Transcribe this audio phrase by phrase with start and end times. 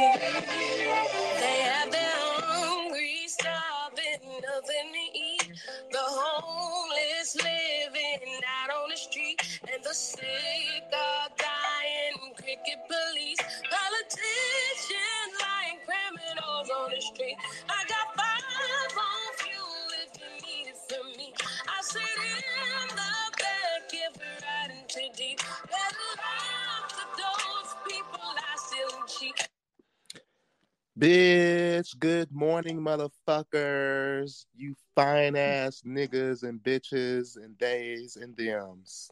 [0.00, 2.16] They have their
[2.48, 5.52] hungry, starving, nothing to eat.
[5.92, 9.36] The homeless living out on the street,
[9.70, 12.32] and the sick are dying.
[12.34, 17.36] Cricket police, politicians lying criminals on the street.
[17.68, 21.34] I got five on fuel if you need it from me.
[21.68, 22.40] I sit in
[31.00, 34.44] Bitch, good morning, motherfuckers.
[34.54, 39.10] You fine ass niggas and bitches and days and thems.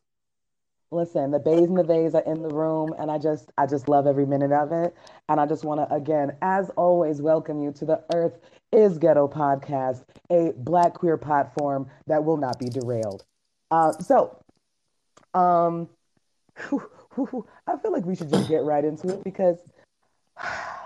[0.91, 3.89] Listen, the bays and the bays are in the room, and I just, I just
[3.89, 4.95] love every minute of it.
[5.31, 8.39] And I just want to, again, as always, welcome you to the Earth
[8.71, 13.25] is Ghetto podcast, a Black queer platform that will not be derailed.
[13.71, 14.39] Uh, so,
[15.33, 15.89] um,
[16.59, 19.57] I feel like we should just get right into it because,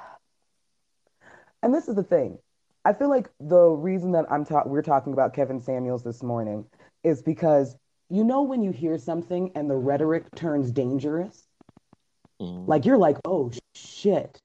[1.63, 2.39] and this is the thing,
[2.85, 6.65] I feel like the reason that I'm ta- we're talking about Kevin Samuels this morning
[7.05, 7.77] is because
[8.11, 11.47] you know when you hear something and the rhetoric turns dangerous,
[12.41, 12.67] Mm.
[12.67, 14.41] like you're like, oh shit,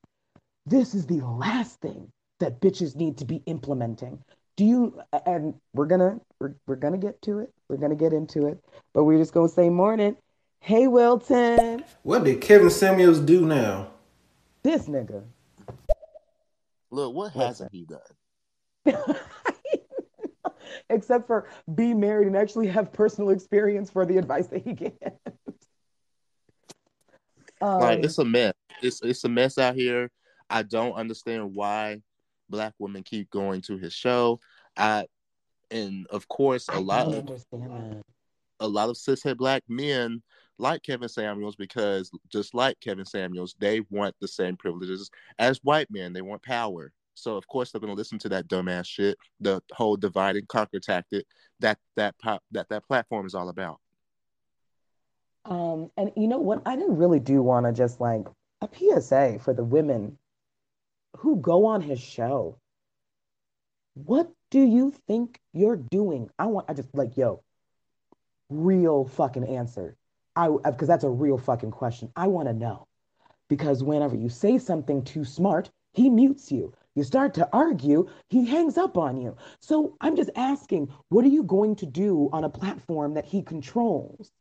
[0.66, 4.22] this is the last thing that bitches need to be implementing.
[4.56, 5.02] Do you?
[5.26, 7.52] And we're gonna we're, we're gonna get to it.
[7.70, 8.60] We're gonna get into it,
[8.94, 10.16] but we're just gonna say morning.
[10.60, 13.88] Hey Wilton, What did Kevin Samuels do now?
[14.64, 15.24] this nigga.
[16.98, 18.00] Look, what hasn't he done?
[20.90, 24.96] Except for be married and actually have personal experience for the advice that he gives.
[27.62, 28.54] Um, Like it's a mess.
[28.82, 30.10] It's it's a mess out here.
[30.50, 32.02] I don't understand why
[32.50, 34.40] black women keep going to his show.
[34.76, 35.06] I
[35.70, 38.02] and of course a lot of that.
[38.60, 40.24] a lot of cishet black men
[40.60, 45.10] like Kevin Samuels because just like Kevin Samuels, they want the same privileges
[45.40, 46.14] as white men.
[46.14, 46.92] They want power.
[47.14, 50.80] So of course they're gonna listen to that dumbass shit, the whole divide and conquer
[50.80, 51.26] tactic
[51.60, 53.80] that that pop that that platform is all about.
[55.46, 56.62] Um, and you know what?
[56.66, 58.26] I didn't really do want to just like
[58.62, 60.18] a PSA for the women
[61.18, 62.58] who go on his show.
[63.94, 66.30] What do you think you're doing?
[66.38, 67.44] I want, I just like, yo,
[68.50, 69.96] real fucking answer.
[70.38, 72.12] I, uh, because that's a real fucking question.
[72.16, 72.88] I want to know.
[73.50, 76.74] Because whenever you say something too smart, he mutes you.
[76.96, 79.36] You start to argue, he hangs up on you.
[79.60, 83.42] So I'm just asking, what are you going to do on a platform that he
[83.42, 84.32] controls?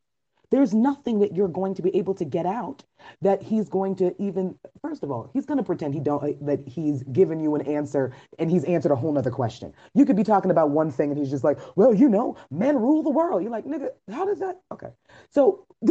[0.50, 2.84] There's nothing that you're going to be able to get out
[3.22, 6.32] that he's going to even first of all he's going to pretend he don't uh,
[6.42, 9.72] that he's given you an answer and he's answered a whole nother question.
[9.94, 12.76] You could be talking about one thing and he's just like well you know men
[12.76, 13.42] rule the world.
[13.42, 14.90] You're like nigga how does that okay.
[15.30, 15.66] So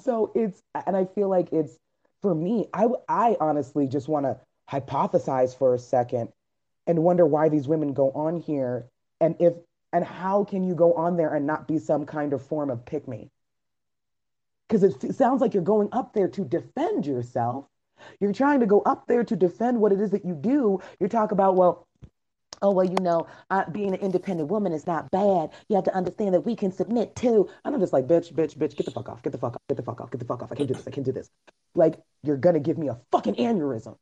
[0.00, 1.76] so it's and i feel like it's
[2.20, 4.38] for me i i honestly just want to
[4.70, 6.28] hypothesize for a second
[6.86, 8.86] and wonder why these women go on here
[9.20, 9.54] and if
[9.92, 12.84] and how can you go on there and not be some kind of form of
[12.84, 13.30] pick me
[14.68, 17.66] because it sounds like you're going up there to defend yourself
[18.20, 21.08] you're trying to go up there to defend what it is that you do you
[21.08, 21.86] talk about well
[22.62, 25.94] oh well you know uh, being an independent woman is not bad you have to
[25.94, 28.90] understand that we can submit too and i'm just like bitch bitch bitch get the
[28.92, 30.54] fuck off get the fuck off get the fuck off get the fuck off i
[30.54, 31.30] can't do this i can't do this
[31.74, 33.96] like you're gonna give me a fucking aneurysm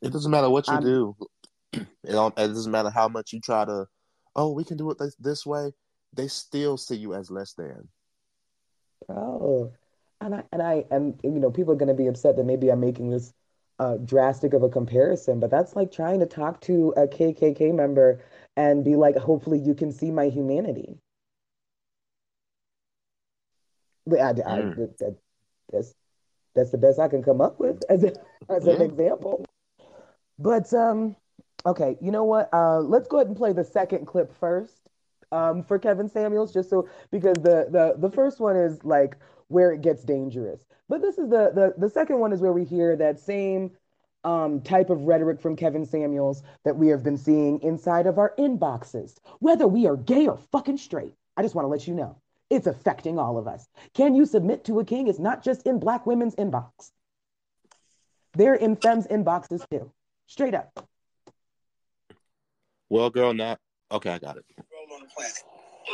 [0.00, 1.16] It doesn't matter what you I'm- do.
[1.72, 2.36] It don't.
[2.38, 3.86] It doesn't matter how much you try to.
[4.34, 5.72] Oh, we can do it this, this way.
[6.14, 7.88] They still see you as less than.
[9.08, 9.72] Oh,
[10.20, 12.70] and I and I and you know people are going to be upset that maybe
[12.70, 13.32] I'm making this
[13.78, 18.22] uh, drastic of a comparison, but that's like trying to talk to a KKK member
[18.56, 20.98] and be like, hopefully you can see my humanity.
[24.10, 24.76] I, I, Mm.
[24.98, 25.16] that-
[25.72, 25.94] that's
[26.54, 28.12] that's the best I can come up with as a,
[28.50, 29.44] as an example.
[30.38, 31.16] But um,
[31.66, 32.48] okay, you know what?
[32.52, 34.88] Uh, let's go ahead and play the second clip first
[35.30, 39.16] um, for Kevin Samuels, just so because the the the first one is like
[39.48, 42.64] where it gets dangerous, but this is the the the second one is where we
[42.64, 43.70] hear that same
[44.24, 48.34] um, type of rhetoric from Kevin Samuels that we have been seeing inside of our
[48.38, 51.14] inboxes, whether we are gay or fucking straight.
[51.36, 52.16] I just want to let you know
[52.50, 53.66] it's affecting all of us.
[53.94, 55.08] Can you submit to a king?
[55.08, 56.90] It's not just in black women's inbox.
[58.34, 59.90] They're in femmes inboxes too.
[60.26, 60.86] Straight up.
[62.92, 63.56] Well, girl, not
[63.90, 64.12] okay.
[64.12, 64.44] I got it.
[64.68, 65.40] role on the planet?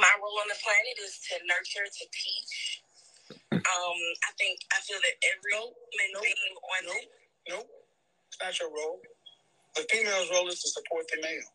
[0.03, 2.83] my role on the planet is to nurture, to teach.
[3.55, 6.97] Um, I think I feel that every human nope, being on nope.
[6.99, 7.71] the Nope,
[8.29, 8.99] it's not your role.
[9.79, 11.49] The female's role is to support the male.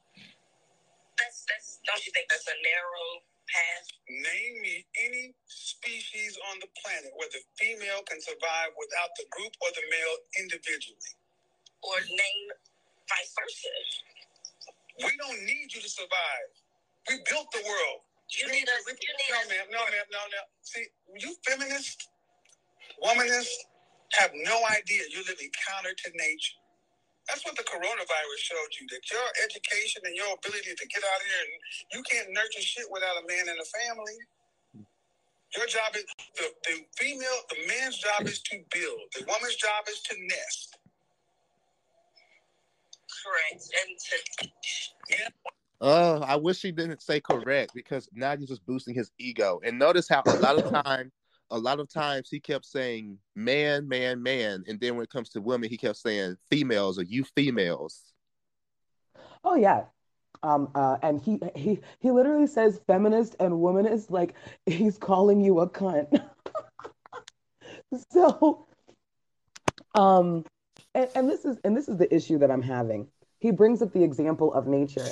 [1.19, 3.07] that's that's don't you think that's a narrow
[3.51, 3.86] path?
[4.10, 4.75] Name me
[5.06, 9.86] any species on the planet where the female can survive without the group or the
[9.92, 11.13] male individually.
[11.84, 12.48] Or name
[13.10, 13.74] vice versa.
[15.00, 16.51] We don't need you to survive.
[17.10, 18.01] We built the world.
[18.38, 18.81] You need us.
[18.88, 19.50] You need no, us.
[19.50, 19.68] ma'am.
[19.72, 20.07] No, ma'am.
[20.13, 20.42] No, no.
[20.62, 20.86] See,
[21.18, 22.10] you feminists,
[23.04, 23.57] womanists
[24.19, 26.60] have no idea you're living counter to nature.
[27.28, 31.19] That's what the coronavirus showed you that your education and your ability to get out
[31.24, 31.54] of here and
[31.96, 34.18] you can't nurture shit without a man and a family.
[35.56, 36.06] Your job is
[36.36, 40.73] the, the female, the man's job is to build, the woman's job is to nest.
[43.24, 43.70] Correct.
[43.88, 45.31] And to
[45.86, 49.60] Oh, I wish he didn't say correct because now he's just boosting his ego.
[49.66, 51.12] And notice how a lot of time,
[51.52, 55.30] a lot of times he kept saying man, man, man, and then when it comes
[55.31, 58.14] to women, he kept saying females or you females.
[59.44, 59.84] Oh yeah.
[60.42, 64.36] Um, uh, and he he he literally says feminist and womanist like
[64.66, 66.24] he's calling you a cunt.
[68.12, 68.66] so
[69.96, 70.44] um
[70.96, 73.08] and, and this is and this is the issue that I'm having.
[73.44, 75.06] He brings up the example of nature.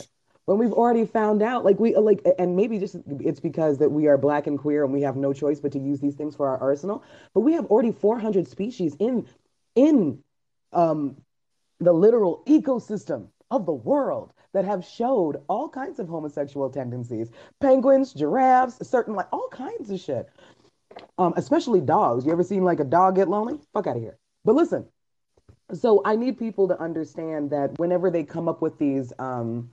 [0.45, 4.07] When we've already found out like we like and maybe just it's because that we
[4.07, 6.48] are black and queer and we have no choice but to use these things for
[6.48, 9.28] our arsenal but we have already 400 species in
[9.75, 10.24] in
[10.74, 11.18] um
[11.80, 17.30] the literal ecosystem of the world that have showed all kinds of homosexual tendencies
[17.60, 20.27] penguins giraffes certain like all kinds of shit.
[21.18, 22.25] Um especially dogs.
[22.25, 23.60] You ever seen like a dog get lonely?
[23.74, 24.18] Fuck out of here.
[24.44, 24.88] But listen
[25.73, 29.69] so i need people to understand that whenever they come up with these um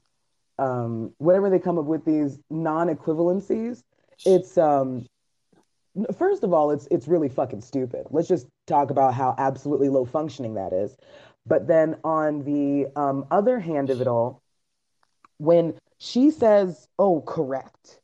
[0.59, 3.83] um whenever they come up with these non-equivalencies
[4.25, 5.07] it's um
[6.17, 8.07] first of all it's it's really fucking stupid.
[8.11, 10.97] Let's just talk about how absolutely low functioning that is.
[11.47, 14.43] But then on the um, other hand of it all
[15.39, 18.01] when she says oh correct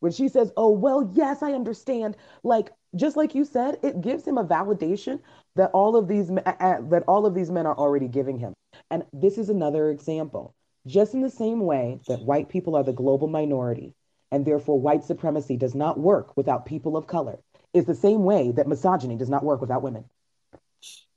[0.00, 4.24] when she says oh well yes i understand like just like you said it gives
[4.26, 5.20] him a validation
[5.56, 8.54] that all of these that all of these men are already giving him
[8.90, 10.54] and this is another example
[10.86, 13.94] just in the same way that white people are the global minority
[14.30, 17.38] and therefore white supremacy does not work without people of color
[17.72, 20.04] is the same way that misogyny does not work without women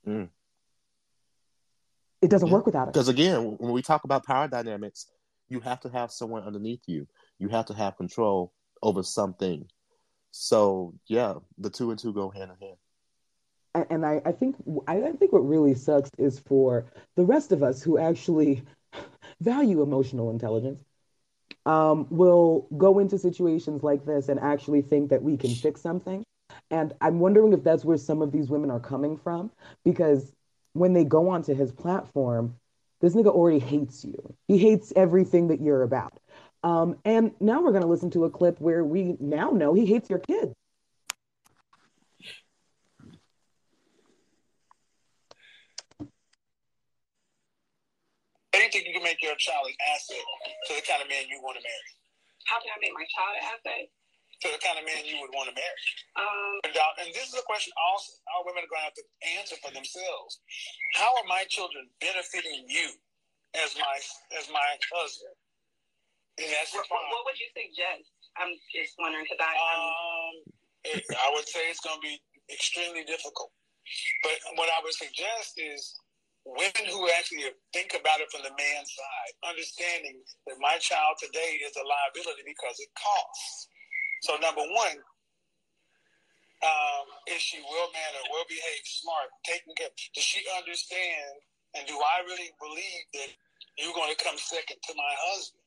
[0.07, 0.29] Mm.
[2.21, 2.53] it doesn't Yeah.
[2.53, 5.11] work without it Because again, when we talk about power dynamics,
[5.49, 7.07] you have to have someone underneath you.
[7.37, 9.69] You have to have control over something.
[10.31, 12.77] So yeah, the two and two go hand in hand.
[13.75, 14.55] And, I, I think
[14.87, 16.85] I, I think what really sucks is for
[17.15, 18.63] the rest of us who actually
[19.41, 20.83] value emotional intelligence
[21.65, 26.23] um, will go into situations like this and actually think that we can fix something.
[26.71, 29.51] And I'm wondering if that's where some of these women are coming from
[29.83, 30.33] because
[30.73, 32.55] when they go onto his platform,
[33.01, 34.35] this nigga already hates you.
[34.47, 36.19] He hates everything that you're about.
[36.63, 39.85] Um, and now we're going to listen to a clip where we now know he
[39.85, 40.53] hates your kids.
[48.59, 50.19] How do you think you can make your child an asset
[50.67, 51.91] to the kind of man you want to marry?
[52.43, 53.87] how can I make my child an asset?
[53.87, 55.79] To the kind of man you would want to marry?
[56.19, 58.03] Um, And, uh, and this is a question all,
[58.35, 59.05] all women are going to have to
[59.39, 60.43] answer for themselves.
[60.99, 62.99] How are my children benefiting you
[63.55, 63.95] as my
[64.35, 65.39] as my husband?
[66.39, 68.11] And that's what, what, would you suggest?
[68.35, 69.55] I'm just wondering because I.
[69.55, 70.35] Um,
[70.83, 72.19] it, I would say it's going to be
[72.51, 73.55] extremely difficult.
[74.23, 75.95] But what I would suggest is
[76.57, 81.61] women who actually think about it from the man's side, understanding that my child today
[81.61, 83.69] is a liability because it costs.
[84.25, 84.97] So number one,
[86.59, 89.93] um, is she well mannered, well behaved, smart, taking care?
[90.15, 91.39] Does she understand?
[91.77, 93.29] And do I really believe that
[93.77, 95.63] you're going to come second to my husband?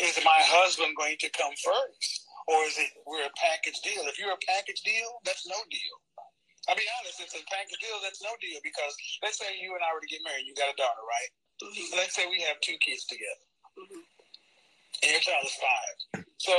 [0.00, 2.26] Is my husband going to come first?
[2.48, 4.04] Or is it we're a package deal?
[4.08, 5.96] If you're a package deal, that's no deal.
[6.68, 9.84] I'll be honest, it's a package deal, that's no deal because let's say you and
[9.84, 11.30] I were to get married, you got a daughter, right?
[11.62, 13.46] Mhm, Let's say we have two kids together
[13.78, 14.00] mhm.
[15.02, 16.24] and your child is five.
[16.38, 16.56] So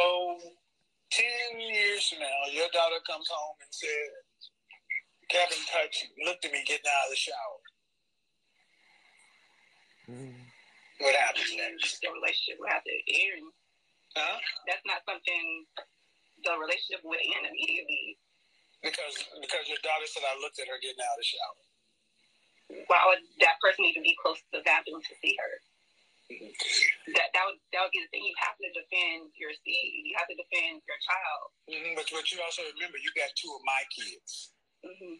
[1.11, 4.13] ten years from now, your daughter comes home and says,
[5.29, 7.59] Kevin touched you, looked at me getting out of the shower.
[11.01, 11.99] What happens next?
[12.01, 13.51] The relationship would have to end.
[14.15, 14.37] Huh?
[14.67, 15.65] That's not something
[16.45, 18.17] the relationship would end immediately.
[18.85, 21.61] Because because your daughter said I looked at her getting out of the shower.
[22.89, 25.53] Why would that person even be close to the bathroom to see her?
[27.17, 28.25] That that would that would be the thing.
[28.25, 30.03] You have to defend your seed.
[30.09, 31.45] You have to defend your child.
[31.69, 34.53] Mhm, But but you also remember you got two of my kids.
[34.83, 35.17] hmm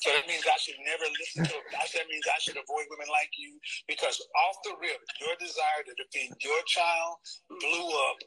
[0.00, 1.56] So that means I should never listen to.
[1.96, 5.94] That means I should avoid women like you because off the rip, your desire to
[5.96, 7.18] defend your child
[7.50, 8.18] blew up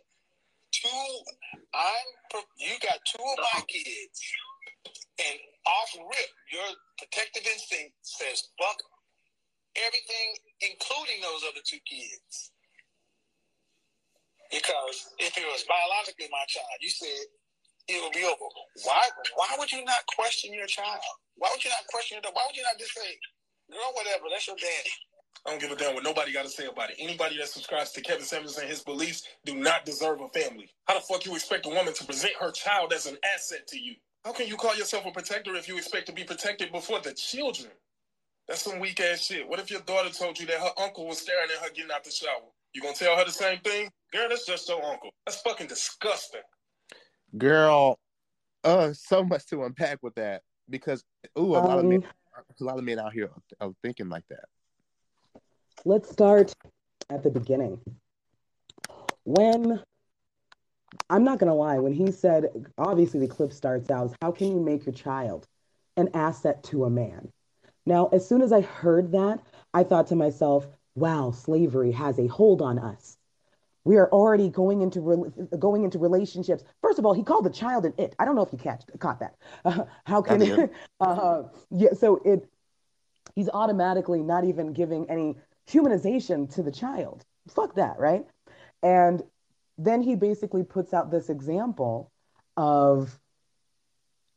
[0.71, 1.09] two.
[1.73, 2.07] I'm.
[2.59, 4.19] You got two of my kids,
[5.19, 8.77] and off rip, your protective instinct says fuck
[9.77, 10.29] everything,
[10.61, 12.51] including those other two kids.
[14.51, 17.25] Because if it was biologically my child, you said
[17.89, 18.49] it would be over.
[18.85, 19.03] Why?
[19.35, 21.01] Why would you not question your child?
[21.37, 22.31] Why would you not question your?
[22.33, 23.19] Why would you not just say,
[23.71, 24.93] "Girl, whatever, that's your daddy."
[25.45, 26.97] I don't give a damn what nobody got to say about it.
[26.99, 30.69] Anybody that subscribes to Kevin Samuels and his beliefs do not deserve a family.
[30.85, 33.79] How the fuck you expect a woman to present her child as an asset to
[33.79, 33.95] you?
[34.25, 37.13] How can you call yourself a protector if you expect to be protected before the
[37.13, 37.71] children?
[38.47, 39.47] That's some weak ass shit.
[39.47, 42.03] What if your daughter told you that her uncle was staring at her getting out
[42.03, 42.49] the shower?
[42.73, 43.89] You gonna tell her the same thing?
[44.11, 45.11] Girl, that's just your uncle.
[45.25, 46.41] That's fucking disgusting.
[47.37, 47.99] Girl,
[48.63, 51.03] uh, so much to unpack with that because
[51.37, 52.03] ooh, a lot of men,
[52.35, 53.29] Um, a lot of men out here
[53.59, 54.45] are thinking like that.
[55.85, 56.53] Let's start
[57.09, 57.79] at the beginning.
[59.23, 59.81] When
[61.09, 64.59] I'm not gonna lie, when he said, obviously the clip starts out, how can you
[64.59, 65.47] make your child
[65.97, 67.31] an asset to a man?
[67.85, 69.39] Now, as soon as I heard that,
[69.73, 73.17] I thought to myself, wow, slavery has a hold on us.
[73.85, 75.23] We are already going into rel
[75.57, 76.63] going into relationships.
[76.81, 78.13] First of all, he called the child an it.
[78.19, 79.35] I don't know if you catch caught that.
[79.65, 80.69] Uh, how can
[80.99, 81.93] uh, yeah?
[81.93, 82.47] So it
[83.35, 85.37] he's automatically not even giving any
[85.71, 87.25] humanization to the child.
[87.47, 88.25] Fuck that, right?
[88.83, 89.23] And
[89.77, 92.11] then he basically puts out this example
[92.57, 93.19] of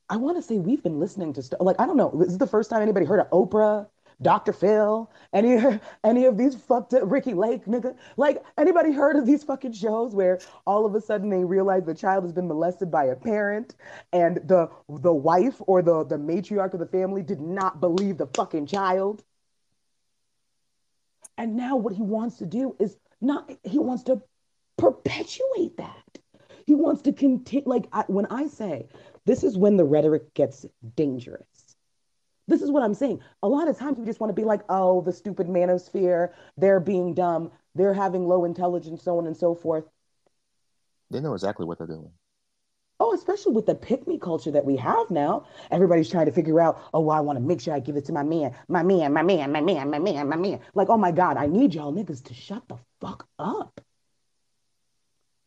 [0.09, 2.11] I want to say we've been listening to st- like I don't know.
[2.15, 3.89] This is the first time anybody heard of Oprah,
[4.21, 4.53] Dr.
[4.53, 5.59] Phil, any
[6.05, 7.97] any of these fucked up Ricki Lake nigga.
[8.17, 11.95] Like anybody heard of these fucking shows where all of a sudden they realize the
[11.95, 13.75] child has been molested by a parent
[14.13, 18.27] and the the wife or the the matriarch of the family did not believe the
[18.27, 19.25] fucking child.
[21.39, 24.23] And now what he wants to do is not he wants to
[24.77, 26.19] perpetuate that.
[26.67, 28.89] He wants to continue like I, when I say
[29.25, 31.77] this is when the rhetoric gets dangerous.
[32.49, 33.21] This is what I'm saying.
[33.43, 36.81] A lot of times we just want to be like, oh, the stupid manosphere, they're
[36.81, 39.85] being dumb, they're having low intelligence, so on and so forth.
[41.11, 42.11] They know exactly what they're doing.
[43.05, 45.45] Oh, especially with the pick me culture that we have now.
[45.73, 48.05] Everybody's trying to figure out, oh, well, I want to make sure I give it
[48.05, 50.61] to my man, my man, my man, my man, my man, my man.
[50.75, 53.81] Like, oh my God, I need y'all niggas to shut the fuck up.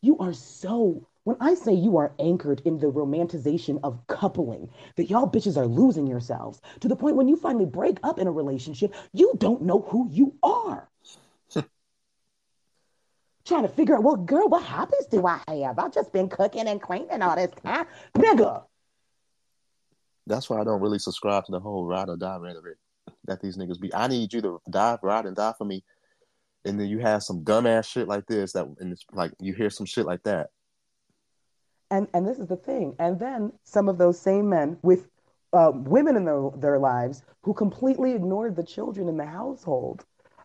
[0.02, 5.08] You are so, when I say you are anchored in the romanticization of coupling, that
[5.08, 8.32] y'all bitches are losing yourselves to the point when you finally break up in a
[8.32, 10.90] relationship, you don't know who you are.
[13.46, 15.78] Trying to figure out, well, girl, what hobbies do I have?
[15.78, 17.86] I've just been cooking and cleaning all this time.
[18.16, 18.64] Nigga,
[20.26, 22.78] That's why I don't really subscribe to the whole ride or die rhetoric
[23.24, 23.94] that these niggas be.
[23.94, 25.84] I need you to die, ride and die for me,
[26.64, 29.70] and then you have some dumbass shit like this that, and it's like you hear
[29.70, 30.50] some shit like that.
[31.90, 35.08] and and this is the thing and then some of those same men with
[35.52, 40.04] uh, women in their, their lives who completely ignored the children in the household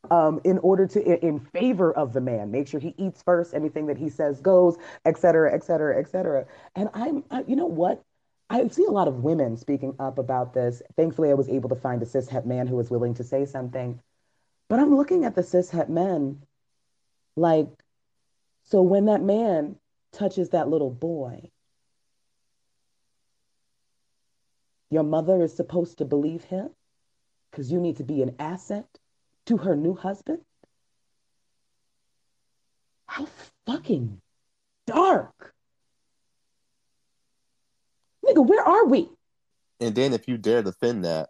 [0.09, 2.51] um, in order to in, favor of the man.
[2.51, 6.09] Make sure he eats first anything that he says goes et cetera et cetera et
[6.09, 6.45] cetera.
[6.75, 8.03] And i'm I, you know what?
[8.49, 10.81] I see a lot of women speaking up about this.
[10.97, 13.99] Thankfully i was able to find a cishet man who was willing to say something.
[14.69, 16.41] But i'm looking at the cishet men
[17.35, 17.69] like
[18.63, 19.75] so when that man
[20.11, 21.51] touches that little boy,
[24.89, 26.69] your mother is supposed to believe him?
[27.49, 28.87] Because you need to be an asset
[29.45, 30.39] to her new husband?
[33.05, 33.27] How
[33.65, 34.21] fucking
[34.87, 35.53] dark.
[38.25, 39.09] Nigga, where are we?
[39.79, 41.29] And then if you dare defend that,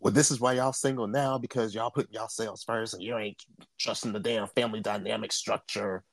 [0.00, 3.16] well, this is why y'all single now because y'all putting y'all yourselves first and you
[3.16, 3.42] ain't
[3.78, 6.04] trusting the damn family dynamic structure.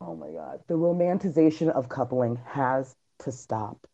[0.00, 0.60] Oh my God.
[0.66, 3.86] The romanticization of coupling has to stop.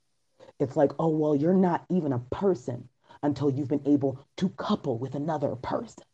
[0.59, 2.89] It's like, oh, well, you're not even a person
[3.23, 6.05] until you've been able to couple with another person.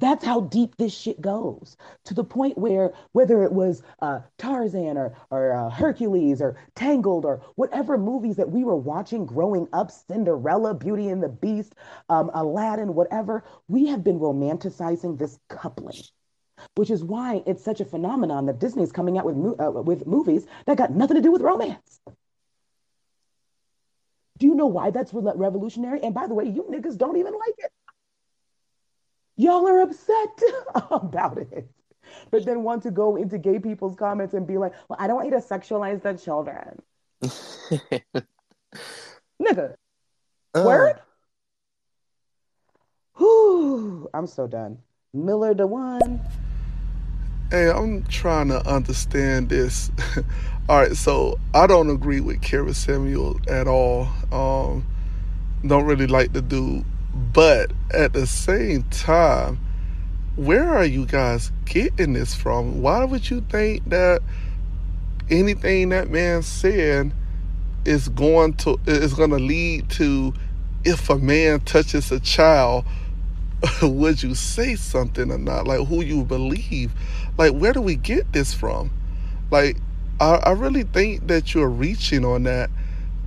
[0.00, 1.76] That's how deep this shit goes
[2.06, 7.26] to the point where whether it was uh, Tarzan or, or uh, Hercules or Tangled
[7.26, 11.74] or whatever movies that we were watching growing up, Cinderella, Beauty and the Beast,
[12.08, 16.02] um, Aladdin, whatever, we have been romanticizing this coupling
[16.74, 20.06] which is why it's such a phenomenon that Disney's coming out with mo- uh, with
[20.06, 22.00] movies that got nothing to do with romance.
[24.38, 26.02] Do you know why that's re- revolutionary?
[26.02, 27.72] And by the way, you niggas don't even like it.
[29.40, 30.42] Y'all are upset
[30.90, 31.66] about it.
[32.30, 35.16] But then want to go into gay people's comments and be like, well, I don't
[35.16, 36.82] want you to sexualize the children.
[39.42, 39.76] Nigga,
[40.54, 41.00] Uh, word?
[43.16, 44.76] Whew, I'm so done.
[45.14, 46.20] Miller the one.
[47.50, 49.90] Hey, I'm trying to understand this.
[50.68, 54.06] all right, so I don't agree with Kevin Samuel at all.
[54.30, 54.86] Um,
[55.66, 59.58] don't really like the dude, but at the same time,
[60.36, 62.80] where are you guys getting this from?
[62.82, 64.22] Why would you think that
[65.28, 67.12] anything that man said
[67.84, 70.34] is going to is going to lead to
[70.84, 72.84] if a man touches a child
[73.82, 75.66] would you say something or not?
[75.66, 76.92] Like who you believe?
[77.36, 78.90] Like where do we get this from?
[79.50, 79.76] Like
[80.20, 82.70] I, I really think that you're reaching on that.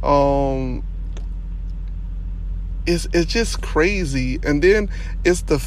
[0.02, 0.84] Um
[2.86, 4.40] it's it's just crazy.
[4.44, 4.90] And then
[5.24, 5.64] it's the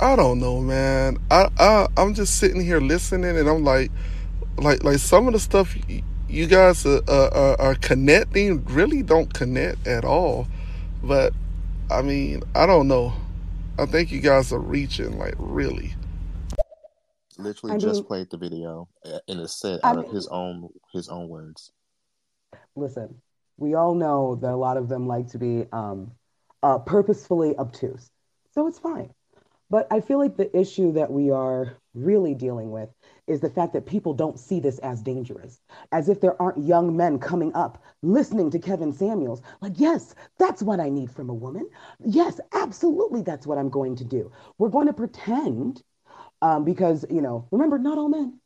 [0.00, 1.18] I don't know, man.
[1.30, 3.90] I, I I'm just sitting here listening and I'm like
[4.58, 5.76] like like some of the stuff
[6.28, 10.46] you guys are, are, are connecting really don't connect at all.
[11.02, 11.32] But
[11.90, 13.12] I mean, I don't know.
[13.78, 15.94] I think you guys are reaching like really.
[17.38, 20.14] Literally I just mean- played the video uh, and it's said I out of mean-
[20.14, 21.72] his own his own words.
[22.76, 23.16] Listen,
[23.56, 26.12] we all know that a lot of them like to be um,
[26.62, 28.10] uh, purposefully obtuse.
[28.52, 29.12] So it's fine.
[29.70, 32.88] But I feel like the issue that we are really dealing with
[33.28, 35.60] is the fact that people don't see this as dangerous,
[35.92, 39.42] as if there aren't young men coming up listening to Kevin Samuels.
[39.60, 41.70] Like, yes, that's what I need from a woman.
[42.04, 44.32] Yes, absolutely, that's what I'm going to do.
[44.58, 45.82] We're going to pretend
[46.42, 48.40] um, because, you know, remember, not all men.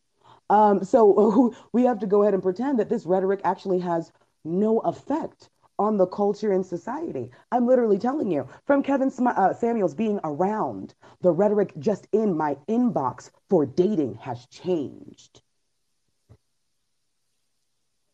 [0.50, 4.12] Um, so we have to go ahead and pretend that this rhetoric actually has
[4.44, 7.30] no effect on the culture and society.
[7.50, 12.36] I'm literally telling you, from Kevin Sm- uh, Samuels being around, the rhetoric just in
[12.36, 15.42] my inbox for dating has changed.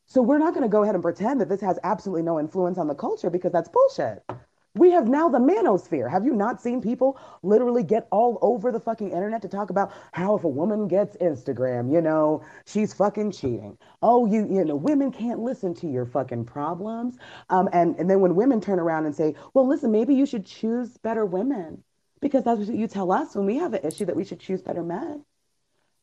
[0.06, 2.78] So we're not going to go ahead and pretend that this has absolutely no influence
[2.78, 4.24] on the culture because that's bullshit.
[4.74, 6.08] We have now the manosphere.
[6.08, 9.92] Have you not seen people literally get all over the fucking internet to talk about
[10.12, 13.76] how if a woman gets Instagram, you know, she's fucking cheating.
[14.00, 17.16] Oh, you you know, women can't listen to your fucking problems.
[17.48, 20.46] Um, and and then when women turn around and say, well, listen, maybe you should
[20.46, 21.82] choose better women
[22.20, 24.62] because that's what you tell us when we have an issue that we should choose
[24.62, 25.24] better men.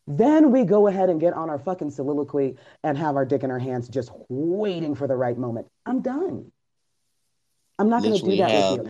[0.07, 3.51] Then we go ahead and get on our fucking soliloquy and have our dick in
[3.51, 5.67] our hands, just waiting for the right moment.
[5.85, 6.51] I'm done.
[7.79, 8.89] I'm not going to do that have with you.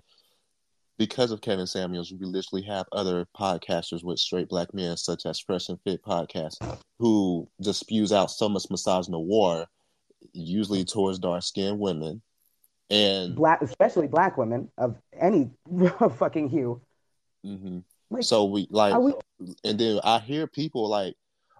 [0.97, 5.39] because of Kevin Samuels, we literally have other podcasters with straight black men, such as
[5.39, 6.55] Fresh and Fit podcast,
[6.99, 9.65] who just spews out so much misogyny war,
[10.33, 12.21] usually towards dark skinned women.
[12.89, 15.49] And Black, especially black women of any
[16.17, 16.81] fucking hue.
[17.45, 17.83] mhm.
[18.09, 19.13] Like, so we like, we?
[19.65, 21.15] and then I hear people like,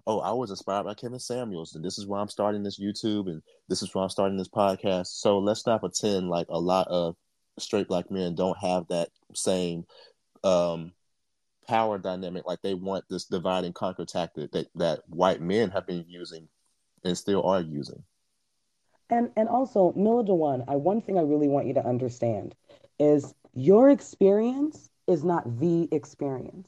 [0.08, 3.30] "Oh, I was inspired by Kevin Samuels, and this is why I'm starting this YouTube,
[3.30, 6.88] and this is why I'm starting this podcast." So let's not pretend like a lot
[6.88, 7.15] of
[7.60, 9.86] straight black men don't have that same
[10.43, 10.93] um,
[11.67, 12.46] power dynamic.
[12.46, 16.48] Like they want this divide and conquer tactic that that white men have been using
[17.04, 18.04] and still are using.
[19.10, 22.56] And and also, Mila Dewan, I one thing I really want you to understand
[23.00, 26.67] is your experience is not the experience.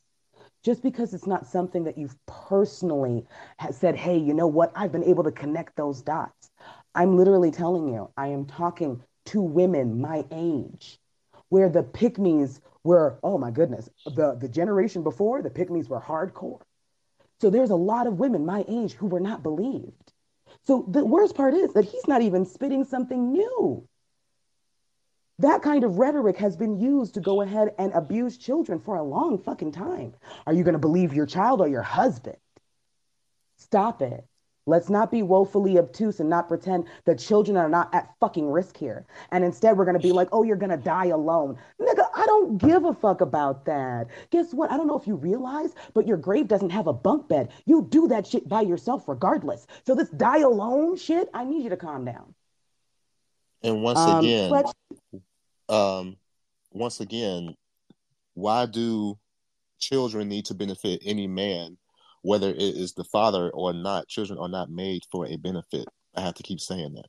[0.64, 3.26] Just because it's not something that you've personally
[3.72, 4.72] said, hey, you know what?
[4.76, 6.52] I've been able to connect those dots.
[6.94, 11.00] I'm literally telling you, I am talking to women my age,
[11.50, 16.62] where the pygmies were, oh my goodness, the, the generation before, the pygmies were hardcore.
[17.40, 20.14] So there's a lot of women my age who were not believed.
[20.64, 23.88] So the worst part is that he's not even spitting something new.
[25.40, 29.04] That kind of rhetoric has been used to go ahead and abuse children for a
[29.04, 30.14] long fucking time.
[30.46, 32.38] Are you going to believe your child or your husband?
[33.58, 34.26] Stop it.
[34.66, 38.78] Let's not be woefully obtuse and not pretend that children are not at fucking risk
[38.78, 39.06] here.
[39.32, 41.58] And instead, we're going to be like, oh, you're going to die alone.
[41.82, 44.08] Nigga, I don't give a fuck about that.
[44.30, 44.72] Guess what?
[44.72, 47.52] I don't know if you realize, but your grave doesn't have a bunk bed.
[47.66, 49.66] You do that shit by yourself regardless.
[49.88, 52.36] So, this die alone shit, I need you to calm down.
[53.64, 54.68] And once Um, again, Fletch,
[55.70, 56.18] um,
[56.72, 57.56] once again,
[58.34, 59.18] why do
[59.80, 61.78] children need to benefit any man,
[62.22, 64.08] whether it is the father or not?
[64.08, 65.86] Children are not made for a benefit.
[66.16, 67.06] I have to keep saying that.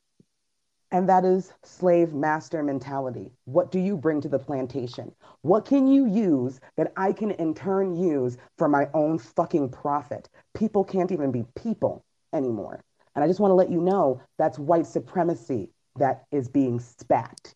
[0.92, 3.31] And that is slave master mentality.
[3.44, 5.12] What do you bring to the plantation?
[5.42, 10.29] What can you use that I can in turn use for my own fucking profit?
[10.55, 12.83] People can't even be people anymore.
[13.14, 17.55] And I just want to let you know that's white supremacy that is being spat.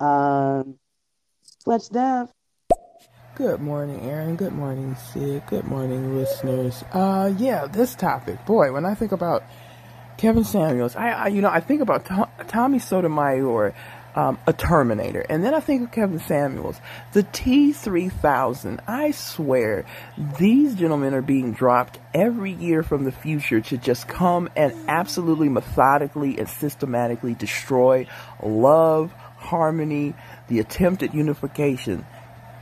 [0.00, 0.78] Um,
[1.64, 2.28] Fletch Dev.
[3.34, 4.36] Good morning, Aaron.
[4.36, 5.44] Good morning, Sid.
[5.46, 6.82] Good morning, listeners.
[6.92, 9.44] Uh, yeah, this topic, boy, when I think about
[10.16, 13.74] Kevin Samuels, I, I you know, I think about Tom, Tommy Sotomayor,
[14.16, 15.24] um, a Terminator.
[15.28, 16.80] And then I think of Kevin Samuels.
[17.12, 19.84] The T3000, I swear,
[20.38, 25.48] these gentlemen are being dropped every year from the future to just come and absolutely
[25.48, 28.08] methodically and systematically destroy
[28.42, 29.12] love,
[29.48, 30.14] harmony,
[30.48, 32.04] the attempt at unification.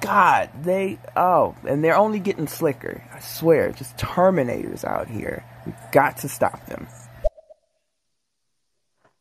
[0.00, 3.02] God, they, oh, and they're only getting slicker.
[3.12, 5.44] I swear, just Terminators out here.
[5.64, 6.86] We've got to stop them.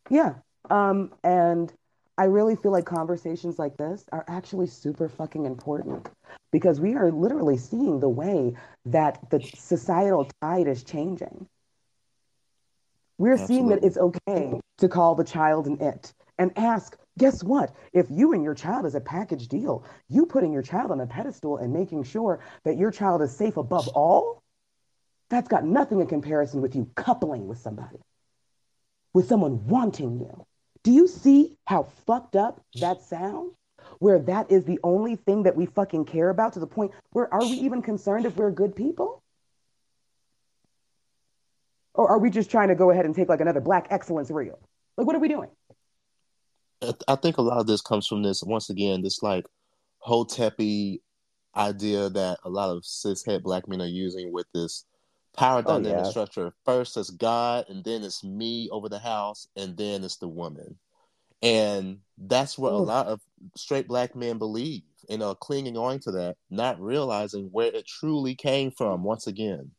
[0.09, 0.35] Yeah.
[0.69, 1.73] Um, and
[2.17, 6.07] I really feel like conversations like this are actually super fucking important
[6.51, 8.53] because we are literally seeing the way
[8.85, 11.47] that the societal tide is changing.
[13.17, 13.55] We're Absolutely.
[13.55, 17.73] seeing that it's okay to call the child an it and ask, guess what?
[17.93, 21.07] If you and your child is a package deal, you putting your child on a
[21.07, 24.43] pedestal and making sure that your child is safe above all,
[25.29, 27.97] that's got nothing in comparison with you coupling with somebody,
[29.13, 30.45] with someone wanting you.
[30.83, 33.53] Do you see how fucked up that sounds?
[33.99, 37.31] Where that is the only thing that we fucking care about to the point where
[37.33, 39.23] are we even concerned if we're good people?
[41.93, 44.59] Or are we just trying to go ahead and take like another black excellence reel?
[44.97, 45.49] Like, what are we doing?
[47.07, 49.45] I think a lot of this comes from this, once again, this like
[50.05, 50.99] hotepi
[51.55, 54.85] idea that a lot of cishet black men are using with this
[55.35, 56.09] power oh, dynamic yeah.
[56.09, 56.53] structure.
[56.65, 60.77] First it's God, and then it's me over the house, and then it's the woman.
[61.41, 62.77] And that's what Ooh.
[62.77, 63.21] a lot of
[63.55, 68.35] straight black men believe and are clinging on to that, not realizing where it truly
[68.35, 69.71] came from once again.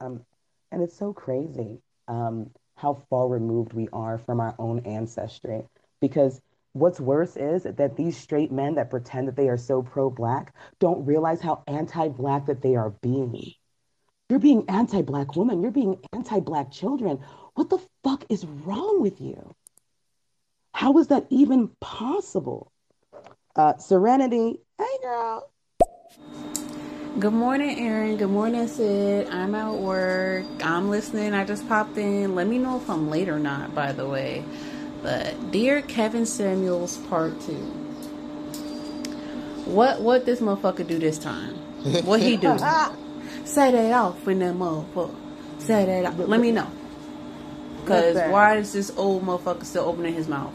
[0.00, 0.24] Um,
[0.72, 5.62] and it's so crazy um, how far removed we are from our own ancestry.
[6.00, 6.40] Because
[6.72, 10.54] what's worse is that these straight men that pretend that they are so pro black
[10.78, 13.54] don't realize how anti black that they are being.
[14.28, 15.62] You're being anti black woman.
[15.62, 17.20] You're being anti black children.
[17.54, 19.54] What the fuck is wrong with you?
[20.72, 22.70] How is that even possible?
[23.56, 25.50] Uh, Serenity, hey girl.
[27.18, 28.16] Good morning, Aaron.
[28.16, 29.28] Good morning, Sid.
[29.28, 30.44] I'm at work.
[30.62, 31.34] I'm listening.
[31.34, 32.36] I just popped in.
[32.36, 34.44] Let me know if I'm late or not, by the way.
[35.02, 37.54] But dear Kevin Samuels, part two.
[39.64, 41.54] What what this motherfucker do this time?
[42.04, 42.58] What he do?
[43.44, 45.14] Say that off in that motherfucker.
[45.58, 46.18] Say that off.
[46.18, 46.70] Let me know.
[47.86, 50.52] Cause why is this old motherfucker still opening his mouth?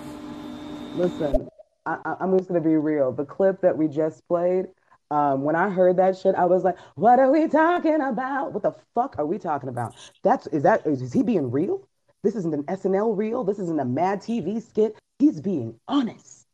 [0.95, 1.49] Listen,
[1.85, 3.11] I, am just gonna be real.
[3.11, 4.65] The clip that we just played,
[5.09, 8.53] um, when I heard that shit, I was like, "What are we talking about?
[8.53, 9.95] What the fuck are we talking about?
[10.23, 11.87] That's is that is, is he being real?
[12.23, 13.43] This isn't an SNL reel.
[13.43, 14.95] This isn't a Mad TV skit.
[15.19, 16.47] He's being honest."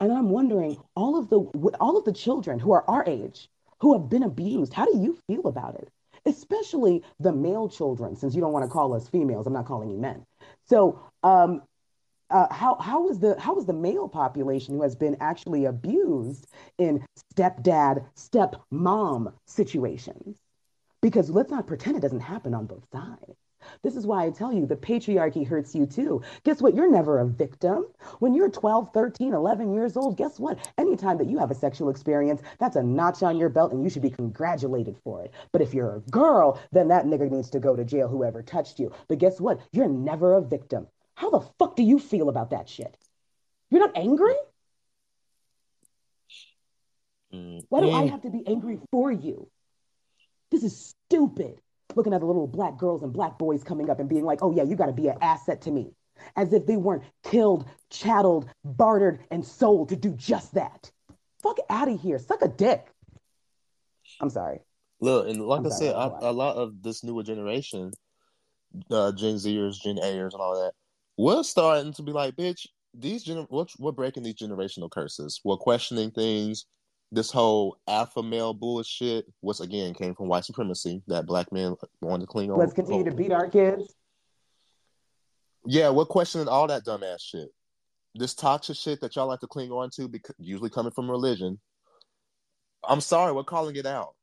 [0.00, 1.40] And I'm wondering, all of the
[1.80, 3.48] all of the children who are our age,
[3.80, 4.72] who have been abused.
[4.72, 5.90] How do you feel about it?
[6.26, 9.46] Especially the male children, since you don't want to call us females.
[9.46, 10.24] I'm not calling you men.
[10.64, 11.62] So, um,
[12.30, 16.46] uh, how how is the how is the male population who has been actually abused
[16.78, 17.04] in
[17.34, 20.36] stepdad stepmom situations?
[21.00, 23.36] Because let's not pretend it doesn't happen on both sides.
[23.82, 26.22] This is why I tell you the patriarchy hurts you too.
[26.44, 26.74] Guess what?
[26.74, 27.86] You're never a victim.
[28.18, 30.58] When you're 12, 13, 11 years old, guess what?
[30.78, 33.90] Anytime that you have a sexual experience, that's a notch on your belt and you
[33.90, 35.32] should be congratulated for it.
[35.52, 38.78] But if you're a girl, then that nigga needs to go to jail, whoever touched
[38.78, 38.92] you.
[39.08, 39.60] But guess what?
[39.72, 40.88] You're never a victim.
[41.14, 42.96] How the fuck do you feel about that shit?
[43.70, 44.34] You're not angry?
[47.34, 49.48] Mm, Why do I have to be angry for you?
[50.50, 51.60] This is stupid
[51.96, 54.52] looking at the little black girls and black boys coming up and being like, oh,
[54.52, 55.90] yeah, you got to be an asset to me.
[56.36, 60.90] As if they weren't killed, chatteled, bartered, and sold to do just that.
[61.42, 62.18] Fuck out of here.
[62.18, 62.86] Suck a dick.
[64.20, 64.60] I'm sorry.
[65.00, 67.92] Look, and like I'm i said, I, a lot of this newer generation,
[68.90, 70.72] uh, Gen Zers, Gen A'ers, and all that,
[71.18, 75.40] we're starting to be like, bitch, these gener- we're, we're breaking these generational curses.
[75.44, 76.66] We're questioning things
[77.12, 82.22] this whole alpha male bullshit was again came from white supremacy that black men wanted
[82.22, 82.58] to cling on.
[82.58, 83.94] Let's continue to beat our kids.
[85.64, 87.48] Yeah, we're questioning all that dumbass shit.
[88.14, 91.60] This toxic shit that y'all like to cling on to, because usually coming from religion.
[92.88, 94.14] I'm sorry, we're calling it out.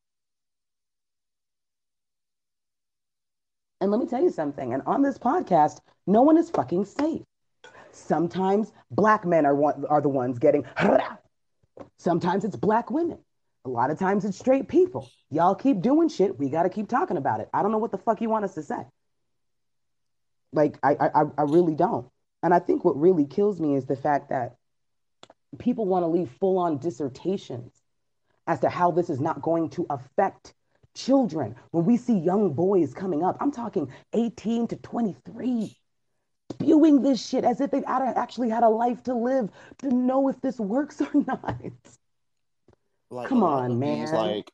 [3.82, 4.74] And let me tell you something.
[4.74, 7.22] And on this podcast, no one is fucking safe.
[7.92, 10.64] Sometimes black men are one, are the ones getting
[12.04, 13.20] Sometimes it's black women.
[13.66, 15.10] A lot of times it's straight people.
[15.32, 16.38] Y'all keep doing shit.
[16.38, 17.50] We got to keep talking about it.
[17.54, 18.86] I don't know what the fuck you want us to say.
[20.52, 22.08] Like, I, I, I really don't.
[22.44, 24.58] And I think what really kills me is the fact that
[25.60, 27.72] people want to leave full on dissertations
[28.48, 30.54] as to how this is not going to affect
[30.96, 31.56] children.
[31.72, 35.78] When we see young boys coming up, I'm talking 18 to 23,
[36.64, 39.50] spewing this shit as if they actually had a life to live
[39.80, 41.56] to know if this works or not.
[43.10, 44.14] Like, Come on, man.
[44.14, 44.52] like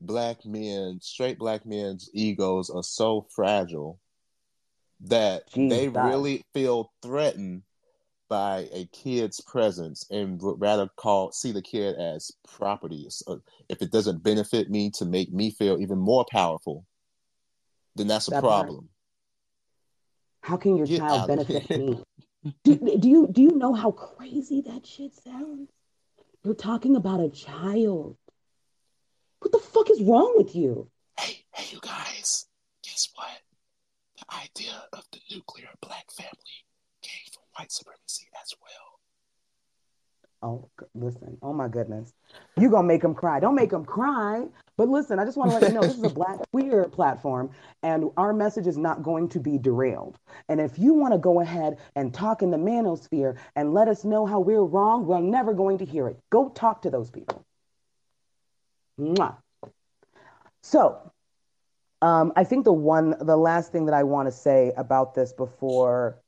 [0.00, 3.98] black men, straight black men's egos are so fragile
[5.00, 5.96] that they Jesus.
[5.96, 7.62] really feel threatened
[8.28, 13.06] by a kid's presence and would rather call see the kid as property.
[13.10, 13.36] So uh,
[13.68, 16.86] if it doesn't benefit me to make me feel even more powerful,
[17.94, 18.88] then that's a That problem.
[20.42, 22.02] How can your Get child benefit me?
[22.64, 25.70] Do, do you do you know how crazy that shit sounds?
[26.44, 28.16] You're talking about a child.
[29.38, 30.90] What the fuck is wrong with you?
[31.18, 32.46] Hey, hey, you guys,
[32.82, 33.40] guess what?
[34.18, 36.66] The idea of the nuclear black family
[37.02, 38.91] came from white supremacy as well.
[40.42, 41.38] Oh, listen.
[41.40, 42.12] Oh my goodness.
[42.56, 43.38] You gonna make them cry.
[43.38, 44.46] Don't make them cry.
[44.76, 47.50] But listen, I just want to let you know this is a black queer platform
[47.82, 50.18] and our message is not going to be derailed.
[50.48, 54.04] And if you want to go ahead and talk in the manosphere and let us
[54.04, 56.18] know how we're wrong, we're never going to hear it.
[56.30, 57.44] Go talk to those people.
[58.98, 59.36] Mwah.
[60.62, 61.12] So,
[62.00, 65.32] um, I think the one, the last thing that I want to say about this
[65.32, 66.18] before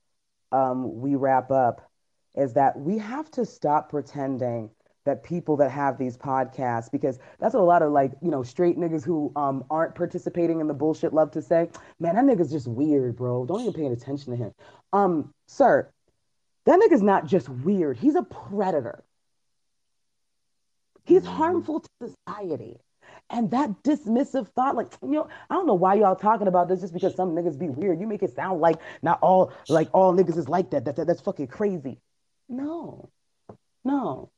[0.52, 1.90] um, we wrap up
[2.36, 4.70] is that we have to stop pretending
[5.04, 8.42] that people that have these podcasts, because that's what a lot of like, you know,
[8.42, 11.68] straight niggas who um, aren't participating in the bullshit love to say,
[12.00, 13.44] man, that nigga's just weird, bro.
[13.44, 14.52] Don't even pay attention to him.
[14.94, 15.90] Um, sir,
[16.64, 17.98] that nigga's not just weird.
[17.98, 19.04] He's a predator.
[21.04, 21.26] He's Mhm.
[21.26, 22.80] harmful to society.
[23.28, 26.80] And that dismissive thought, like, you know, I don't know why y'all talking about this
[26.80, 28.00] just because some niggas be weird.
[28.00, 30.86] You make it sound like not all, like all niggas is like that.
[30.86, 32.00] That, that that's fucking crazy.
[32.48, 33.08] No,
[33.84, 34.30] no.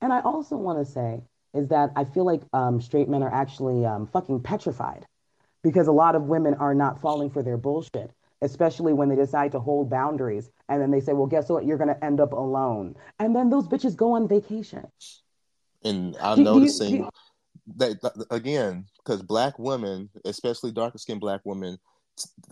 [0.00, 1.22] And I also want to say
[1.54, 5.06] is that I feel like um, straight men are actually um, fucking petrified
[5.62, 9.52] because a lot of women are not falling for their bullshit, especially when they decide
[9.52, 10.50] to hold boundaries.
[10.68, 11.64] And then they say, well, guess what?
[11.66, 12.96] You're going to end up alone.
[13.18, 14.86] And then those bitches go on vacation.
[15.84, 17.08] And I'm noticing you-
[17.76, 21.78] that that- again because black women, especially darker skinned black women,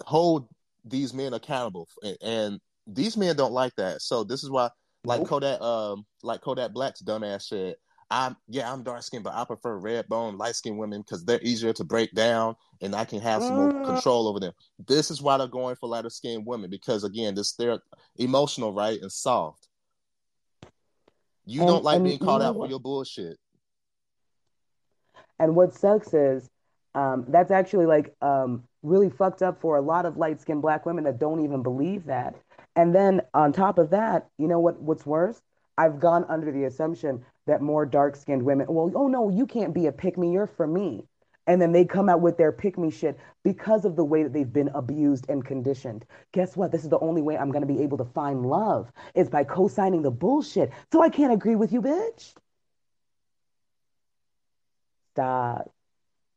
[0.05, 0.49] hold
[0.85, 1.89] these men accountable,
[2.23, 2.61] and
[2.93, 4.03] these men don't like that.
[4.03, 4.71] So this is why,
[5.05, 5.29] like Nope.
[5.29, 7.77] Kodak, um, like Kodak Black's dumbass said,
[8.13, 11.41] I'm yeah, I'm dark skinned, but I prefer red bone, light skinned women because they're
[11.43, 13.85] easier to break down, and I can have some more Mm.
[13.87, 14.53] control over them.
[14.85, 17.81] This is why they're going for lighter skinned women because again, this they're
[18.17, 19.69] emotional, right, and soft.
[21.47, 23.39] You And- don't like and being called out for your bullshit.
[25.39, 26.51] And what sucks is
[26.95, 30.85] um, that's actually like um, really fucked up for a lot of light skinned black
[30.85, 32.35] women that don't even believe that.
[32.81, 34.81] And then on top of that, you know what?
[34.81, 35.43] What's worse?
[35.77, 39.75] I've gone under the assumption that more dark skinned women, well, oh no, you can't
[39.75, 41.05] be a pick me, you're for me.
[41.47, 44.33] And then they come out with their pick me shit because of the way that
[44.33, 46.07] they've been abused and conditioned.
[46.33, 46.73] Guess what?
[46.73, 49.45] This is the only way I'm going to be able to find love is by
[49.45, 50.71] co signing the bullshit.
[50.91, 52.33] So I can't agree with you, bitch.
[55.13, 55.71] Stop.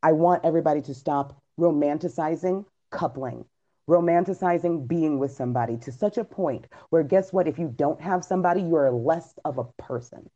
[0.01, 3.45] I want everybody to stop romanticizing coupling,
[3.89, 7.47] romanticizing being with somebody to such a point where, guess what?
[7.47, 10.29] If you don't have somebody, you are less of a person.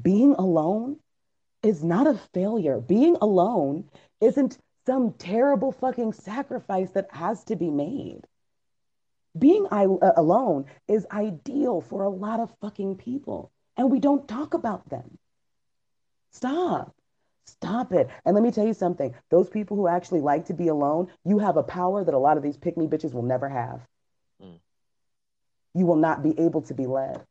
[0.00, 0.98] Being alone
[1.62, 2.80] is not a failure.
[2.80, 3.88] Being alone
[4.20, 8.26] isn't some terrible fucking sacrifice that has to be made.
[9.38, 14.26] Being I- uh, alone is ideal for a lot of fucking people, and we don't
[14.26, 15.18] talk about them.
[16.32, 16.94] Stop.
[17.46, 18.08] Stop it.
[18.24, 19.14] And let me tell you something.
[19.30, 22.36] Those people who actually like to be alone, you have a power that a lot
[22.36, 23.80] of these pick me bitches will never have.
[24.42, 24.58] Mm.
[25.74, 27.24] You will not be able to be led.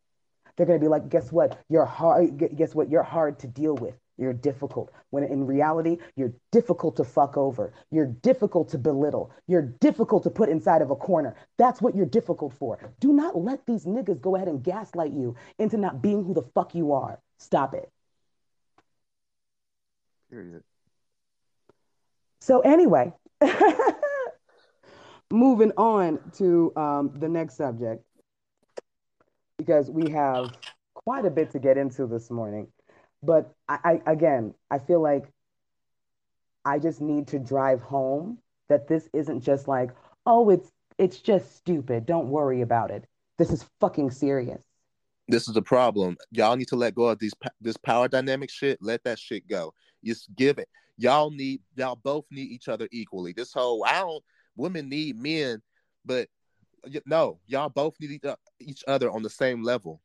[0.55, 1.57] They're going to be like, guess what?
[1.69, 2.37] You're hard.
[2.55, 2.89] Guess what?
[2.89, 3.95] You're hard to deal with.
[4.17, 4.91] You're difficult.
[5.11, 7.71] When in reality, you're difficult to fuck over.
[7.89, 9.31] You're difficult to belittle.
[9.47, 11.35] You're difficult to put inside of a corner.
[11.57, 12.77] That's what you're difficult for.
[12.99, 16.43] Do not let these niggas go ahead and gaslight you into not being who the
[16.53, 17.21] fuck you are.
[17.37, 17.89] Stop it.
[20.29, 20.63] Period.
[22.41, 23.13] So anyway,
[25.31, 28.03] moving on to um, the next subject,
[29.57, 30.51] because we have
[30.93, 32.67] quite a bit to get into this morning.
[33.21, 35.25] But I, I again, I feel like
[36.65, 38.37] I just need to drive home
[38.69, 39.91] that this isn't just like,
[40.25, 42.05] oh, it's it's just stupid.
[42.05, 43.05] Don't worry about it.
[43.37, 44.63] This is fucking serious.
[45.27, 46.17] this is the problem.
[46.31, 48.77] Y'all need to let go of these this power dynamic shit.
[48.81, 49.73] Let that shit go.
[50.03, 50.69] Just give it.
[50.97, 53.33] Y'all need y'all both need each other equally.
[53.33, 54.23] This whole I don't
[54.55, 55.61] women need men,
[56.05, 56.27] but
[57.05, 58.21] no, y'all both need
[58.59, 60.01] each other on the same level.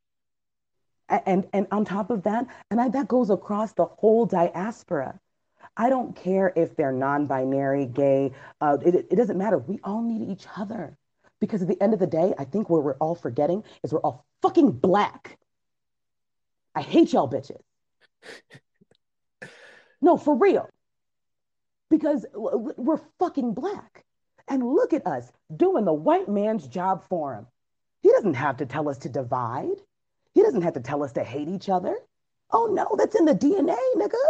[1.09, 5.21] And and on top of that and I, that goes across the whole diaspora
[5.77, 8.33] I don't care if they're non-binary, gay.
[8.61, 9.59] Uh, it, it doesn't matter.
[9.59, 10.97] We all need each other
[11.41, 14.01] because at the end of the day, I think what we're all forgetting is we're
[14.01, 15.39] all fucking black.
[16.75, 17.61] I hate y'all bitches.
[20.05, 20.69] No, for real.
[21.89, 24.05] Because we're fucking black.
[24.49, 27.47] And look at us doing the white man's job for him.
[28.03, 29.81] He doesn't have to tell us to divide.
[30.35, 31.97] He doesn't have to tell us to hate each other.
[32.51, 34.23] Oh no, that's in the DNA, nigga.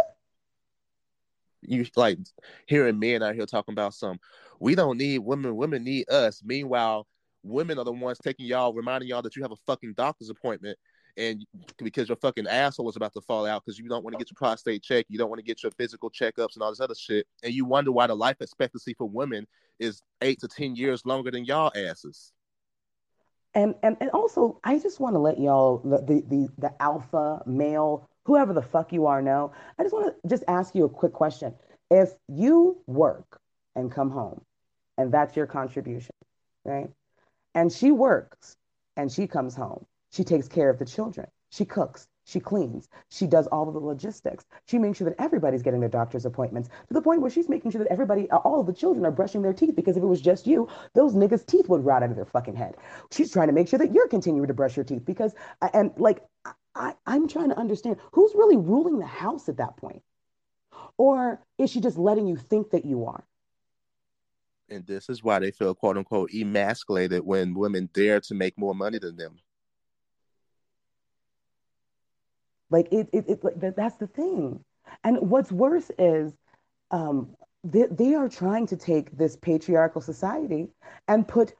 [1.61, 2.19] You like
[2.67, 4.17] hearing men out here talking about some,
[4.61, 6.41] we don't need women, women need us.
[6.45, 7.05] Meanwhile,
[7.43, 10.79] women are the ones taking y'all, reminding y'all that you have a fucking doctor's appointment
[11.17, 11.45] and
[11.77, 14.29] because your fucking asshole is about to fall out because you don't want to get
[14.29, 16.95] your prostate checked, you don't want to get your physical checkups and all this other
[16.95, 19.47] shit, and you wonder why the life expectancy for women
[19.79, 22.31] is eight to ten years longer than y'all asses.
[23.53, 27.41] And and and also, I just want to let y'all the the the, the alpha
[27.45, 29.53] male, whoever the fuck you are, know.
[29.79, 31.53] I just want to just ask you a quick question.
[31.89, 33.39] If you work
[33.75, 34.41] and come home,
[34.97, 36.15] and that's your contribution,
[36.65, 36.89] right?
[37.53, 38.57] And she works
[38.97, 41.27] and she comes home she takes care of the children.
[41.49, 42.07] She cooks.
[42.23, 42.89] She cleans.
[43.09, 44.45] She does all of the logistics.
[44.65, 47.71] She makes sure that everybody's getting their doctor's appointments to the point where she's making
[47.71, 50.21] sure that everybody, all of the children are brushing their teeth because if it was
[50.21, 52.75] just you, those niggas' teeth would rot out of their fucking head.
[53.11, 55.33] She's trying to make sure that you're continuing to brush your teeth because,
[55.73, 56.23] and like,
[56.73, 60.01] I, I'm trying to understand who's really ruling the house at that point?
[60.97, 63.23] Or is she just letting you think that you are?
[64.69, 68.73] And this is why they feel quote unquote emasculated when women dare to make more
[68.73, 69.37] money than them.
[72.69, 74.63] Like it, it, it like, that's the thing.
[75.03, 76.33] And what's worse is
[76.91, 80.67] um, they, they are trying to take this patriarchal society
[81.07, 81.53] and put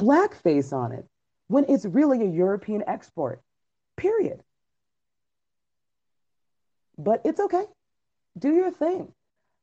[0.00, 1.06] blackface on it
[1.48, 3.42] when it's really a European export,
[3.96, 4.42] period.
[6.96, 7.64] But it's okay.
[8.38, 9.12] Do your thing.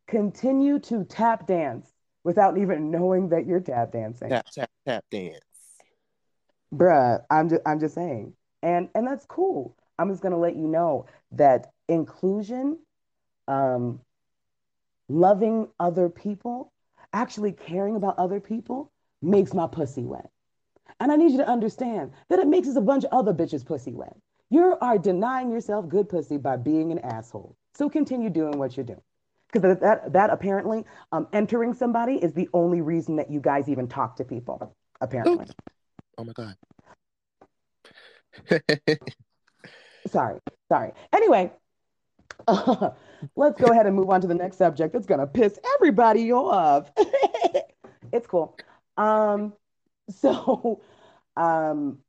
[0.07, 1.89] Continue to tap dance
[2.23, 4.29] without even knowing that you're tap dancing.
[4.29, 5.39] Tap, tap, tap dance.
[6.73, 8.33] Bruh, I'm just, I'm just saying.
[8.61, 9.75] And, and that's cool.
[10.01, 12.79] I'm just going to let you know that inclusion,
[13.47, 14.01] um,
[15.07, 16.73] loving other people,
[17.13, 20.31] actually caring about other people makes my pussy wet.
[20.99, 23.63] And I need you to understand that it makes us a bunch of other bitches
[23.63, 24.15] pussy wet.
[24.49, 27.55] You are denying yourself good pussy by being an asshole.
[27.75, 29.01] So continue doing what you're doing.
[29.53, 33.87] Because that, that apparently, um, entering somebody is the only reason that you guys even
[33.87, 35.45] talk to people, apparently.
[36.17, 36.55] Oh my God.
[40.11, 40.91] Sorry, sorry.
[41.13, 41.51] Anyway,
[42.47, 42.91] uh,
[43.35, 44.93] let's go ahead and move on to the next subject.
[44.95, 46.91] It's gonna piss everybody off.
[48.11, 48.57] it's cool.
[48.97, 49.53] Um,
[50.09, 50.81] so,
[51.37, 51.99] um,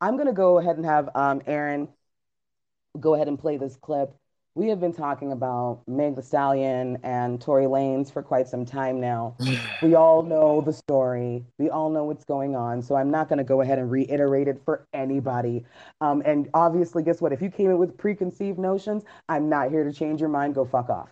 [0.00, 1.88] I'm gonna go ahead and have um, Aaron
[2.98, 4.14] go ahead and play this clip
[4.54, 9.00] we have been talking about Meg the Stallion and Tory Lanez for quite some time
[9.00, 9.34] now.
[9.82, 11.44] we all know the story.
[11.58, 12.82] We all know what's going on.
[12.82, 15.64] So I'm not going to go ahead and reiterate it for anybody.
[16.00, 17.32] Um, and obviously, guess what?
[17.32, 20.54] If you came in with preconceived notions, I'm not here to change your mind.
[20.54, 21.08] Go fuck off.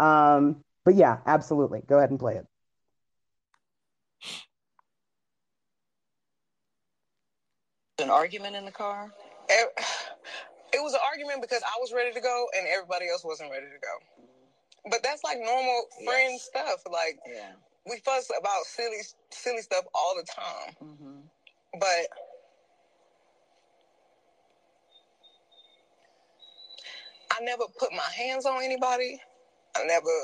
[0.00, 1.82] Um, but yeah, absolutely.
[1.86, 2.46] Go ahead and play it.
[8.00, 9.12] An argument in the car?
[10.78, 13.66] It was an argument because I was ready to go and everybody else wasn't ready
[13.66, 13.94] to go.
[14.88, 16.46] But that's like normal friend yes.
[16.46, 16.86] stuff.
[16.86, 17.50] Like yeah.
[17.84, 20.74] we fuss about silly silly stuff all the time.
[20.78, 21.18] Mm-hmm.
[21.80, 22.06] But
[27.34, 29.20] I never put my hands on anybody.
[29.76, 30.14] I never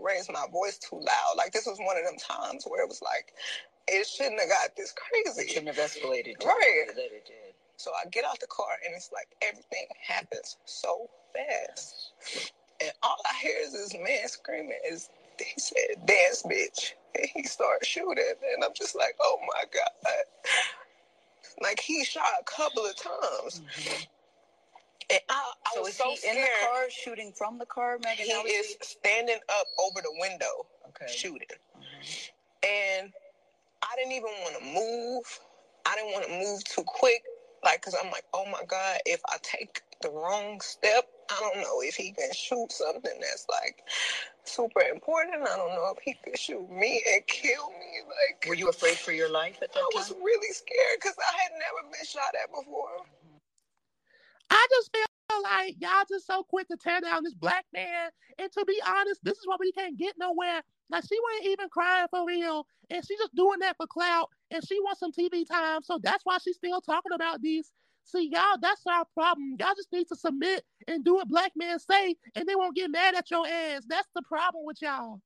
[0.00, 1.34] raised my voice too loud.
[1.36, 3.34] Like this was one of them times where it was like
[3.86, 5.42] it shouldn't have got this crazy.
[5.42, 6.42] It shouldn't have escalated.
[6.42, 6.88] Right.
[6.96, 7.49] That it.
[7.80, 12.12] So I get out the car and it's like everything happens so fast.
[12.78, 16.92] And all I hear is this man screaming is he said, dance bitch.
[17.18, 18.34] And he started shooting.
[18.54, 20.24] And I'm just like, oh my God.
[21.62, 23.60] Like he shot a couple of times.
[23.60, 24.02] Mm-hmm.
[25.12, 26.36] And I, I so was is so he scared.
[26.36, 28.26] in the car shooting from the car, Megan?
[28.26, 31.10] He is standing up over the window okay.
[31.10, 31.48] shooting.
[31.48, 33.00] Mm-hmm.
[33.02, 33.12] And
[33.82, 35.40] I didn't even want to move.
[35.86, 37.22] I didn't want to move too quick.
[37.64, 41.62] Like, cause I'm like, oh my God, if I take the wrong step, I don't
[41.62, 43.82] know if he can shoot something that's like
[44.44, 45.42] super important.
[45.42, 48.00] I don't know if he could shoot me and kill me.
[48.08, 49.88] Like, were you afraid for your life at that I time?
[49.94, 53.04] I was really scared because I had never been shot at before.
[53.04, 53.36] Mm-hmm.
[54.50, 58.10] I just feel like y'all just so quick to tear down this black man.
[58.38, 60.62] And to be honest, this is why we can't get nowhere.
[60.90, 64.66] Like she wasn't even crying for real, and she just doing that for clout, and
[64.66, 65.82] she wants some TV time.
[65.82, 67.72] So that's why she's still talking about these
[68.04, 69.56] See, y'all, that's our problem.
[69.58, 72.90] Y'all just need to submit and do what black men say, and they won't get
[72.90, 73.84] mad at your ass.
[73.88, 75.20] That's the problem with y'all.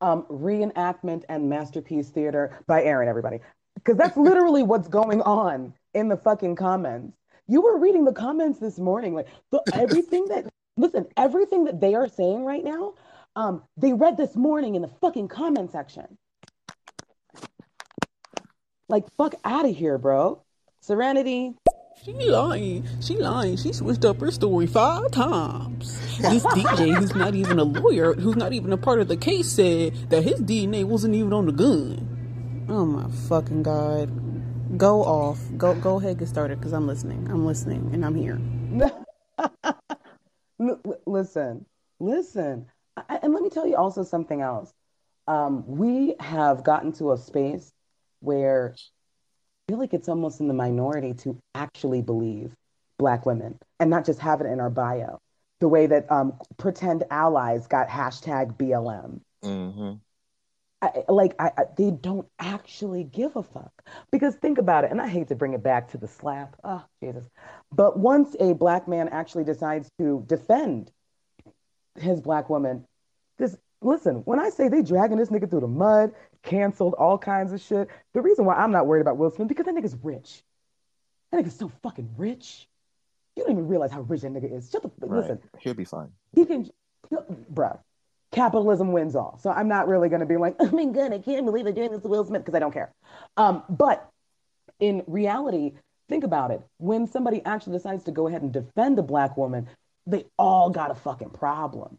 [0.00, 3.38] Um, reenactment and masterpiece theater by Aaron, everybody.
[3.76, 7.16] Because that's literally what's going on in the fucking comments.
[7.46, 10.46] You were reading the comments this morning, like the, everything that
[10.76, 12.94] listen, everything that they are saying right now,
[13.36, 16.18] um, they read this morning in the fucking comment section.
[18.88, 20.42] Like, fuck out of here, bro.
[20.80, 21.54] Serenity.
[22.04, 22.86] She lying.
[23.00, 23.56] She lying.
[23.56, 25.98] She switched up her story five times.
[26.18, 29.50] This DJ, who's not even a lawyer, who's not even a part of the case,
[29.50, 32.66] said that his DNA wasn't even on the gun.
[32.68, 34.78] Oh my fucking god.
[34.78, 35.40] Go off.
[35.56, 37.28] Go go ahead, get started, because I'm listening.
[37.30, 38.40] I'm listening, and I'm here.
[41.06, 41.66] Listen,
[42.00, 42.66] listen.
[42.96, 44.72] I, and let me tell you also something else.
[45.28, 47.72] Um, we have gotten to a space
[48.20, 52.54] where I feel like it's almost in the minority to actually believe
[52.98, 55.18] Black women and not just have it in our bio.
[55.60, 59.20] The way that um, pretend allies got hashtag BLM.
[59.44, 59.94] Mm-hmm.
[60.82, 63.72] I, like I, I, they don't actually give a fuck
[64.12, 66.84] because think about it and i hate to bring it back to the slap oh
[67.02, 67.24] jesus
[67.72, 70.90] but once a black man actually decides to defend
[71.98, 72.84] his black woman
[73.38, 76.12] this listen when i say they dragging this nigga through the mud
[76.46, 79.66] canceled all kinds of shit the reason why i'm not worried about will smith because
[79.66, 80.42] that nigga's rich
[81.30, 82.68] that nigga's so fucking rich
[83.36, 85.20] you don't even realize how rich that nigga is shut the Right.
[85.22, 86.10] listen He'll be fine.
[86.34, 86.70] he can,
[87.52, 87.78] bruh,
[88.32, 89.38] capitalism wins all.
[89.42, 91.72] So I'm not really going to be like, oh my God, I can't believe they're
[91.74, 92.92] doing this to Will Smith because I don't care.
[93.36, 94.08] Um, but
[94.80, 95.72] in reality,
[96.08, 96.60] think about it.
[96.78, 99.68] When somebody actually decides to go ahead and defend a black woman,
[100.06, 101.98] they all got a fucking problem.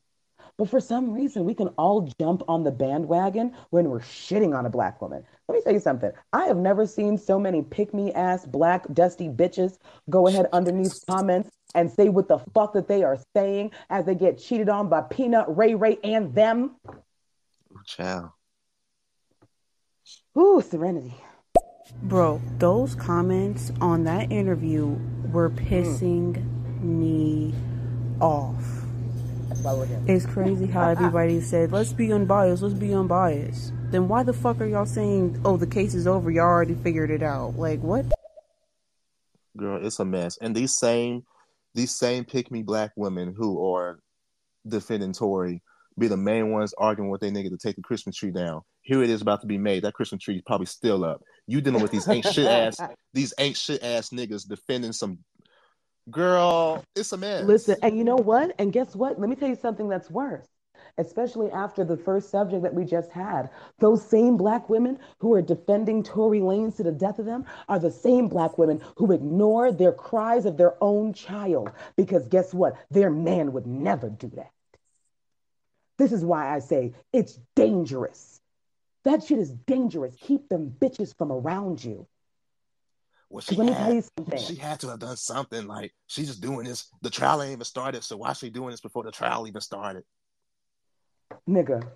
[0.58, 4.66] But for some reason, we can all jump on the bandwagon when we're shitting on
[4.66, 5.24] a black woman.
[5.48, 6.12] Let me tell you something.
[6.34, 9.78] I have never seen so many pick me ass black dusty bitches
[10.10, 14.16] go ahead underneath comments and say what the fuck that they are saying as they
[14.16, 16.76] get cheated on by Peanut, Ray Ray, and them.
[16.90, 18.32] Ooh, child.
[20.38, 21.14] Ooh, serenity.
[22.04, 24.98] Bro, those comments on that interview
[25.32, 25.68] were mm.
[25.68, 27.54] pissing me
[28.20, 28.87] off.
[30.08, 33.74] It's crazy how everybody said, let's be unbiased, let's be unbiased.
[33.92, 37.12] Then why the fuck are y'all saying, oh, the case is over, y'all already figured
[37.12, 37.58] it out?
[37.58, 38.06] Like, what?
[39.56, 40.38] Girl, it's a mess.
[40.42, 41.24] And these same
[41.74, 44.00] these same pick me black women who are
[44.68, 45.62] defending Tory
[46.00, 48.62] be the main ones arguing with their nigga to take the Christmas tree down.
[48.82, 49.84] Here it is about to be made.
[49.84, 51.22] That Christmas tree is probably still up.
[51.48, 52.80] You dealing with these ain't shit ass
[53.14, 55.20] these ain't shit ass niggas defending some
[56.10, 56.84] girl.
[56.96, 57.44] It's a mess.
[57.46, 58.54] Listen, and you know what?
[58.60, 59.20] And guess what?
[59.20, 60.48] Let me tell you something that's worse.
[61.00, 63.50] Especially after the first subject that we just had,
[63.80, 67.78] those same black women who are defending Tory Lanez to the death of them are
[67.78, 71.70] the same black women who ignore their cries of their own child.
[71.96, 72.76] Because guess what?
[72.90, 74.52] Their man would never do that.
[75.98, 78.40] This is why I say it's dangerous.
[79.04, 80.16] That shit is dangerous.
[80.20, 82.08] Keep them bitches from around you.
[83.30, 84.40] Well, she Let me had, tell you something.
[84.40, 85.68] she had to have done something.
[85.68, 86.88] Like she's just doing this.
[87.02, 90.04] The trial ain't even started, so why she doing this before the trial even started?
[91.48, 91.88] nigga.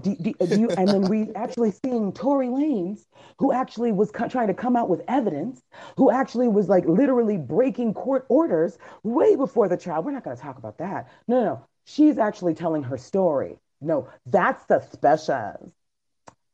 [0.00, 3.04] Do, do, do you, and then we actually seeing Tory Lanez,
[3.38, 5.60] who actually was co- trying to come out with evidence,
[5.96, 10.02] who actually was like literally breaking court orders way before the trial.
[10.02, 11.08] We're not going to talk about that.
[11.26, 11.66] No, no, no.
[11.84, 13.58] She's actually telling her story.
[13.80, 15.72] No, that's the special.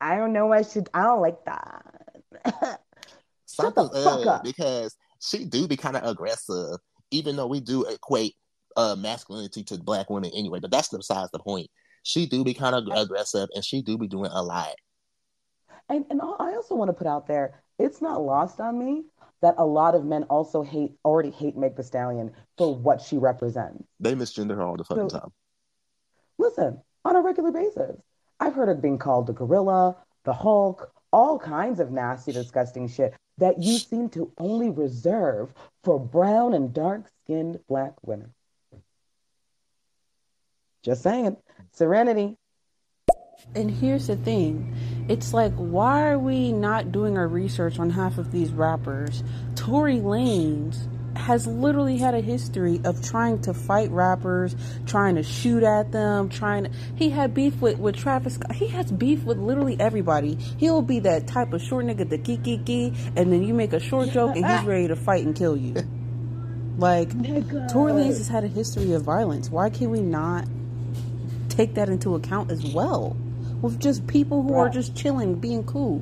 [0.00, 0.52] I don't know.
[0.52, 0.88] I should.
[0.94, 2.80] I don't like that.
[3.55, 4.44] Shut the Something fuck uh, up.
[4.44, 6.78] because she do be kind of aggressive,
[7.11, 8.34] even though we do equate
[8.76, 10.59] uh masculinity to black women anyway.
[10.61, 11.68] But that's besides the point.
[12.02, 14.74] She do be kind of aggressive, and she do be doing a lot.
[15.88, 19.05] And and I also want to put out there, it's not lost on me
[19.42, 23.18] that a lot of men also hate already hate Meg the Stallion for what she
[23.18, 23.84] represents.
[24.00, 25.32] They misgender her all the fucking So- time.
[26.38, 27.96] Listen, on a regular basis.
[28.40, 33.14] I've heard her being called the gorilla, the Hulk, all kinds of nasty, disgusting shit
[33.38, 35.54] that you seem to only reserve
[35.84, 38.34] for brown and dark skinned black women.
[40.82, 41.36] Just saying.
[41.70, 42.36] Serenity.
[43.54, 44.74] And here's the thing
[45.08, 49.22] it's like, why are we not doing our research on half of these rappers?
[49.54, 50.88] Tory Lanez
[51.25, 54.55] has literally had a history of trying to fight rappers,
[54.87, 56.70] trying to shoot at them, trying to.
[56.97, 58.55] He had beef with, with Travis Scott.
[58.55, 60.35] He has beef with literally everybody.
[60.59, 63.81] He'll be that type of short nigga, the kiki kiki, and then you make a
[63.81, 65.75] short joke and he's ready to fight and kill you.
[66.77, 67.72] Like, Nigga.
[67.72, 69.49] Tory Lanez has had a history of violence.
[69.49, 70.45] Why can we not
[71.49, 73.16] take that into account as well?
[73.62, 76.01] With just people who are just chilling, being cool.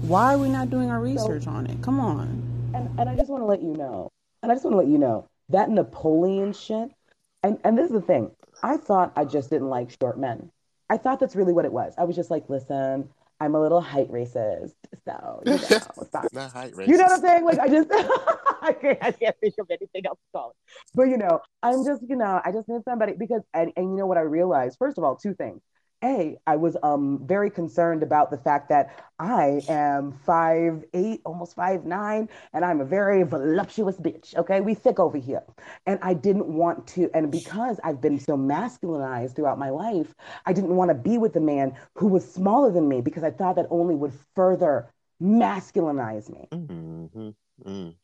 [0.00, 1.82] Why are we not doing our research on it?
[1.82, 2.72] Come on.
[2.74, 4.10] And and I just want to let you know,
[4.42, 6.90] and I just want to let you know that Napoleon shit.
[7.42, 8.30] And and this is the thing.
[8.62, 10.50] I thought I just didn't like short men.
[10.88, 11.94] I thought that's really what it was.
[11.96, 13.08] I was just like, listen,
[13.40, 14.74] I'm a little height racist,
[15.04, 16.28] so you know.
[16.32, 16.88] Not height racist.
[16.88, 17.44] You know what I'm saying?
[17.44, 17.88] Like I just
[18.62, 20.56] I can't, I can't think of anything else to call it.
[20.94, 23.96] But you know, I'm just, you know, I just need somebody because and, and you
[23.96, 24.76] know what I realized?
[24.78, 25.60] First of all, two things.
[26.02, 31.54] A, I was um very concerned about the fact that I am five eight, almost
[31.54, 34.34] five nine, and I'm a very voluptuous bitch.
[34.36, 35.42] Okay, we thick over here,
[35.86, 37.10] and I didn't want to.
[37.14, 40.14] And because I've been so masculinized throughout my life,
[40.46, 43.30] I didn't want to be with a man who was smaller than me because I
[43.30, 44.92] thought that only would further
[45.22, 46.48] masculinize me.
[46.50, 47.30] Mm-hmm.
[47.64, 47.94] Mm.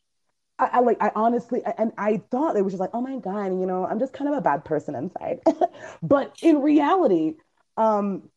[0.58, 3.46] I, I like I honestly and I thought it was just like, oh my God,
[3.46, 5.40] you know, I'm just kind of a bad person inside.
[6.02, 7.34] but in reality,
[7.78, 8.28] um,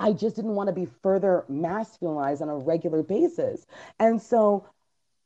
[0.00, 3.64] I just didn't want to be further masculinized on a regular basis.
[4.00, 4.66] And so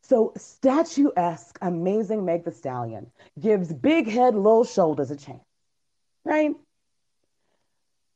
[0.03, 5.43] so statuesque, amazing Meg the Stallion gives big head, little shoulders a chance.
[6.25, 6.55] Right?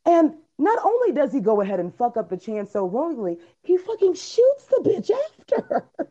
[0.05, 3.77] And not only does he go ahead and fuck up the chance so royally, he
[3.77, 5.89] fucking shoots the bitch after.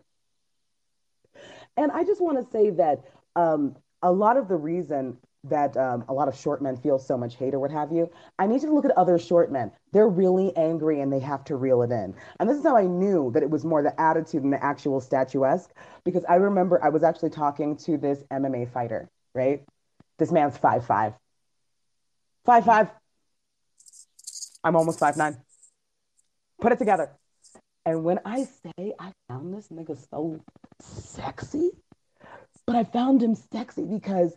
[1.78, 3.06] And I just want to say that
[3.38, 7.18] um, a lot of the reason that um, a lot of short men feel so
[7.18, 9.72] much hate or what have you, I need to look at other short men.
[9.94, 12.14] They're really angry and they have to reel it in.
[12.40, 15.00] And this is how I knew that it was more the attitude than the actual
[15.00, 15.72] statuesque,
[16.04, 19.64] because I remember I was actually talking to this MMA fighter, right?
[20.18, 21.14] This man's five five.
[22.46, 22.90] Five five.
[24.64, 25.38] I'm almost five nine.
[26.60, 27.12] Put it together.
[27.86, 30.42] And when I say I found this nigga so
[30.82, 31.72] sexy,
[32.68, 34.34] but I found him sexy because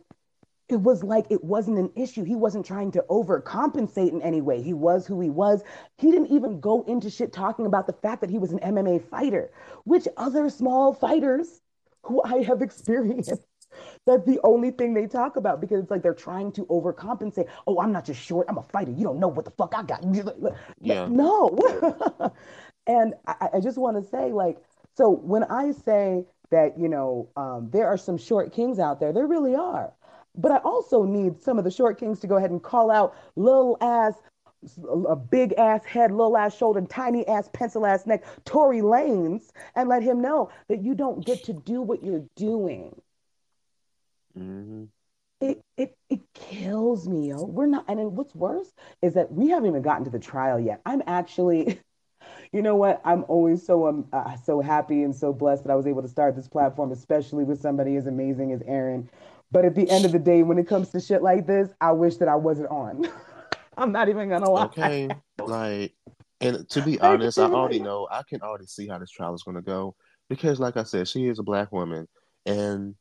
[0.73, 2.25] it was like it wasn't an issue.
[2.25, 4.63] He wasn't trying to overcompensate in any way.
[4.63, 5.63] He was who he was.
[5.99, 9.09] He didn't even go into shit talking about the fact that he was an MMA
[9.09, 9.51] fighter,
[9.85, 11.61] which other small fighters
[12.03, 13.33] who I have experienced.
[14.07, 17.49] That's the only thing they talk about because it's like they're trying to overcompensate.
[17.67, 18.91] Oh, I'm not just short, I'm a fighter.
[18.91, 20.05] You don't know what the fuck I got.
[20.81, 21.07] Yeah.
[21.09, 21.57] No.
[22.87, 24.59] and I, I just want to say, like,
[24.95, 29.13] so when I say that, you know, um, there are some short kings out there,
[29.13, 29.93] there really are.
[30.35, 33.15] But I also need some of the short kings to go ahead and call out
[33.37, 34.15] little ass,
[35.09, 39.89] a big ass head, little ass shoulder, tiny ass pencil ass neck, Tory Lanez, and
[39.89, 42.95] let him know that you don't get to do what you're doing.
[44.39, 44.85] Mm-hmm.
[45.41, 47.45] It it it kills me, yo.
[47.45, 48.73] We're not, and what's worse
[49.03, 50.81] is that we haven't even gotten to the trial yet.
[50.87, 51.81] I'm actually,
[52.53, 53.03] you know what?
[53.05, 56.09] I'm always so um uh, so happy and so blessed that I was able to
[56.09, 59.11] start this platform, especially with somebody as amazing as Aaron.
[59.53, 61.93] But at the end of the day, when it comes to shit like this, I
[61.93, 63.07] wish that I wasn't on.
[63.77, 64.65] I'm not even gonna lie.
[64.65, 65.93] Okay, like,
[66.41, 68.09] and to be honest, I already know.
[68.11, 69.95] I can already see how this trial is to go
[70.29, 72.09] because, like I said, she is a black woman,
[72.47, 72.95] and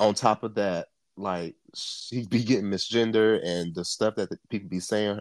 [0.00, 4.68] on top of that, like she be getting misgender and the stuff that the people
[4.68, 5.20] be saying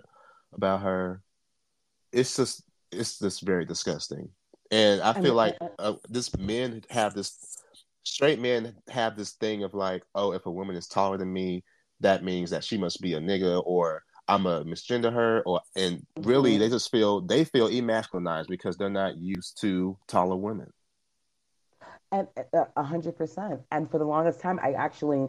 [0.54, 1.22] about her.
[2.12, 4.30] It's just, it's just very disgusting,
[4.72, 7.63] and I feel like uh, this men have this
[8.04, 11.64] straight men have this thing of like, oh, if a woman is taller than me,
[12.02, 16.06] that means that she must be a nigga or I'm a misgender her or and
[16.22, 16.60] really Mm-hmm.
[16.60, 20.72] they just feel they feel emasculinized because they're not used to taller women.
[22.12, 23.62] And uh, a hundred percent.
[23.72, 25.28] And for the longest time, I actually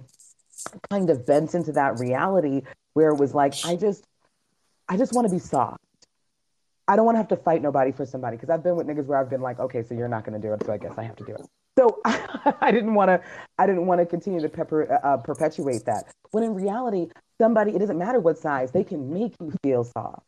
[0.91, 2.63] kind of bent into that reality
[2.93, 4.05] where it was like, I just,
[4.89, 5.79] I just want to be soft.
[6.87, 9.07] I don't want to have to fight nobody for somebody because I've been with niggas
[9.07, 10.93] where I've been like, okay, so you're not going to do it, so I guess
[10.99, 11.47] I have to do it.
[11.79, 13.21] So I didn't want to,
[13.59, 16.05] I didn't want to continue to pepper, uh, perpetuate that.
[16.31, 17.09] When in reality,
[17.41, 20.25] somebody, it doesn't matter what size, they can make you feel soft.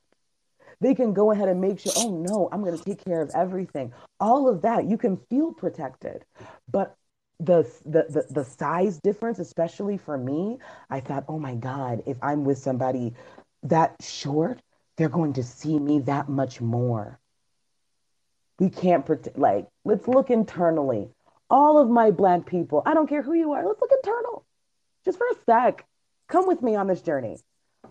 [0.81, 3.31] They can go ahead and make sure, oh no, I'm going to take care of
[3.35, 3.93] everything.
[4.21, 6.25] All of that, you can feel protected.
[6.71, 6.95] But
[7.41, 10.59] the, the, the, the size difference, especially for me,
[10.91, 13.15] I thought, oh my God, if I'm with somebody
[13.63, 14.61] that short,
[14.97, 17.19] they're going to see me that much more.
[18.59, 21.11] We can't pretend, like, let's look internally.
[21.49, 24.45] All of my black people, I don't care who you are, let's look internal.
[25.05, 25.87] Just for a sec.
[26.29, 27.39] Come with me on this journey.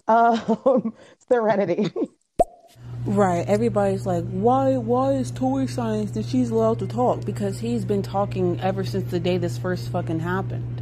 [0.07, 0.93] Um,
[1.29, 1.91] serenity.
[3.05, 3.47] Right.
[3.47, 7.23] Everybody's like, why why is Tory science that she's allowed to talk?
[7.23, 10.74] Because he's been talking ever since the day this first fucking happened.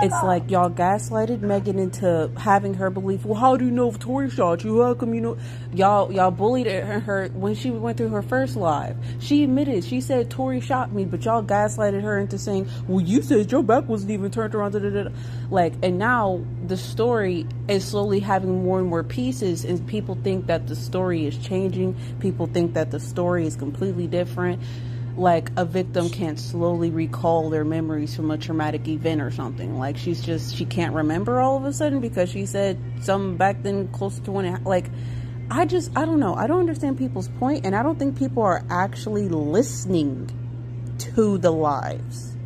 [0.00, 3.98] It's like y'all gaslighted Megan into having her believe, well, how do you know if
[3.98, 4.80] Tory shot you?
[4.80, 5.38] How come you know?
[5.74, 8.96] Y'all y'all bullied her, her when she went through her first live.
[9.18, 13.22] She admitted, she said Tory shot me, but y'all gaslighted her into saying, well, you
[13.22, 14.72] said your back wasn't even turned around.
[14.72, 15.10] Da, da, da.
[15.50, 20.46] Like, and now the story is slowly having more and more pieces, and people think
[20.46, 21.96] that the story is changing.
[22.20, 24.62] People think that the story is completely different
[25.18, 29.78] like a victim can't slowly recall their memories from a traumatic event or something.
[29.78, 33.62] Like she's just she can't remember all of a sudden because she said some back
[33.62, 34.64] then close to when it.
[34.64, 34.86] like
[35.50, 36.34] I just I don't know.
[36.34, 40.30] I don't understand people's point and I don't think people are actually listening
[40.98, 42.36] to the lives.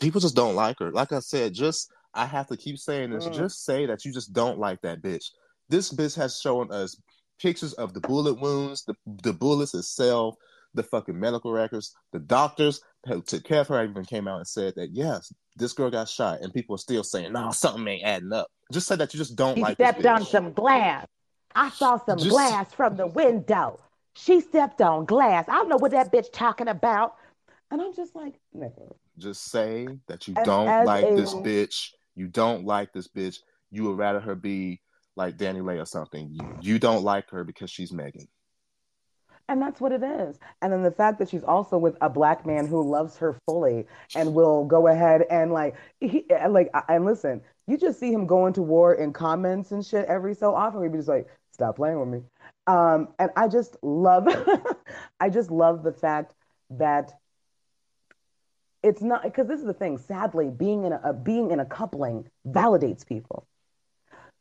[0.00, 0.90] People just don't like her.
[0.90, 3.26] Like I said, just I have to keep saying this.
[3.26, 3.34] Mm.
[3.34, 5.26] Just say that you just don't like that bitch.
[5.68, 6.96] This bitch has shown us
[7.40, 10.36] pictures of the bullet wounds, the the bullets itself,
[10.74, 14.46] the fucking medical records, the doctors who took care of her even came out and
[14.46, 18.04] said that yes, this girl got shot, and people are still saying, no, something ain't
[18.04, 18.46] adding up.
[18.72, 21.06] Just say that you just don't She like this stepped on some glass.
[21.54, 23.78] I saw some Just- glass from the window.
[24.14, 25.46] She stepped on glass.
[25.48, 27.14] I don't know what that bitch talking about.
[27.70, 28.92] And I'm just like, nigga.
[29.18, 31.88] Just say that you And don't as like a- this bitch.
[32.14, 33.38] You don't like this bitch.
[33.70, 34.80] You would rather her be
[35.16, 36.28] like Danny Lay or something.
[36.30, 38.28] You, you don't like her because she's Megan.
[39.52, 40.38] And that's what it is.
[40.62, 43.84] And then the fact that she's also with a black man who loves her fully
[44.14, 48.54] and will go ahead and like, he, like, and listen, you just see him going
[48.54, 50.82] to war in comments and shit every so often.
[50.82, 52.22] He'd be just like, stop playing with me.
[52.66, 54.26] Um, and I just love,
[55.20, 56.32] I just love the fact
[56.70, 57.12] that
[58.82, 59.98] it's not because this is the thing.
[59.98, 63.46] Sadly, being in a, a being in a coupling validates people.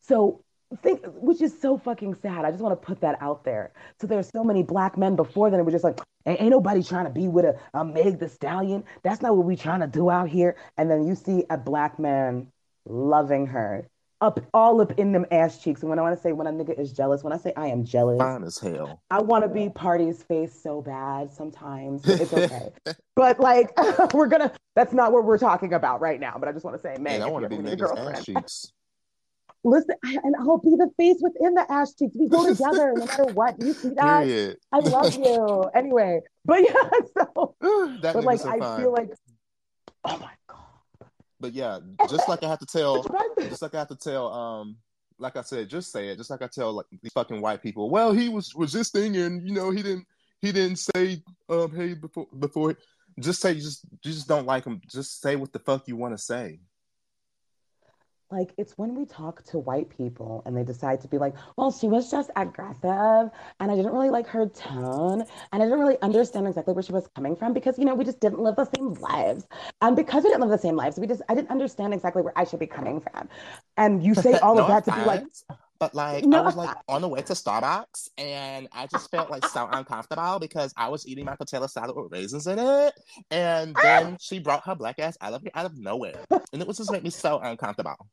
[0.03, 0.45] So
[0.77, 2.45] think, which is so fucking sad.
[2.45, 3.71] I just want to put that out there.
[3.99, 7.05] So there's so many black men before then it was just like, ain't, nobody trying
[7.05, 8.83] to be with a, a Meg the Stallion.
[9.03, 10.55] That's not what we trying to do out here.
[10.77, 12.47] And then you see a black man
[12.85, 13.87] loving her.
[14.21, 15.81] Up all up in them ass cheeks.
[15.81, 17.67] And when I want to say when a nigga is jealous, when I say I
[17.67, 19.01] am jealous, Fine as hell.
[19.09, 22.07] I want to be Pardi's face so bad sometimes.
[22.07, 22.69] It's okay.
[23.15, 23.71] but like
[24.13, 26.35] we're gonna that's not what we're talking about right now.
[26.39, 28.71] But I just want to say, man, I want to be your ass cheeks.
[29.63, 32.15] Listen, I- and I'll be the face within the ass cheeks.
[32.17, 33.61] We go together no matter what.
[33.61, 34.23] You see that?
[34.25, 34.57] Period.
[34.71, 35.69] I love you.
[35.75, 36.73] Anyway, but yeah,
[37.35, 37.55] so
[38.01, 38.81] that but like so I fine.
[38.81, 39.09] feel like
[40.05, 40.57] oh my god.
[41.39, 43.03] But yeah, just like I have to tell,
[43.39, 44.77] just like I have to tell, um,
[45.17, 46.17] like I said, just say it.
[46.17, 47.89] Just like I tell like these fucking white people.
[47.89, 50.05] Well, he was resisting, and you know he didn't
[50.41, 52.75] he didn't say um hey before before.
[53.19, 54.81] Just say you just you just don't like him.
[54.87, 56.59] Just say what the fuck you want to say.
[58.31, 61.71] Like it's when we talk to white people and they decide to be like, well,
[61.71, 63.29] she was just aggressive
[63.59, 66.93] and I didn't really like her tone and I didn't really understand exactly where she
[66.93, 69.47] was coming from because you know we just didn't live the same lives.
[69.81, 72.37] And because we didn't live the same lives, we just I didn't understand exactly where
[72.37, 73.27] I should be coming from.
[73.77, 75.25] And you say all of No that to be like,
[75.79, 79.29] but like No I was like on the way to Starbucks and I just felt
[79.29, 82.93] like so uncomfortable because I was eating my potato salad with raisins in it,
[83.31, 86.67] and then she brought her black ass out of here out of nowhere, and it
[86.67, 88.07] was just make me so uncomfortable.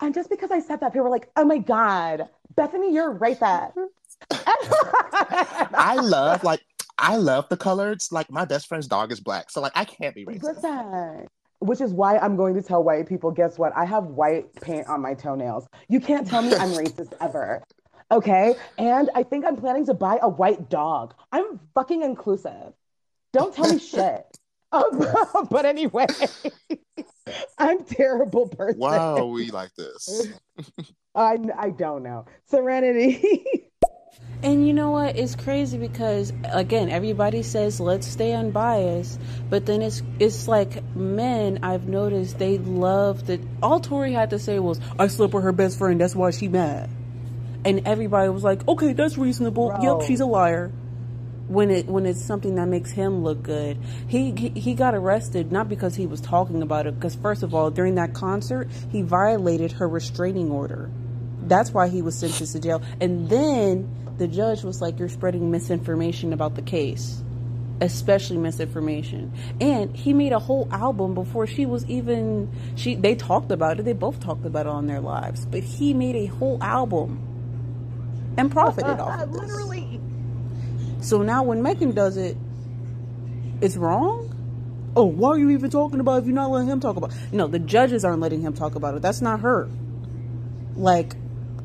[0.00, 3.38] And just because I said that, people were like, oh my God, Bethany, you're right
[3.40, 3.74] that.
[4.30, 6.60] I love like
[6.98, 8.12] I love the colors.
[8.12, 10.42] Like my best friend's dog is black, so like I can't be racist.
[10.42, 11.28] Listen,
[11.60, 13.72] which is why I'm going to tell white people, guess what?
[13.76, 15.68] I have white paint on my toenails.
[15.88, 17.62] You can't tell me I'm racist ever.
[18.10, 18.56] Okay?
[18.78, 21.14] And I think I'm planning to buy a white dog.
[21.32, 22.72] I'm fucking inclusive.
[23.32, 24.26] Don't tell me shit.
[24.72, 25.04] Um,
[25.50, 26.06] but anyway,
[27.58, 28.78] I'm terrible person.
[28.78, 30.28] Why are we like this?
[31.14, 32.26] I, I don't know.
[32.46, 33.66] Serenity.
[34.42, 35.16] And you know what?
[35.16, 39.20] It's crazy because again, everybody says let's stay unbiased,
[39.50, 41.58] but then it's it's like men.
[41.62, 43.40] I've noticed they love that.
[43.62, 46.00] All Tory had to say was, "I slept with her best friend.
[46.00, 46.88] That's why she mad."
[47.66, 49.68] And everybody was like, "Okay, that's reasonable.
[49.68, 49.98] Bro.
[49.98, 50.72] Yep, she's a liar."
[51.50, 53.76] When it when it's something that makes him look good,
[54.06, 56.94] he he, he got arrested not because he was talking about it.
[56.94, 60.88] Because first of all, during that concert, he violated her restraining order.
[61.42, 62.82] That's why he was sentenced to jail.
[63.00, 67.20] And then the judge was like, You're spreading misinformation about the case,
[67.80, 69.32] especially misinformation.
[69.60, 73.84] And he made a whole album before she was even she they talked about it.
[73.84, 75.46] They both talked about it on their lives.
[75.46, 77.26] But he made a whole album
[78.38, 79.42] and profited off of this.
[79.42, 80.00] Literally.
[81.02, 82.36] So now when Megan does it,
[83.60, 84.26] it's wrong?
[84.96, 87.12] Oh, why are you even talking about it if you're not letting him talk about
[87.12, 87.32] it?
[87.32, 89.02] No, the judges aren't letting him talk about it.
[89.02, 89.68] That's not her.
[90.76, 91.14] Like,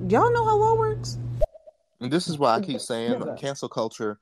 [0.08, 1.18] y'all know how law works?
[2.00, 3.36] And this is why I keep saying Yeah.
[3.36, 4.20] cancel culture.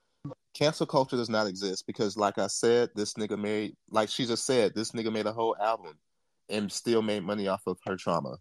[0.53, 4.45] Cancel culture does not exist because, like I said, this nigga made, like she just
[4.45, 5.97] said, this nigga made a whole album
[6.49, 8.38] and still made money off of her trauma.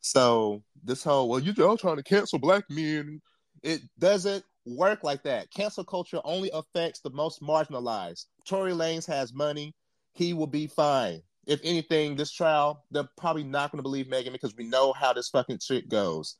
[0.00, 3.20] So this whole, well, you're all trying to cancel black men,
[3.62, 5.50] it doesn't work like that.
[5.50, 8.26] Cancel culture only affects the most marginalized.
[8.46, 9.74] Tory Lanez has money;
[10.14, 11.22] he will be fine.
[11.46, 15.12] If anything, this trial, they're probably not going to believe Megan because we know how
[15.12, 16.36] this fucking shit goes.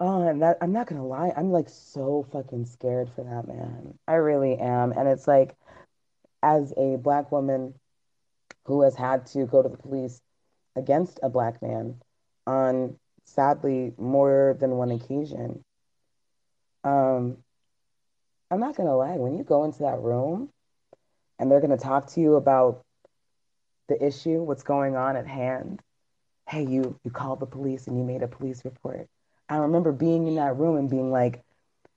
[0.00, 3.98] Oh, and that I'm not gonna lie, I'm like so fucking scared for that man.
[4.08, 4.92] I really am.
[4.92, 5.54] And it's like,
[6.42, 7.74] as a black woman
[8.64, 10.22] who has had to go to the police
[10.74, 12.00] against a black man
[12.46, 12.96] on
[13.26, 15.62] sadly more than one occasion,
[16.84, 17.38] um,
[18.50, 20.50] I'm not gonna lie, when you go into that room
[21.38, 22.82] and they're gonna talk to you about
[23.88, 25.80] the issue, what's going on at hand,
[26.48, 29.06] hey, you you called the police and you made a police report.
[29.48, 31.42] I remember being in that room and being like,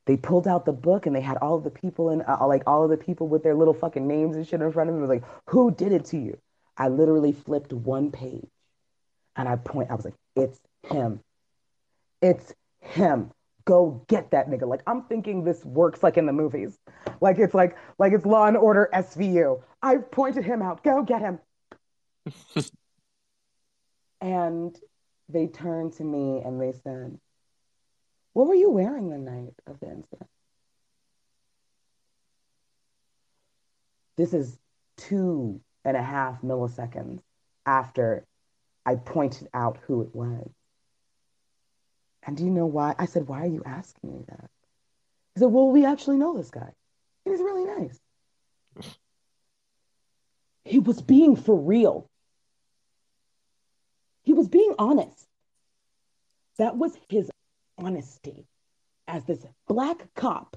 [0.05, 2.63] they pulled out the book and they had all of the people in, uh, like
[2.67, 5.01] all of the people with their little fucking names and shit in front of me.
[5.01, 6.37] Was like, who did it to you?
[6.77, 8.49] I literally flipped one page
[9.35, 11.19] and I point, I was like, it's him.
[12.21, 13.31] It's him.
[13.65, 14.67] Go get that nigga.
[14.67, 16.77] Like I'm thinking this works like in the movies.
[17.21, 19.61] Like it's like like it's Law and Order SVU.
[19.81, 20.83] I pointed him out.
[20.83, 21.39] Go get him.
[24.21, 24.77] and
[25.29, 27.17] they turned to me and they said,
[28.33, 30.29] What were you wearing the night of the incident?
[34.15, 34.57] This is
[34.97, 37.19] two and a half milliseconds
[37.65, 38.25] after
[38.85, 40.49] I pointed out who it was.
[42.25, 42.95] And do you know why?
[42.97, 44.49] I said, Why are you asking me that?
[45.35, 46.71] He said, Well, we actually know this guy.
[47.25, 47.99] He's really nice.
[50.65, 52.09] He was being for real.
[54.23, 55.27] He was being honest.
[56.57, 57.29] That was his
[57.77, 58.45] honesty
[59.07, 60.55] as this black cop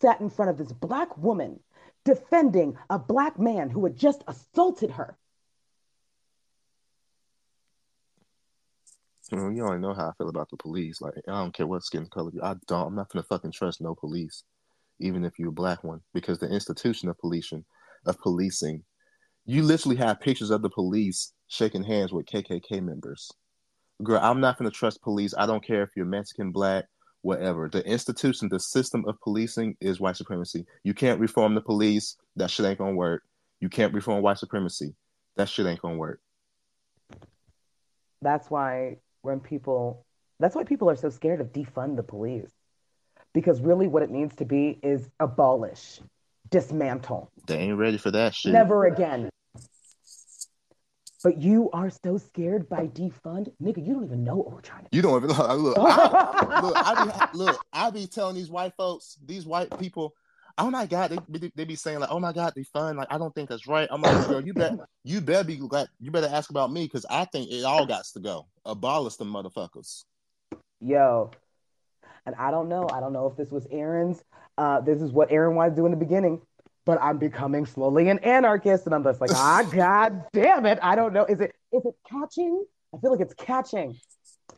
[0.00, 1.60] sat in front of this black woman
[2.04, 5.16] defending a black man who had just assaulted her.
[9.32, 11.00] You know, you know how I feel about the police.
[11.00, 12.42] Like, I don't care what skin color you.
[12.42, 12.88] I don't.
[12.88, 14.44] I'm not gonna fucking trust no police,
[15.00, 17.64] even if you're a black one, because the institution of policing,
[18.06, 18.84] of policing,
[19.46, 23.30] you literally have pictures of the police shaking hands with KKK members.
[24.02, 25.34] Girl, I'm not gonna trust police.
[25.36, 26.84] I don't care if you're Mexican, black,
[27.22, 27.70] whatever.
[27.70, 30.66] The institution, the system of policing is white supremacy.
[30.82, 32.16] You can't reform the police.
[32.36, 33.22] That shit ain't gonna work.
[33.60, 34.94] You can't reform white supremacy.
[35.36, 36.20] That shit ain't gonna work.
[38.20, 40.04] That's why when people,
[40.38, 42.50] that's why people are so scared of defund the police.
[43.32, 46.00] Because really what it needs to be is abolish,
[46.50, 47.30] dismantle.
[47.46, 48.52] They ain't ready for that shit.
[48.52, 49.30] Never again.
[51.24, 53.84] But you are so scared by defund, nigga.
[53.84, 54.88] You don't even know what we're trying to.
[54.92, 55.76] You don't even look.
[55.78, 60.14] Look, I, look, I be, look, I be telling these white folks, these white people,
[60.58, 62.96] oh my god, they, they, be saying like, oh my god, they fun.
[62.96, 63.88] Like, I don't think that's right.
[63.90, 64.74] I'm like, girl, you bet,
[65.04, 68.04] you better be glad, you better ask about me because I think it all got
[68.04, 68.46] to go.
[68.64, 70.04] Abolish them motherfuckers.
[70.80, 71.30] Yo,
[72.26, 72.88] and I don't know.
[72.92, 74.22] I don't know if this was Aaron's.
[74.56, 76.40] Uh, this is what Aaron wanted to do in the beginning
[76.84, 80.78] but I'm becoming slowly an anarchist, and I'm just like, ah, god damn it!
[80.82, 81.24] I don't know.
[81.24, 82.64] Is it is it catching?
[82.94, 83.98] I feel like it's catching,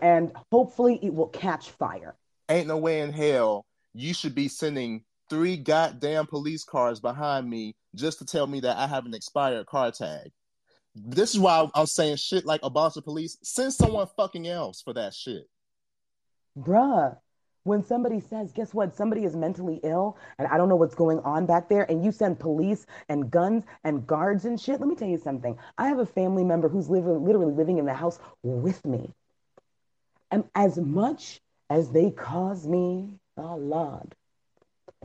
[0.01, 2.17] and hopefully it will catch fire.
[2.49, 3.65] Ain't no way in hell
[3.97, 8.77] you should be sending three goddamn police cars behind me just to tell me that
[8.77, 10.31] I have an expired car tag.
[10.95, 13.37] This is why I'm saying shit like a abolish the police.
[13.43, 15.49] Send someone fucking else for that shit.
[16.59, 17.17] Bruh,
[17.65, 21.19] when somebody says, guess what, somebody is mentally ill and I don't know what's going
[21.19, 24.95] on back there, and you send police and guns and guards and shit, let me
[24.95, 25.59] tell you something.
[25.77, 29.13] I have a family member who's literally living in the house with me.
[30.31, 34.15] And as much as they cause me, oh Lord,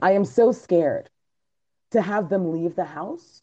[0.01, 1.09] I am so scared
[1.91, 3.41] to have them leave the house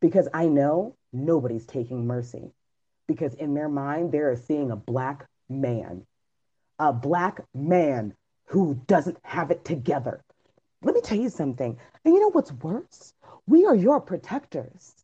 [0.00, 2.52] because I know nobody's taking mercy.
[3.06, 6.06] Because in their mind, they're seeing a black man,
[6.78, 8.14] a black man
[8.46, 10.22] who doesn't have it together.
[10.82, 11.78] Let me tell you something.
[12.04, 13.12] And you know what's worse?
[13.46, 14.94] We are your protectors.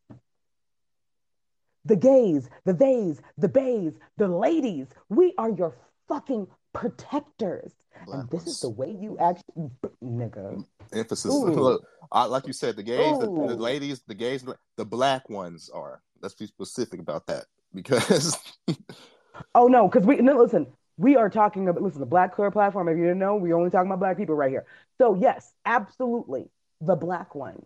[1.85, 5.75] The gays, the theys, the bays, the ladies, we are your
[6.07, 7.73] fucking protectors.
[8.05, 8.55] Black and this ones.
[8.55, 9.69] is the way you actually,
[10.03, 10.65] nigga.
[10.93, 11.31] Emphasis.
[11.33, 14.45] Look, like you said, the gays, the, the, ladies, the gays,
[14.77, 16.01] the black ones are.
[16.21, 18.37] Let's be specific about that because.
[19.55, 20.67] oh no, because we no listen
[21.01, 23.69] we are talking about listen the black clear platform if you didn't know we only
[23.69, 24.65] talking about black people right here
[24.99, 26.49] so yes absolutely
[26.79, 27.65] the black ones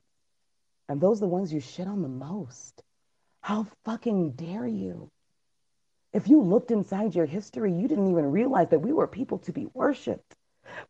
[0.87, 2.81] and those are the ones you shit on the most
[3.41, 5.11] how fucking dare you
[6.15, 9.51] if you looked inside your history you didn't even realize that we were people to
[9.51, 10.35] be worshiped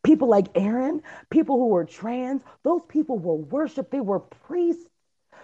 [0.03, 4.89] people like aaron people who were trans those people were worshiped they were priests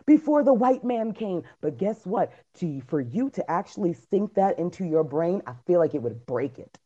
[0.05, 1.43] before the white man came.
[1.61, 2.31] But guess what?
[2.55, 6.25] To, for you to actually sink that into your brain, I feel like it would
[6.25, 6.77] break it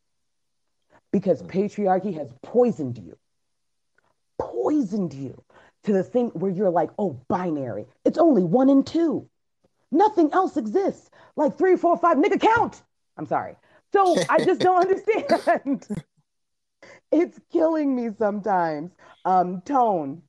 [1.12, 1.50] because mm.
[1.50, 3.18] patriarchy has poisoned you,
[4.40, 5.44] poisoned you
[5.84, 7.86] to the thing where you're like, oh, binary.
[8.04, 9.30] It's only one and two.
[9.92, 11.10] Nothing else exists.
[11.36, 12.82] Like three, four, five, nigga, count.
[13.18, 13.56] I'm sorry.
[13.94, 15.88] So I just don't understand.
[17.12, 18.92] It's killing me sometimes.
[19.24, 20.24] Um, tone.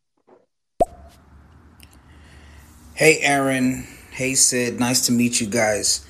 [2.94, 3.86] Hey, Aaron.
[4.10, 4.78] Hey, Sid.
[4.78, 6.06] Nice to meet you guys.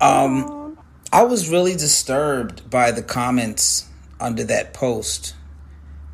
[0.00, 0.78] Um,
[1.12, 3.88] I was really disturbed by the comments
[4.20, 5.34] under that post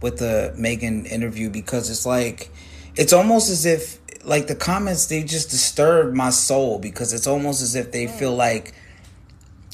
[0.00, 2.50] with the Megan interview because it's like,
[2.94, 7.60] it's almost as if, like, the comments, they just disturb my soul because it's almost
[7.60, 8.72] as if they feel like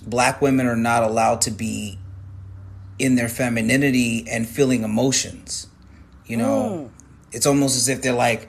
[0.01, 1.99] black women are not allowed to be
[2.99, 5.67] in their femininity and feeling emotions.
[6.27, 6.91] You know,
[7.33, 8.49] it's almost as if they're like,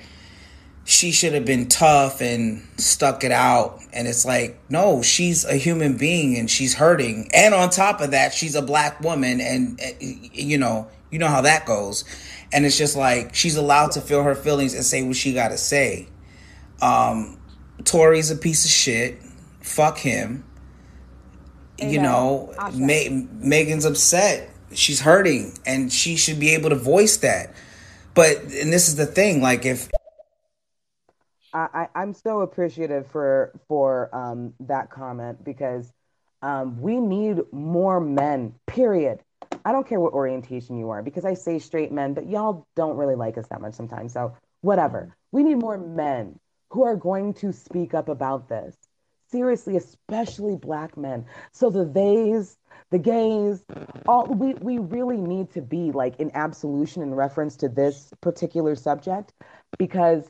[0.83, 3.79] she should have been tough and stuck it out.
[3.93, 7.29] And it's like, no, she's a human being and she's hurting.
[7.33, 9.39] And on top of that, she's a black woman.
[9.41, 12.03] And, uh, you know, you know how that goes.
[12.51, 15.49] And it's just like, she's allowed to feel her feelings and say what she got
[15.49, 16.07] to say.
[16.81, 17.39] Um,
[17.83, 19.21] Tory's a piece of shit.
[19.61, 20.43] Fuck him.
[21.81, 24.49] You know, Ma- Megan's upset.
[24.73, 27.53] She's hurting and she should be able to voice that.
[28.13, 29.89] But, and this is the thing, like, if
[31.53, 35.91] I, I I'm so appreciative for for um that comment because
[36.41, 38.55] um we need more men.
[38.67, 39.19] Period.
[39.65, 42.97] I don't care what orientation you are because I say straight men, but y'all don't
[42.97, 44.13] really like us that much sometimes.
[44.13, 45.15] So whatever.
[45.31, 48.75] We need more men who are going to speak up about this.
[49.31, 51.25] Seriously, especially black men.
[51.51, 52.57] So the theys,
[52.89, 53.63] the gays,
[54.07, 58.75] all we we really need to be like in absolution in reference to this particular
[58.75, 59.33] subject
[59.77, 60.29] because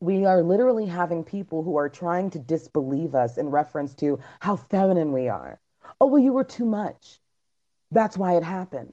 [0.00, 4.56] we are literally having people who are trying to disbelieve us in reference to how
[4.56, 5.58] feminine we are.
[6.00, 7.18] Oh, well, you were too much.
[7.90, 8.92] That's why it happened.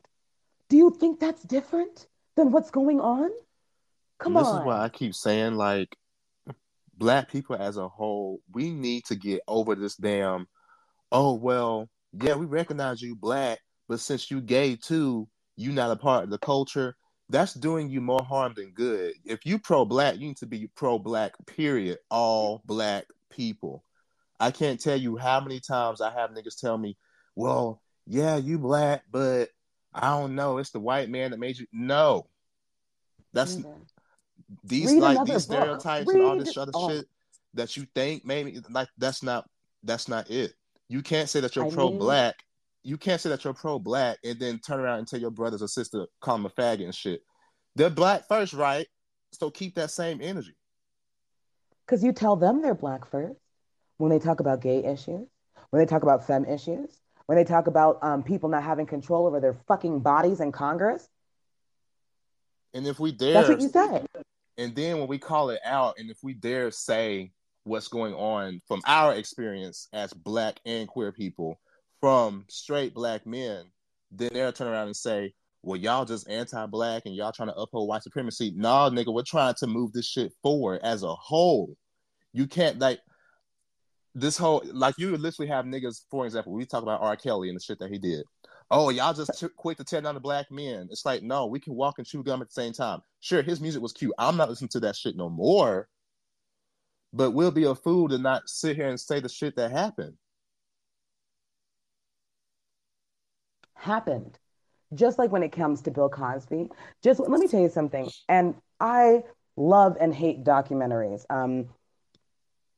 [0.69, 3.31] Do you think that's different than what's going on?
[4.19, 4.53] Come this on.
[4.53, 5.97] This is why I keep saying, like,
[7.03, 10.47] black people as a whole, we need to get over this damn.
[11.11, 15.27] Oh well, yeah, we recognize you black, but since you gay too,
[15.57, 16.95] you not a part of the culture.
[17.27, 19.15] That's doing you more harm than good.
[19.25, 21.33] If you pro black, you need to be pro black.
[21.45, 21.97] Period.
[22.09, 23.83] All black people.
[24.39, 26.95] I can't tell you how many times I have niggas tell me,
[27.35, 29.49] "Well, yeah, you black, but
[29.93, 30.57] I don't know.
[30.57, 32.29] It's the white man that made you." No,
[33.33, 33.57] that's
[34.63, 35.57] these Read like these book.
[35.57, 36.89] stereotypes and all this other oh.
[36.89, 37.05] shit
[37.53, 39.47] that you think maybe like that's not
[39.83, 40.53] that's not it.
[40.89, 42.35] You can't say that you're pro black.
[42.83, 45.61] You can't say that you're pro black and then turn around and tell your brothers
[45.61, 47.21] or sister call them a faggot and shit.
[47.75, 48.87] They're black first, right?
[49.31, 50.55] So keep that same energy.
[51.85, 53.39] Because you tell them they're black first
[53.97, 55.27] when they talk about gay issues,
[55.69, 59.25] when they talk about femme issues, when they talk about um, people not having control
[59.27, 61.07] over their fucking bodies in Congress.
[62.73, 64.05] And if we dare, That's what you said.
[64.57, 67.31] And then when we call it out, and if we dare say
[67.63, 71.59] what's going on from our experience as black and queer people,
[72.03, 73.63] from straight black men,
[74.11, 77.87] then they'll turn around and say, "Well, y'all just anti-black and y'all trying to uphold
[77.87, 81.77] white supremacy." No, nigga, we're trying to move this shit forward as a whole.
[82.33, 82.99] You can't like
[84.13, 86.01] this whole like you literally have niggas.
[86.11, 87.15] For example, we talk about R.
[87.15, 88.25] Kelly and the shit that he did.
[88.75, 90.87] Oh, y'all just t- quick to tear down the black men.
[90.89, 93.01] It's like, no, we can walk and chew gum at the same time.
[93.19, 94.13] Sure, his music was cute.
[94.17, 95.87] I'm not listening to that shit no more.
[97.13, 100.17] But we'll be a fool to not sit here and say the shit that happened.
[103.75, 104.39] happened.
[104.95, 106.69] Just like when it comes to Bill Cosby.
[107.03, 108.09] Just let me tell you something.
[108.27, 109.23] And I
[109.55, 111.25] love and hate documentaries.
[111.29, 111.69] Um,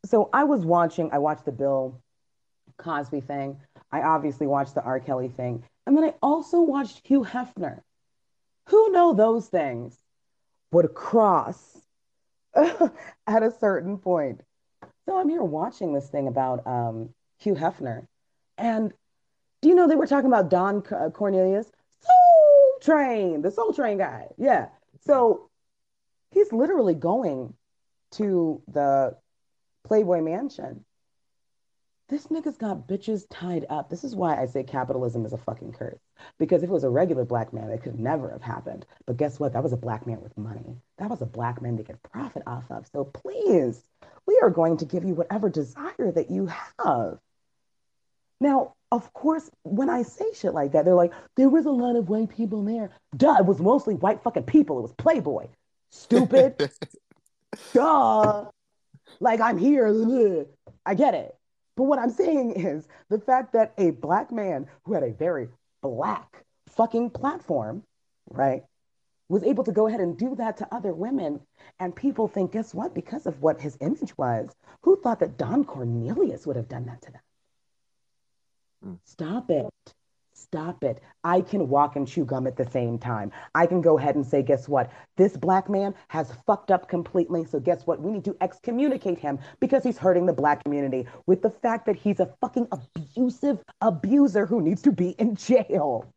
[0.06, 2.02] so I was watching, I watched the Bill
[2.78, 3.58] Cosby thing.
[3.92, 5.00] I obviously watched the R.
[5.00, 5.64] Kelly thing.
[5.86, 7.82] And then I also watched Hugh Hefner.
[8.70, 9.98] Who know those things
[10.72, 11.78] would cross
[12.56, 14.42] at a certain point.
[15.06, 18.08] So I'm here watching this thing about um, Hugh Hefner.
[18.58, 18.92] And
[19.62, 21.72] do you know they were talking about Don uh, Cornelius?
[22.02, 24.28] Soul Train, the Soul Train guy.
[24.38, 24.68] Yeah.
[25.06, 25.50] So
[26.32, 27.54] he's literally going
[28.14, 29.16] to the
[29.84, 30.86] Playboy Mansion.
[32.08, 33.90] This nigga's got bitches tied up.
[33.90, 36.00] This is why I say capitalism is a fucking curse.
[36.38, 38.86] Because if it was a regular black man, it could never have happened.
[39.08, 39.54] But guess what?
[39.54, 40.78] That was a black man with money.
[41.00, 42.86] That was a black man to get profit off of.
[42.94, 43.82] So please,
[44.28, 46.48] we are going to give you whatever desire that you
[46.78, 47.18] have.
[48.40, 51.96] Now, of course, when I say shit like that, they're like, there was a lot
[51.96, 52.92] of white people there.
[53.18, 54.78] Duh, it was mostly white fucking people.
[54.78, 55.48] It was Playboy.
[55.90, 56.70] Stupid.
[57.74, 58.46] Duh.
[59.20, 60.46] Like I'm here.
[60.86, 61.36] I get it.
[61.76, 65.50] But what I'm saying is the fact that a black man who had a very
[65.82, 67.84] black fucking platform,
[68.30, 68.64] right,
[69.28, 71.42] was able to go ahead and do that to other women.
[71.80, 72.94] And people think, guess what?
[72.94, 77.02] Because of what his image was, who thought that Don Cornelius would have done that
[77.02, 77.22] to them?
[78.84, 78.94] Hmm.
[79.04, 79.70] Stop it.
[80.38, 81.02] Stop it.
[81.24, 83.32] I can walk and chew gum at the same time.
[83.56, 84.92] I can go ahead and say, guess what?
[85.16, 87.46] This black man has fucked up completely.
[87.46, 88.02] So, guess what?
[88.02, 91.96] We need to excommunicate him because he's hurting the black community with the fact that
[91.96, 96.14] he's a fucking abusive abuser who needs to be in jail.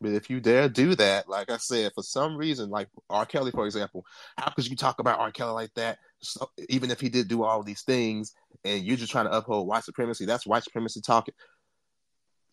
[0.00, 3.26] But if you dare do that, like I said, for some reason, like R.
[3.26, 4.04] Kelly, for example,
[4.36, 5.32] how could you talk about R.
[5.32, 5.98] Kelly like that?
[6.20, 8.34] So, even if he did do all these things,
[8.64, 11.34] and you're just trying to uphold white supremacy, that's white supremacy talking.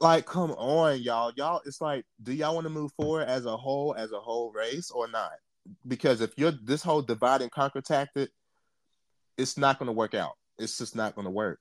[0.02, 1.34] Like, come on, y'all.
[1.36, 4.52] Y'all, it's like, do y'all want to move forward as a whole, as a whole
[4.52, 5.34] race, or not?
[5.88, 8.30] Because if you're this whole divide and conquer tactic,
[9.38, 10.34] it's not going to work out.
[10.58, 11.60] It's just not going to work.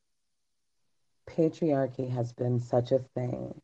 [1.29, 3.61] Patriarchy has been such a thing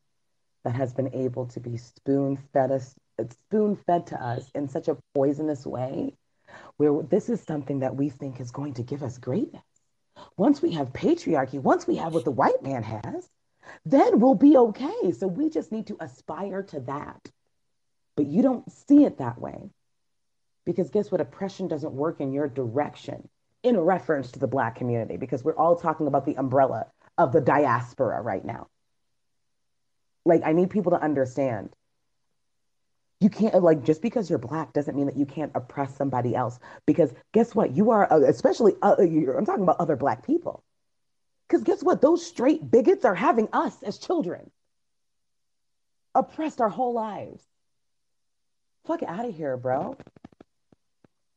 [0.65, 2.95] that has been able to be spoon fed us,
[3.31, 6.17] spoon fed to us in such a poisonous way,
[6.77, 9.63] where this is something that we think is going to give us greatness.
[10.37, 13.29] Once we have patriarchy, once we have what the white man has,
[13.85, 15.13] then we'll be okay.
[15.13, 17.31] So we just need to aspire to that.
[18.17, 19.71] But you don't see it that way.
[20.65, 21.21] Because guess what?
[21.21, 23.29] Oppression doesn't work in your direction
[23.63, 26.87] in reference to the Black community, because we're all talking about the umbrella
[27.17, 28.69] of the diaspora right now.
[30.27, 31.71] Like, I need people to understand.
[33.21, 36.59] You can't, like, just because you're Black doesn't mean that you can't oppress somebody else.
[36.87, 37.75] Because guess what?
[37.75, 40.63] You are, uh, especially, uh, I'm talking about other Black people.
[41.55, 42.01] Because guess what?
[42.01, 44.51] Those straight bigots are having us as children
[46.13, 47.45] oppressed our whole lives.
[48.87, 49.97] Fuck out of here, bro.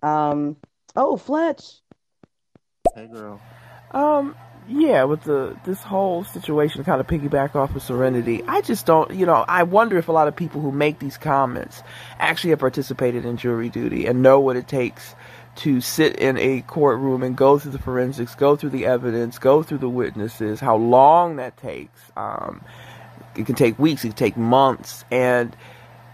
[0.01, 0.57] Um.
[0.95, 1.61] Oh, Fletch.
[2.95, 3.39] Hey, girl.
[3.91, 4.35] Um.
[4.67, 8.43] Yeah, with the this whole situation, kind of piggyback off of Serenity.
[8.47, 11.17] I just don't, you know, I wonder if a lot of people who make these
[11.17, 11.83] comments
[12.17, 15.13] actually have participated in jury duty and know what it takes
[15.57, 19.63] to sit in a courtroom and go through the forensics, go through the evidence, go
[19.63, 21.99] through the witnesses, how long that takes.
[22.15, 22.61] Um,
[23.35, 25.05] it can take weeks, it can take months.
[25.11, 25.55] And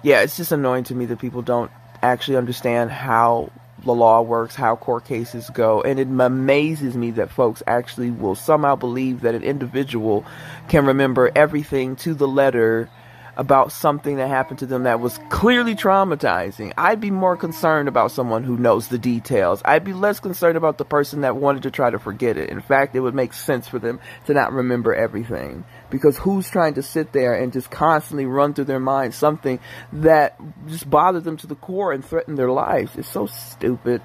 [0.01, 1.71] yeah, it's just annoying to me that people don't
[2.01, 3.51] actually understand how
[3.83, 5.81] the law works, how court cases go.
[5.81, 10.25] And it amazes me that folks actually will somehow believe that an individual
[10.69, 12.89] can remember everything to the letter
[13.35, 16.73] about something that happened to them that was clearly traumatizing.
[16.77, 19.61] I'd be more concerned about someone who knows the details.
[19.65, 22.49] I'd be less concerned about the person that wanted to try to forget it.
[22.49, 25.65] In fact, it would make sense for them to not remember everything.
[25.89, 29.59] Because who's trying to sit there and just constantly run through their mind something
[29.93, 32.95] that just bothered them to the core and threatened their lives?
[32.95, 34.01] It's so stupid.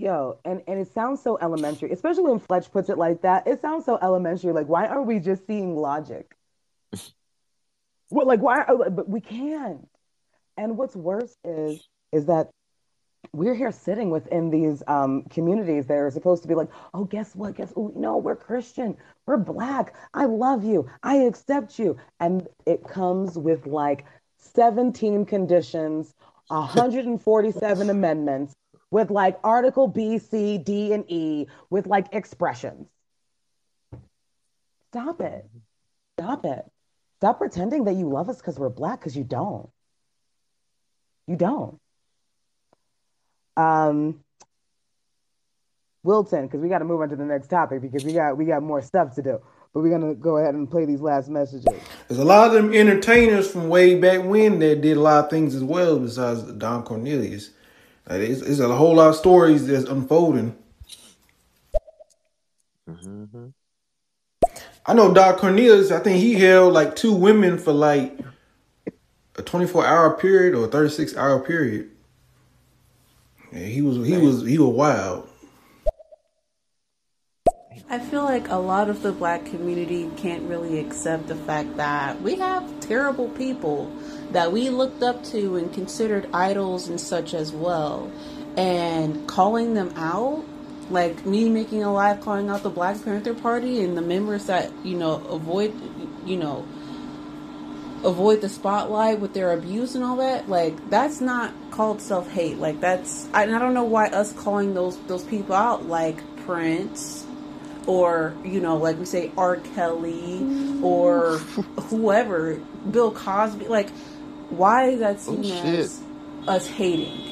[0.00, 3.46] Yo, and, and it sounds so elementary, especially when Fletch puts it like that.
[3.46, 4.50] It sounds so elementary.
[4.50, 6.34] Like, why are we just seeing logic?
[8.10, 8.62] well, like, why?
[8.62, 9.86] Are, but we can't.
[10.56, 12.48] And what's worse is is that
[13.34, 17.36] we're here sitting within these um, communities that are supposed to be like, oh, guess
[17.36, 17.56] what?
[17.56, 18.96] Guess oh, no, we're Christian,
[19.26, 19.94] we're black.
[20.14, 24.06] I love you, I accept you, and it comes with like
[24.38, 26.14] 17 conditions,
[26.48, 28.54] 147 amendments
[28.90, 32.88] with like article B, C, D, and E with like expressions.
[34.90, 35.48] Stop it.
[36.18, 36.64] Stop it.
[37.18, 39.68] Stop pretending that you love us because we're black because you don't.
[41.26, 41.78] You don't.
[43.56, 44.20] Um,
[46.02, 48.46] Wilton, because we got to move on to the next topic because we got we
[48.46, 49.40] got more stuff to do.
[49.72, 51.66] But we're gonna go ahead and play these last messages.
[52.08, 55.30] There's a lot of them entertainers from way back when that did a lot of
[55.30, 57.50] things as well besides Don Cornelius.
[58.10, 60.56] Like, it's, it's, a whole lot of stories that's unfolding.
[62.88, 63.48] Mm-hmm.
[64.84, 65.92] I know Don Cornelius.
[65.92, 68.18] I think he held like two women for like
[69.36, 71.88] a 24 hour period or a 36 hour period.
[73.52, 75.28] Yeah, he was he was he was wild.
[77.88, 82.20] I feel like a lot of the black community can't really accept the fact that
[82.22, 83.92] we have terrible people
[84.32, 88.10] that we looked up to and considered idols and such as well.
[88.56, 90.44] And calling them out,
[90.90, 94.72] like me making a live calling out the Black Panther Party and the members that,
[94.84, 95.72] you know, avoid,
[96.26, 96.66] you know,
[98.04, 102.58] avoid the spotlight with their abuse and all that like that's not called self-hate.
[102.58, 107.26] Like that's I, I don't know why us calling those those people out like prince
[107.86, 109.56] or you know like we say r.
[109.56, 110.82] Kelly mm.
[110.82, 111.38] or
[111.88, 112.60] whoever
[112.90, 113.90] bill cosby like
[114.50, 116.02] why is that seen oh, as
[116.46, 117.28] us hating?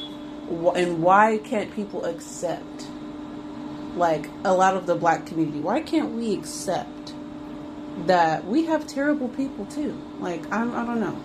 [0.74, 2.86] And why can't people accept,
[3.96, 5.60] like, a lot of the black community?
[5.60, 7.14] Why can't we accept
[8.06, 10.00] that we have terrible people too?
[10.20, 11.20] Like, I, I don't know.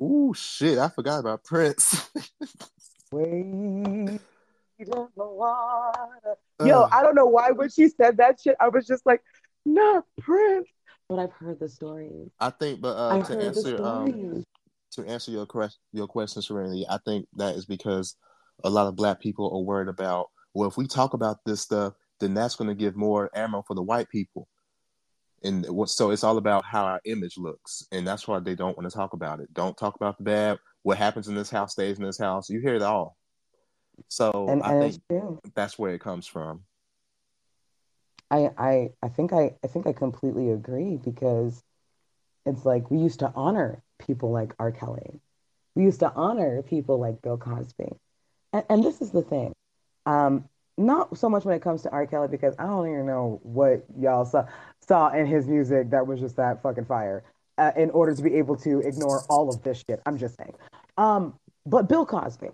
[0.00, 2.08] Oh shit, I forgot about Prince.
[3.12, 4.20] Wait
[4.86, 6.36] the water.
[6.64, 9.22] Yo, uh, I don't know why when she said that shit, I was just like,
[9.64, 10.68] not Prince,
[11.08, 12.10] But I've heard the story.
[12.38, 14.44] I think, but uh, I've to heard answer um, stories.
[14.92, 18.16] To answer your question, your question, Serenity, I think that is because
[18.64, 20.28] a lot of Black people are worried about.
[20.54, 23.74] Well, if we talk about this stuff, then that's going to give more ammo for
[23.74, 24.48] the white people,
[25.42, 25.88] and what?
[25.88, 28.96] So it's all about how our image looks, and that's why they don't want to
[28.96, 29.52] talk about it.
[29.54, 30.58] Don't talk about the bad.
[30.82, 32.50] What happens in this house stays in this house.
[32.50, 33.16] You hear it all.
[34.08, 36.64] So And I and think that's where it comes from.
[38.30, 41.62] I I I think I I think I completely agree because
[42.46, 44.72] it's like we used to honor people like R.
[44.72, 45.20] Kelly.
[45.74, 47.92] We used to honor people like Bill Cosby.
[48.52, 49.52] And, and this is the thing.
[50.06, 50.44] Um,
[50.76, 52.06] not so much when it comes to R.
[52.06, 54.46] Kelly because I don't even know what y'all saw
[54.80, 57.22] saw in his music that was just that fucking fire.
[57.58, 60.54] Uh, in order to be able to ignore all of this shit, I'm just saying.
[60.96, 61.34] Um,
[61.66, 62.48] but Bill Cosby.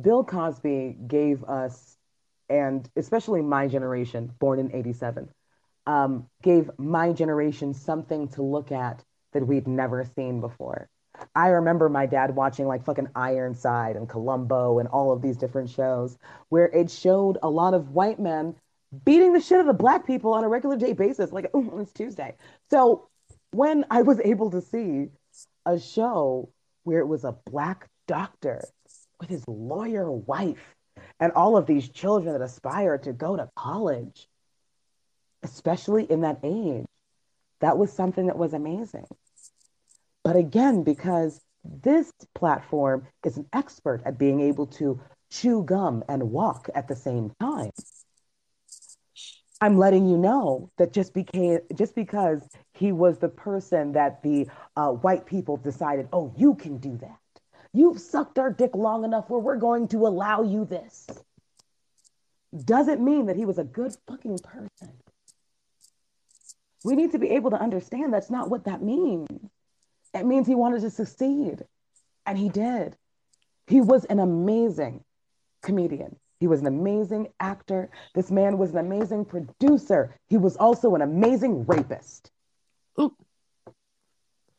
[0.00, 1.96] Bill Cosby gave us,
[2.50, 5.30] and especially my generation, born in 87,
[5.86, 9.02] um, gave my generation something to look at
[9.32, 10.88] that we'd never seen before.
[11.34, 15.70] I remember my dad watching like fucking Ironside and Columbo and all of these different
[15.70, 16.16] shows
[16.48, 18.54] where it showed a lot of white men
[19.04, 21.32] beating the shit out of the black people on a regular day basis.
[21.32, 22.34] Like, oh, it's Tuesday.
[22.70, 23.08] So
[23.52, 25.08] when I was able to see
[25.66, 26.50] a show
[26.84, 28.64] where it was a black doctor
[29.20, 30.74] with his lawyer wife
[31.20, 34.28] and all of these children that aspire to go to college,
[35.42, 36.84] especially in that age,
[37.60, 39.06] that was something that was amazing.
[40.24, 45.00] But again, because this platform is an expert at being able to
[45.30, 47.70] chew gum and walk at the same time.
[49.60, 54.48] I'm letting you know that just became just because he was the person that the
[54.76, 57.18] uh, white people decided, oh, you can do that.
[57.72, 61.06] You've sucked our dick long enough where we're going to allow you this.
[62.64, 64.92] Doesn't mean that he was a good fucking person.
[66.84, 69.28] We need to be able to understand that's not what that means.
[70.14, 71.64] It means he wanted to succeed,
[72.26, 72.96] and he did.
[73.66, 75.04] He was an amazing
[75.62, 76.16] comedian.
[76.40, 77.88] He was an amazing actor.
[78.14, 80.14] This man was an amazing producer.
[80.28, 82.30] He was also an amazing rapist.
[83.00, 83.14] Ooh.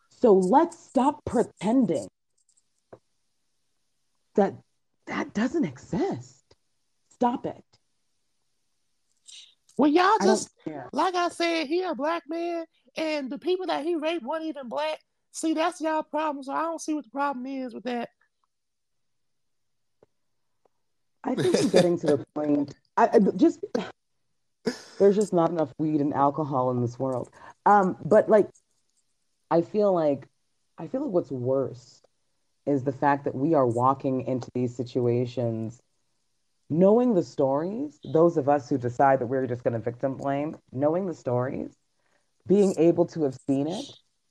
[0.10, 2.08] So let's stop pretending
[4.36, 4.56] that
[5.08, 6.56] that doesn't exist.
[7.10, 7.64] Stop it.
[9.78, 10.90] Well, y'all just care.
[10.94, 14.70] like I said, he a black man, and the people that he raped weren't even
[14.70, 15.00] black.
[15.34, 16.44] See, that's y'all problem.
[16.44, 18.10] So I don't see what the problem is with that.
[21.24, 22.76] I think we're getting to the point.
[22.96, 23.60] I, I just
[25.00, 27.30] there's just not enough weed and alcohol in this world.
[27.66, 28.48] Um, but like,
[29.50, 30.28] I feel like
[30.78, 32.02] I feel like what's worse
[32.68, 35.82] is the fact that we are walking into these situations
[36.70, 38.00] knowing the stories.
[38.14, 41.76] Those of us who decide that we're just going to victim blame, knowing the stories,
[42.48, 43.86] being able to have seen it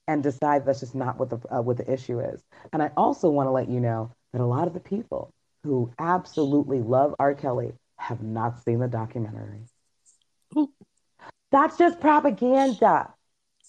[0.08, 2.42] and decide that's just not what the uh, what the issue is.
[2.72, 5.32] And I also want to let you know that a lot of the people
[5.64, 7.34] who absolutely love R.
[7.34, 9.62] Kelly have not seen the documentary.
[11.52, 13.12] That's just propaganda.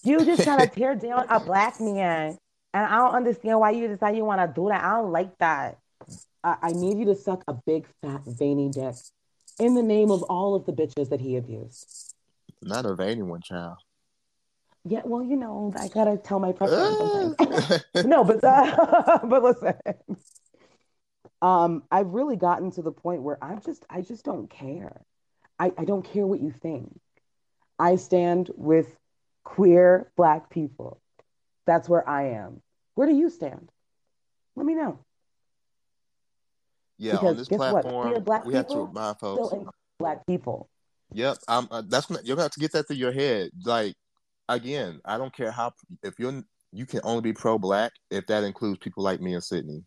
[0.04, 2.38] You just trying to tear down a black man,
[2.74, 4.84] and I don't understand why you decide you want to do that.
[4.84, 5.78] I don't like that.
[6.44, 8.96] I, I need you to suck a big fat veiny dick
[9.60, 12.16] in the name of all of the bitches that he abused.
[12.62, 13.78] Not a veiny one, child.
[14.86, 19.76] Yeah, well, you know, I gotta tell my preference no, but uh, but listen,
[21.42, 25.02] um, I've really gotten to the point where I'm just I just don't care.
[25.58, 27.00] I, I don't care what you think.
[27.80, 28.94] I stand with
[29.44, 31.02] queer black people.
[31.66, 32.62] That's where I am.
[32.96, 33.72] Where do you stand?
[34.56, 35.00] Let me know.
[36.98, 37.84] Yeah, on Because this guess what?
[37.84, 39.54] platform, we have to people remind still folks.
[39.54, 40.70] include black people.
[41.14, 41.68] Yep, I'm.
[41.72, 43.52] Uh, that's gonna, you're gonna have to get that through your head.
[43.64, 43.96] Like
[44.50, 48.44] again, I don't care how if you're you can only be pro black if that
[48.44, 49.84] includes people like me and Sydney.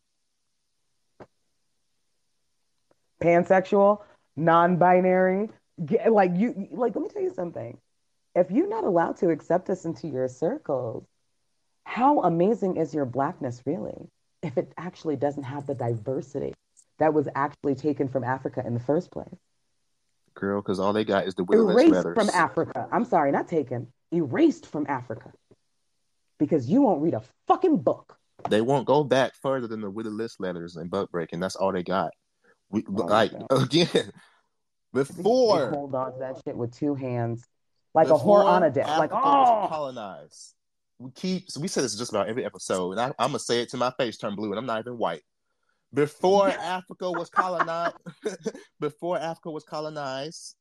[3.21, 4.03] pansexual,
[4.37, 5.49] non-binary,
[6.09, 7.79] like you like let me tell you something.
[8.35, 11.07] If you're not allowed to accept us into your circles,
[11.85, 14.09] how amazing is your blackness really
[14.43, 16.53] if it actually doesn't have the diversity
[16.99, 19.29] that was actually taken from Africa in the first place?
[20.35, 22.87] Girl, because all they got is the Willis Erased from Africa.
[22.93, 23.89] I'm sorry, not taken.
[24.17, 25.33] Erased from Africa.
[26.39, 28.19] Because you won't read a fucking book.
[28.51, 31.41] They won't go back further than the Willie Lynch letters and butt breaking.
[31.41, 32.13] That's all they got.
[32.71, 33.47] We Oh, like God.
[33.63, 34.13] again
[34.97, 37.45] before hold on to that shit with two hands.
[37.95, 38.87] Like a whore on a dick.
[38.87, 40.55] Like, oh colonized.
[40.99, 43.61] We keep so we say this just about every episode, and I, I'm gonna say
[43.61, 45.23] it to my face turn blue, and I'm not even white.
[45.93, 47.97] Before Africa was colonized,
[48.81, 50.57] before Africa was colonized,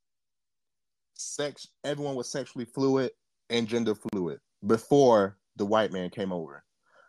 [1.13, 3.11] sex everyone was sexually fluid.
[3.49, 6.63] And gender fluid before the white man came over.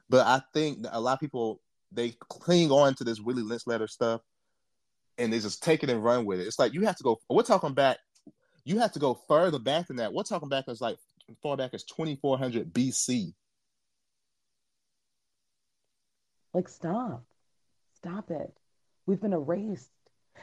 [0.08, 1.60] But I think that a lot of people
[1.92, 4.20] they cling on to this Willie Lynch letter stuff
[5.18, 6.46] and they just take it and run with it.
[6.46, 7.18] It's like you have to go.
[7.28, 7.98] We're talking back.
[8.64, 10.12] You have to go further back than that.
[10.12, 10.96] We're talking back as like
[11.42, 13.32] far back as 2400 BC.
[16.52, 17.24] Like, stop.
[17.96, 18.52] Stop it.
[19.06, 19.90] We've been erased.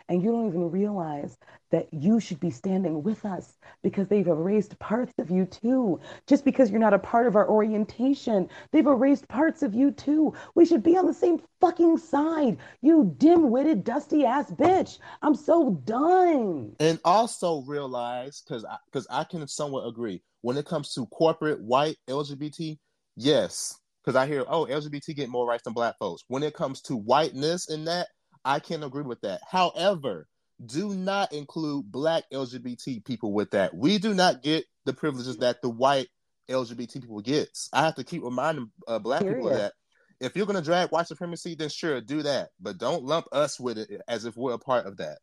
[0.09, 1.37] And you don't even realize
[1.71, 5.99] that you should be standing with us because they've erased parts of you too.
[6.27, 10.33] Just because you're not a part of our orientation, they've erased parts of you too.
[10.55, 12.57] We should be on the same fucking side.
[12.81, 14.99] You dim witted, dusty ass bitch.
[15.21, 16.75] I'm so done.
[16.79, 21.61] And also realize, because I, cause I can somewhat agree, when it comes to corporate
[21.61, 22.77] white LGBT,
[23.15, 26.23] yes, because I hear, oh, LGBT get more rights than black folks.
[26.27, 28.07] When it comes to whiteness and that,
[28.45, 29.41] I can agree with that.
[29.49, 30.27] However,
[30.63, 33.75] do not include black LGBT people with that.
[33.75, 36.07] We do not get the privileges that the white
[36.49, 37.69] LGBT people gets.
[37.73, 39.37] I have to keep reminding uh, black Period.
[39.37, 39.73] people of that.
[40.19, 42.49] If you're going to drag white supremacy, then sure, do that.
[42.59, 45.17] But don't lump us with it as if we're a part of that.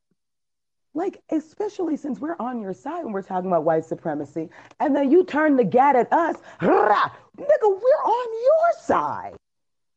[0.93, 5.11] Like, especially since we're on your side and we're talking about white supremacy, and then
[5.11, 9.37] you turn the gat at us, nigga, we're on your side.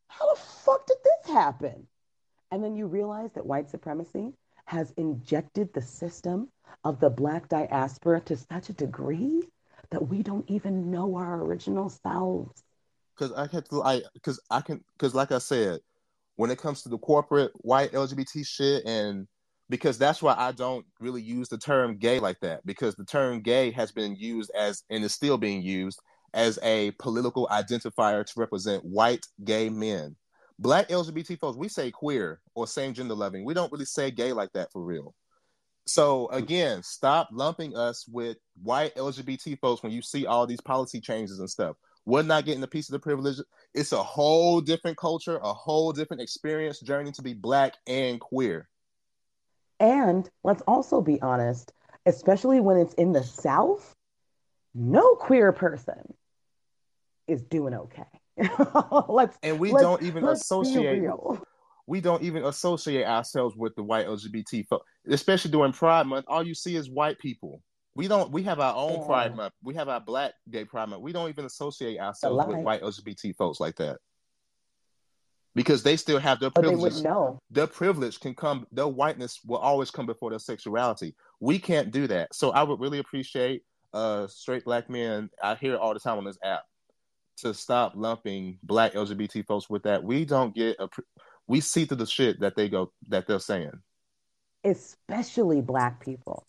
[0.07, 1.87] How the fuck did this happen?
[2.53, 4.31] And then you realize that white supremacy
[4.65, 6.49] has injected the system
[6.83, 9.41] of the black diaspora to such a degree
[9.89, 12.63] that we don't even know our original selves.
[13.17, 15.79] Because I can, I because I can, because like I said,
[16.35, 19.27] when it comes to the corporate white LGBT shit, and
[19.67, 23.41] because that's why I don't really use the term gay like that, because the term
[23.41, 25.99] gay has been used as and is still being used
[26.35, 30.15] as a political identifier to represent white gay men
[30.63, 33.43] black LGBT folks, we say queer or same gender loving.
[33.43, 35.13] We don't really say gay like that for real.
[35.85, 41.01] So again, stop lumping us with white LGBT folks when you see all these policy
[41.01, 41.75] changes and stuff.
[42.05, 43.37] We're not getting a piece of the privilege.
[43.73, 48.69] It's a whole different culture, a whole different experience journey to be black and queer.
[49.81, 51.73] And let's also be honest,
[52.05, 53.93] especially when it's in the South,
[54.73, 56.13] no queer person
[57.27, 58.03] is doing okay.
[59.07, 61.03] let's and we let's, don't even associate
[61.85, 66.25] we don't even associate ourselves with the white LGBT folks, especially during Pride Month.
[66.27, 67.61] All you see is white people.
[67.95, 68.31] We don't.
[68.31, 69.05] We have our own yeah.
[69.05, 69.53] Pride Month.
[69.61, 71.01] We have our Black Gay Pride Month.
[71.01, 73.97] We don't even associate ourselves with white LGBT folks like that
[75.55, 77.03] because they still have their privilege.
[77.51, 78.65] Their privilege can come.
[78.71, 81.15] Their whiteness will always come before their sexuality.
[81.39, 82.33] We can't do that.
[82.33, 85.29] So I would really appreciate uh straight black men.
[85.41, 86.63] I hear it all the time on this app
[87.37, 90.03] to stop lumping black LGBT folks with that.
[90.03, 90.89] We don't get a
[91.47, 93.79] we see through the shit that they go that they're saying.
[94.63, 96.45] Especially black people.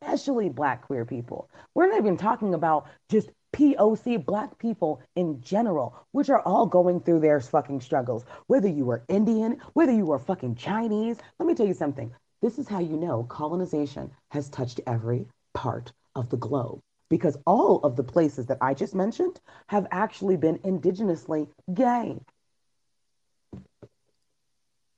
[0.00, 1.50] Especially black queer people.
[1.74, 7.00] We're not even talking about just POC black people in general, which are all going
[7.00, 8.24] through their fucking struggles.
[8.46, 12.12] Whether you are Indian, whether you are fucking Chinese, let me tell you something.
[12.42, 17.80] This is how you know colonization has touched every part of the globe because all
[17.84, 22.18] of the places that I just mentioned have actually been indigenously gay.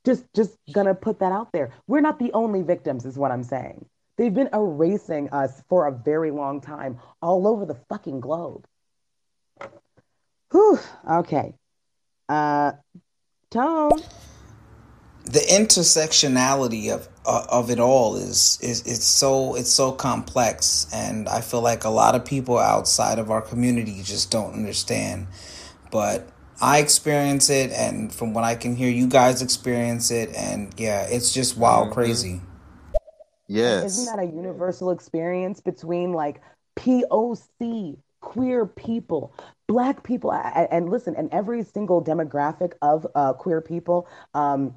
[0.05, 1.73] Just just gonna put that out there.
[1.87, 3.85] We're not the only victims, is what I'm saying.
[4.17, 8.67] They've been erasing us for a very long time all over the fucking globe.
[10.53, 10.79] Whew.
[11.09, 11.55] Okay.
[12.29, 12.73] Uh
[13.51, 14.01] Tone
[15.27, 21.41] the intersectionality of of it all is is it's so it's so complex and I
[21.41, 25.27] feel like a lot of people outside of our community just don't understand.
[25.91, 26.29] But
[26.61, 31.07] I experience it and from what I can hear you guys experience it and yeah
[31.09, 31.95] it's just wild mm-hmm.
[31.95, 32.41] crazy.
[33.49, 36.41] Yes isn't that a universal experience between like
[36.77, 39.35] POC queer people
[39.67, 44.75] black people and listen and every single demographic of uh, queer people um,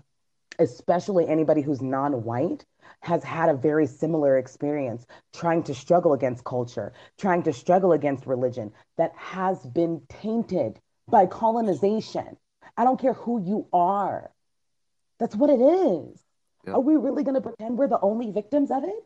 [0.60, 2.66] especially anybody who's non white,
[3.02, 8.28] has had a very similar experience trying to struggle against culture, trying to struggle against
[8.28, 12.38] religion that has been tainted by colonization.
[12.78, 14.32] I don't care who you are.
[15.20, 16.22] That's what it is.
[16.68, 19.06] Are we really going to pretend we're the only victims of it?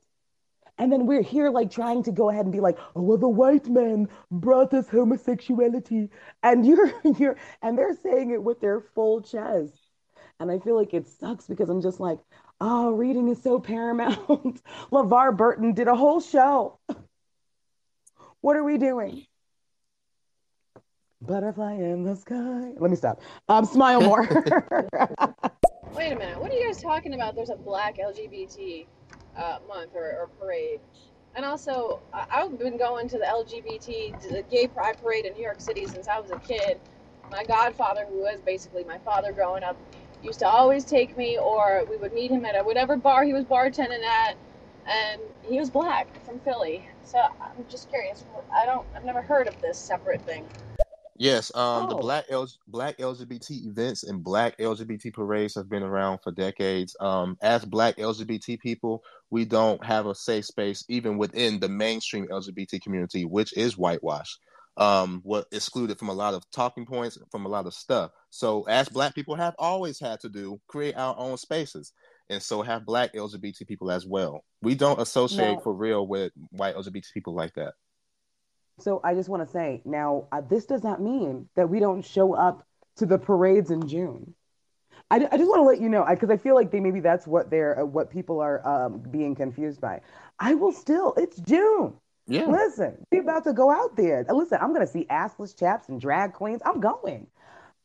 [0.78, 3.30] And then we're here like trying to go ahead and be like, oh well, the
[3.30, 6.10] white man brought us homosexuality.
[6.42, 9.83] And you're you're and they're saying it with their full chest.
[10.40, 12.20] And I feel like it sucks because I'm just like,
[12.60, 14.62] oh, reading is so paramount.
[14.92, 16.80] LeVar Burton did a whole show.
[18.42, 19.26] what are we doing?
[21.22, 22.74] Butterfly in the sky.
[22.78, 23.22] Let me stop.
[23.48, 24.28] Um, smile more.
[25.94, 26.42] Wait a minute.
[26.42, 27.36] What are you guys talking about?
[27.36, 28.86] There's a black LGBT
[29.38, 30.82] uh, month or, or parade.
[31.36, 35.34] And also, I- I've been going to the LGBT, to the gay pride parade in
[35.34, 36.80] New York City since I was a kid.
[37.32, 39.78] My godfather, who was basically my father growing up,
[40.24, 43.34] used to always take me, or we would meet him at a, whatever bar he
[43.34, 44.36] was bartending at,
[44.88, 46.88] and he was black from Philly.
[47.04, 48.24] So I'm just curious.
[48.54, 50.46] I don't, I've never heard of this separate thing.
[51.16, 52.00] Yes, um, the Oh.
[52.00, 56.96] black L- black LGBT events and black LGBT parades have been around for decades.
[57.00, 62.28] Um, as black LGBT people, we don't have a safe space even within the mainstream
[62.30, 64.40] LGBT community, which is whitewashed.
[64.76, 68.10] Um, what excluded from a lot of talking points, from a lot of stuff.
[68.32, 71.94] So, as black people have always had to do, create our own spaces,
[72.30, 74.44] and so have black LGBT people as well.
[74.64, 77.74] We don't associate for real with white LGBT people like that.
[78.80, 82.04] So I just want to say now, uh, this does not mean that we don't
[82.04, 82.66] show up
[82.98, 84.34] to the parades in June.
[85.12, 87.28] I, I just want to let you know because I, feel like they maybe that's
[87.28, 90.02] what they're uh, what people are um, being confused by.
[90.40, 91.14] I will still.
[91.18, 91.94] It's June.
[92.28, 92.48] Yeah.
[92.48, 94.26] Listen, we about to go out there.
[94.30, 96.62] Listen, I'm gonna see assless chaps and drag queens.
[96.66, 97.28] I'm going.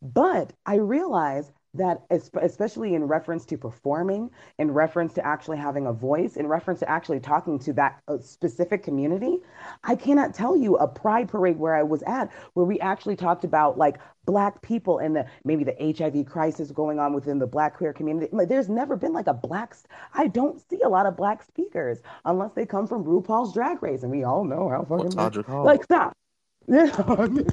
[0.01, 5.93] But I realize that, especially in reference to performing, in reference to actually having a
[5.93, 9.39] voice, in reference to actually talking to that uh, specific community,
[9.85, 13.45] I cannot tell you a pride parade where I was at where we actually talked
[13.45, 17.77] about like black people and the maybe the HIV crisis going on within the black
[17.77, 18.29] queer community.
[18.31, 19.75] Like, there's never been like a black.
[20.13, 24.03] I don't see a lot of black speakers unless they come from RuPaul's Drag Race,
[24.03, 25.65] and we all know how fucking Todrick Hall.
[25.65, 26.18] like stop.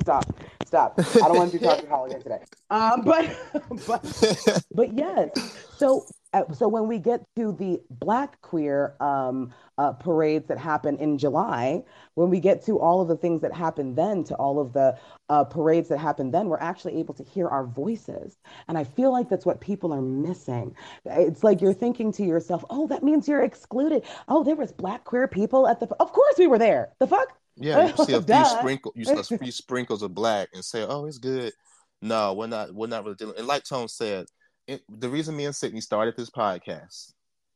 [0.01, 0.33] Stop,
[0.65, 0.99] stop.
[0.99, 2.39] I don't want to do Todrick Hall again today.
[2.69, 3.37] Um, but,
[3.87, 5.29] but, but yes.
[5.77, 10.97] So, uh, so when we get to the Black queer um, uh, parades that happen
[10.97, 11.81] in July,
[12.15, 14.97] when we get to all of the things that happen then, to all of the
[15.29, 18.37] uh, parades that happen then, we're actually able to hear our voices.
[18.67, 20.75] And I feel like that's what people are missing.
[21.05, 25.05] It's like you're thinking to yourself, "Oh, that means you're excluded." Oh, there was Black
[25.05, 25.87] queer people at the.
[26.01, 26.89] Of course, we were there.
[26.99, 27.29] The fuck.
[27.57, 30.85] Yeah, you see a few sprinkle, you see a few sprinkles of black, and say,
[30.87, 31.53] "Oh, it's good."
[32.01, 32.73] No, we're not.
[32.73, 33.37] We're not really dealing.
[33.37, 34.25] And like Tone said,
[34.67, 37.13] it, the reason me and Sydney started this podcast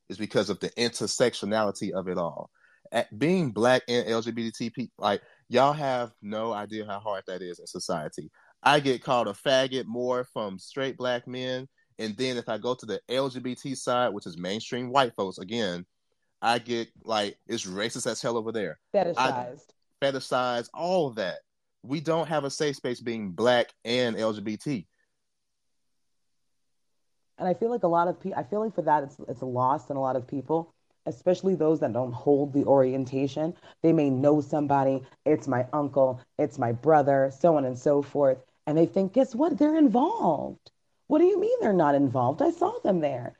[0.09, 2.49] is because of the intersectionality of it all.
[2.91, 7.59] At being black and LGBT people, like y'all have no idea how hard that is
[7.59, 8.31] in society.
[8.63, 11.67] I get called a faggot more from straight black men,
[11.99, 15.85] and then if I go to the LGBT side, which is mainstream white folks, again,
[16.41, 19.67] I get like it's racist as hell over there Fetishized.
[20.01, 21.39] Fetishize, all of that.
[21.83, 24.85] We don't have a safe space being black and LGBT.
[27.37, 29.41] And I feel like a lot of people, I feel like for that, it's it's
[29.41, 30.73] a loss in a lot of people,
[31.05, 33.53] especially those that don't hold the orientation.
[33.81, 38.39] They may know somebody, it's my uncle, it's my brother, so on and so forth.
[38.67, 39.57] And they think, guess what?
[39.57, 40.71] They're involved.
[41.07, 42.41] What do you mean they're not involved?
[42.41, 43.39] I saw them there.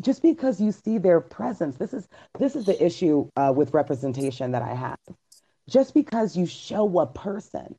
[0.00, 2.08] Just because you see their presence, this is
[2.38, 4.98] this is the issue uh, with representation that I have.
[5.68, 7.76] Just because you show a person,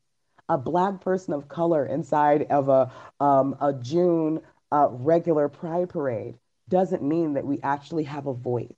[0.48, 2.90] a black person of color inside of a
[3.20, 4.40] um, a June
[4.72, 6.34] uh, regular pride parade
[6.68, 8.74] doesn't mean that we actually have a voice.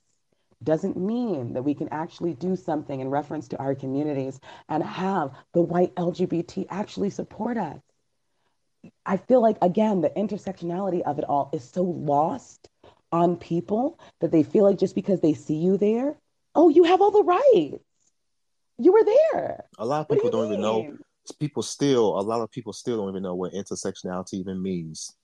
[0.63, 5.31] Doesn't mean that we can actually do something in reference to our communities and have
[5.53, 7.79] the white LGBT actually support us.
[9.05, 12.69] I feel like again the intersectionality of it all is so lost
[13.11, 16.17] on people that they feel like just because they see you there,
[16.55, 17.83] oh, you have all the rights.
[18.79, 19.65] You were there.
[19.77, 20.97] A lot of What do people don't even know.
[21.39, 25.15] People still, a lot of people still don't even know what intersectionality even means.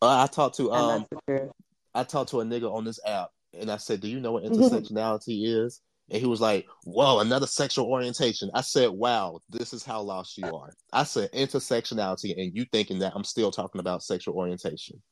[0.00, 1.50] Uh, I talked to um, that's the truth.
[1.94, 4.44] I talked to a nigga on this app, and I said, "Do you know what
[4.44, 5.80] intersectionality is?"
[6.10, 10.36] And he was like, "Whoa, another sexual orientation." I said, "Wow, this is how lost
[10.36, 15.02] you are." I said intersectionality, and you thinking that I'm still talking about sexual orientation.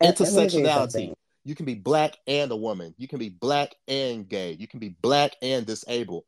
[0.00, 1.14] And- and let me tell you Intersectionality.
[1.46, 1.50] Something.
[1.50, 2.94] You can be black and a woman.
[2.98, 4.52] You can be black and gay.
[4.52, 6.24] You can be black and disabled.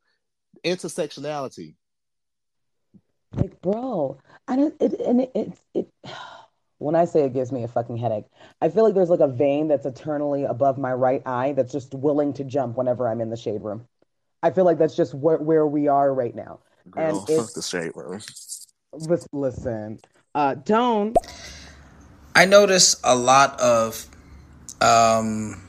[0.63, 1.75] Intersectionality.
[3.33, 4.17] Like, bro,
[4.47, 5.89] and it, it and it, it, it
[6.79, 8.25] when I say it gives me a fucking headache,
[8.61, 11.93] I feel like there's like a vein that's eternally above my right eye that's just
[11.93, 13.85] willing to jump whenever I'm in the shade room.
[14.41, 16.59] I feel like that's just where, where we are right now.
[16.89, 18.21] Girl, and fuck the straight room.
[19.33, 19.99] listen,
[20.33, 21.15] uh, don't
[22.33, 24.07] I notice a lot of
[24.81, 25.61] um,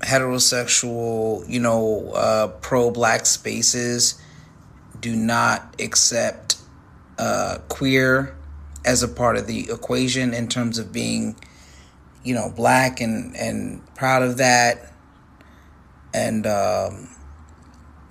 [0.00, 4.20] heterosexual, you know, uh, pro black spaces
[5.00, 6.56] do not accept
[7.18, 8.36] uh, queer
[8.84, 11.36] as a part of the equation in terms of being,
[12.24, 14.92] you know, black and, and proud of that.
[16.14, 17.08] And um,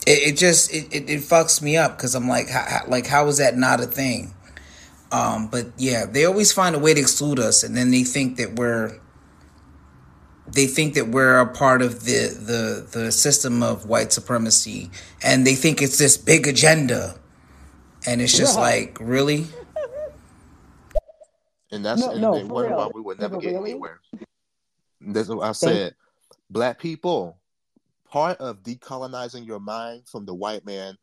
[0.06, 3.28] it, it just it, it, it fucks me up because I'm like, how, like how
[3.28, 4.34] is that not a thing?
[5.12, 8.38] Um, but yeah, they always find a way to exclude us, and then they think
[8.38, 9.00] that we're
[10.48, 14.92] they think that we're a part of the the the system of white supremacy,
[15.24, 17.20] and they think it's this big agenda,
[18.06, 18.62] and it's just Yeah.
[18.62, 19.48] like really.
[21.72, 23.72] And that's No, and no, they for wonder why we would never People get really?
[23.72, 24.00] anywhere.
[25.02, 25.96] That's what I Thank- said.
[26.50, 27.38] Black people,
[28.10, 30.96] part of decolonizing your mind from the white man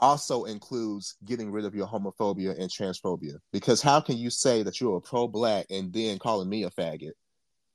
[0.00, 3.38] also includes getting rid of your homophobia and transphobia.
[3.52, 7.12] Because how can you say that you're a pro-black and then calling me a faggot,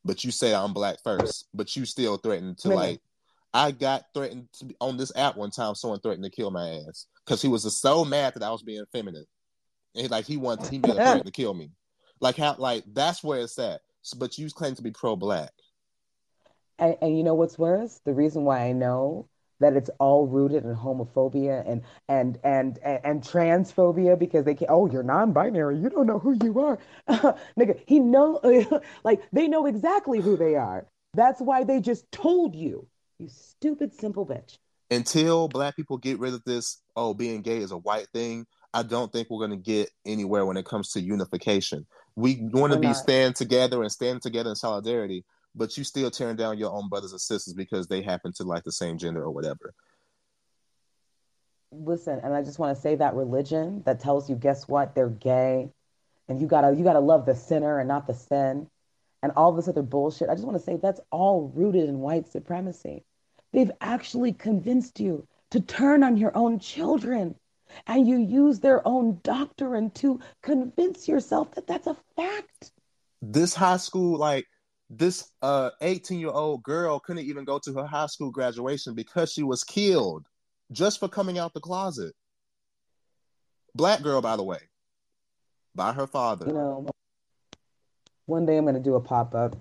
[0.06, 2.82] but you say I'm black first, but you still threaten to Really?
[2.82, 3.02] like?
[3.56, 5.76] I got threatened to be, on this app one time.
[5.76, 8.84] Someone threatened to kill my ass because he was so mad that I was being
[8.92, 9.26] feminine,
[9.96, 11.70] and he, like he wanted he made a threat to kill me.
[12.20, 13.82] Like how like that's where it's at.
[14.02, 15.52] So, but you claim to be pro-black.
[16.80, 18.02] And, and you know what's worse?
[18.06, 19.30] The reason why I know
[19.64, 24.68] that it's all rooted in homophobia and and and and, and transphobia because they can
[24.70, 25.80] oh you're non-binary.
[25.80, 26.78] You don't know who you are.
[27.58, 28.40] Nigga he know
[29.04, 30.86] like they know exactly who they are.
[31.14, 32.88] That's why they just told you
[33.20, 34.58] you stupid simple bitch.
[34.92, 38.46] Until black people get rid of this oh being gay is a white thing
[38.76, 41.86] i don't think we're going to get anywhere when it comes to unification.
[42.16, 42.98] We want to be not.
[42.98, 47.12] stand together and stand together in solidarity but you still tearing down your own brothers
[47.12, 49.74] and sisters because they happen to like the same gender or whatever.
[51.72, 54.96] Listen and I just want to say that religion that tells you guess what?
[54.96, 55.70] They're gay
[56.28, 58.68] and you gotta you gotta love the sinner and not the sin
[59.22, 60.30] and all this other bullshit.
[60.30, 63.04] I just want to say that's all rooted in white supremacy.
[63.54, 67.36] They've actually convinced you to turn on your own children
[67.88, 72.72] and you use their own doctrine to convince yourself that that's a fact.
[73.22, 74.46] This high school like
[74.98, 79.32] this uh 18 year old girl couldn't even go to her high school graduation because
[79.32, 80.28] she was killed
[80.72, 82.14] just for coming out the closet.
[83.76, 84.60] Black girl by the way
[85.76, 86.48] by her father.
[86.48, 86.88] You know
[88.26, 89.58] one day i'm going to do a pop-up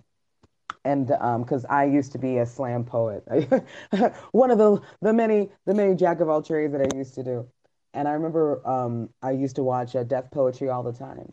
[0.84, 3.24] and um because i used to be a slam poet.
[4.32, 7.22] One of the the many the many jack of all trades that i used to
[7.22, 7.48] do.
[7.94, 11.32] And i remember um i used to watch uh, Def Poetry all the time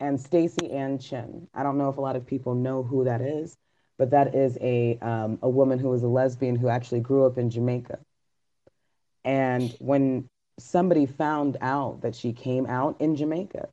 [0.00, 1.46] and Staceyann Chin.
[1.54, 3.56] I don't know if a lot of people know who that is,
[3.98, 7.38] but that is a um, a woman who was a lesbian who actually grew up
[7.38, 7.98] in Jamaica.
[9.24, 10.28] And when
[10.58, 13.68] somebody found out that she came out in Jamaica,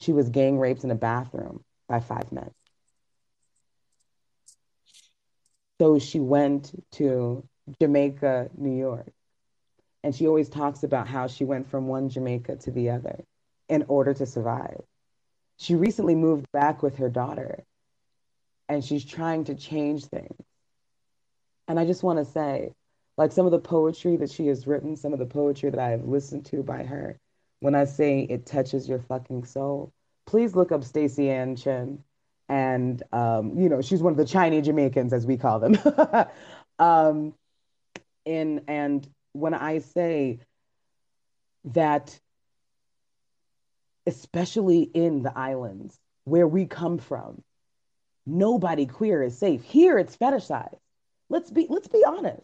[0.00, 2.50] she was gang raped in a bathroom by five men.
[5.78, 7.46] So she went to
[7.80, 9.12] Jamaica, New York.
[10.02, 13.24] And she always talks about how she went from one Jamaica to the other
[13.68, 14.80] in order to survive.
[15.58, 17.64] She recently moved back with her daughter
[18.68, 20.44] and she's trying to change things.
[21.68, 22.72] And I just want to say,
[23.16, 25.90] like some of the poetry that she has written, some of the poetry that I
[25.90, 27.18] have listened to by her,
[27.60, 29.92] when I say it touches your fucking soul,
[30.26, 32.02] please look up Staceyann Chin.
[32.48, 35.76] And, um, you know, she's one of the Chinese Jamaicans, as we call them.
[36.78, 37.34] um,
[38.24, 40.38] in, and when I say
[41.64, 42.20] that
[44.06, 47.42] especially in the islands where we come from,
[48.26, 49.62] nobody queer is safe.
[49.62, 50.78] Here it's fetishized.
[51.28, 52.42] Let's be let's be honest.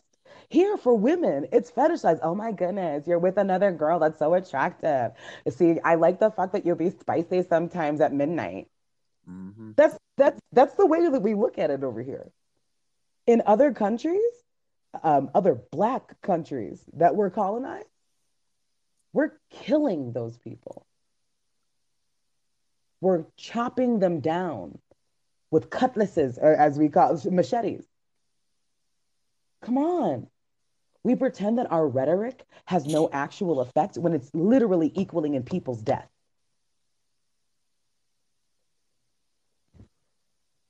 [0.49, 2.21] Here for women, it's fetishized.
[2.23, 5.13] Oh my goodness, you're with another girl that's so attractive.
[5.49, 8.69] See, I like the fact that you'll be spicy sometimes at midnight.
[9.29, 9.73] mm-hmm.
[9.77, 12.31] That's that's that's the way that we look at it over here.
[13.27, 14.21] In other countries,
[15.03, 17.87] um, other black countries that were colonized,
[19.13, 20.87] we're killing those people.
[23.03, 24.79] We're chopping them down
[25.51, 27.85] with cutlasses, or as we call machetes.
[29.61, 30.29] Come on.
[31.03, 35.83] We pretend that our rhetoric has no actual effect when it's literally equaling in people's
[35.83, 36.09] death.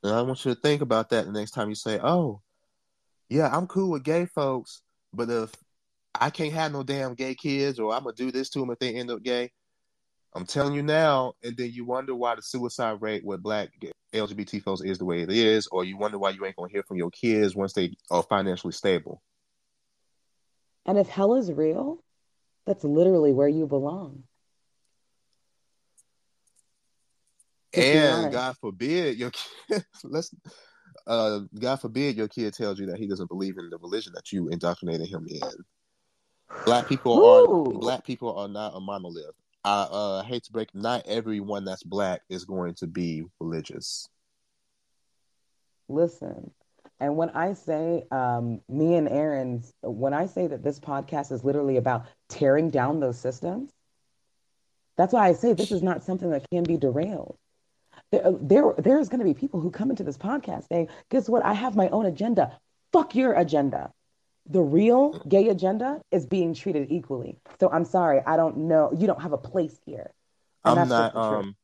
[0.02, 2.40] And I want you to think about that the next time you say, "Oh,
[3.28, 4.80] yeah, I'm cool with gay folks,
[5.12, 5.52] but if
[6.14, 8.78] I can't have no damn gay kids, or I'm gonna do this to them if
[8.78, 9.52] they end up gay,"
[10.34, 13.68] I'm telling you now, and then you wonder why the suicide rate with black
[14.14, 16.82] LGBT folks is the way it is, or you wonder why you ain't gonna hear
[16.82, 19.22] from your kids once they are financially stable.
[20.86, 22.02] And if hell is real,
[22.66, 24.24] that's literally where you belong.
[27.74, 28.32] Just and.
[28.32, 30.34] God forbid your kid, let's,
[31.06, 34.32] uh, God forbid your kid tells you that he doesn't believe in the religion that
[34.32, 35.40] you indoctrinated him in.
[36.64, 37.74] Black people Ooh.
[37.74, 39.34] are black people are not a monolith.
[39.64, 40.74] I uh, hate to break.
[40.74, 44.09] Not everyone that's black is going to be religious.
[45.89, 46.51] Listen,
[46.98, 51.44] and when I say um, me and Aaron's, when I say that this podcast is
[51.44, 53.70] literally about tearing down those systems,
[54.97, 57.36] that's why I say this is not something that can be derailed.
[58.10, 61.44] there, there there's going to be people who come into this podcast saying, "Guess what?
[61.44, 62.59] I have my own agenda.
[62.93, 63.93] Fuck your agenda."
[64.48, 67.39] The real gay agenda is being treated equally.
[67.60, 68.93] So I'm sorry, I don't know.
[68.97, 70.10] You don't have a place here.
[70.64, 71.56] And I'm not um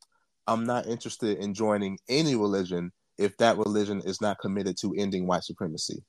[0.47, 5.27] I'm not interested in joining any religion if that religion is not committed to ending
[5.27, 6.03] white supremacy.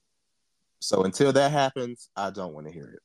[0.79, 2.99] So until that happens, I don't want to hear it.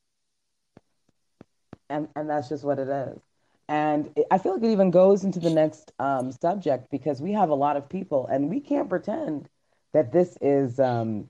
[1.89, 3.19] and and that's just what it is.
[3.67, 7.31] And it, I feel like it even goes into the next um, subject because we
[7.33, 9.49] have a lot of people, and we can't pretend
[9.93, 11.29] that this is um,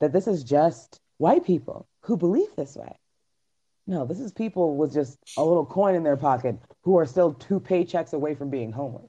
[0.00, 2.94] that this is just white people who believe this way.
[3.86, 7.32] No, this is people with just a little coin in their pocket who are still
[7.32, 9.08] two paychecks away from being homeless.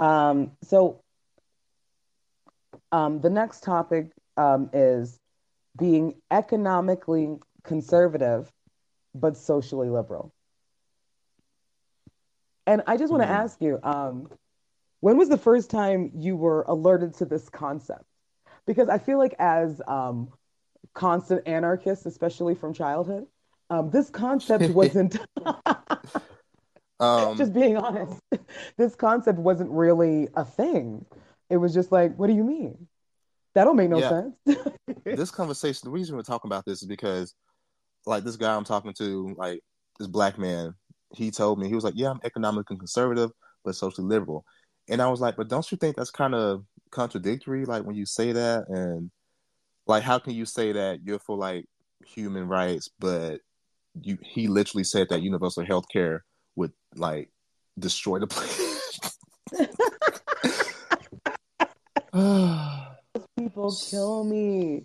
[0.00, 1.00] Um, so
[2.90, 5.20] um, the next topic um, is
[5.78, 8.50] being economically conservative
[9.14, 10.32] but socially liberal.
[12.66, 13.42] And I just want to Mhm.
[13.44, 14.28] ask you, um,
[14.98, 18.07] when was the first time you were alerted to this concept?
[18.68, 20.28] Because I feel like as um,
[20.94, 23.26] constant anarchists, especially from childhood,
[23.70, 25.18] um, this concept wasn't,
[27.00, 28.20] Um just being honest,
[28.76, 31.04] this concept wasn't really a thing.
[31.50, 32.86] It was just like, what do you mean?
[33.54, 34.08] That don't make no Yeah.
[34.10, 34.34] sense.
[35.06, 37.34] this conversation, the reason we're talking about this is because,
[38.06, 39.60] like, this guy I'm talking to, like,
[39.98, 40.74] this black man,
[41.14, 43.30] he told me, he was like, Yeah, I'm economically conservative,
[43.64, 44.44] but socially liberal.
[44.90, 48.06] And I was like, But don't you think that's kind of contradictory, like, when you
[48.06, 48.68] say that?
[48.68, 49.10] And,
[49.86, 51.66] like, how can you say that you're for, like,
[52.06, 53.40] human rights, but
[54.00, 56.24] you, he literally said that universal health care
[56.56, 57.30] would, like,
[57.78, 58.78] destroy the planet?
[63.38, 64.84] People kill me.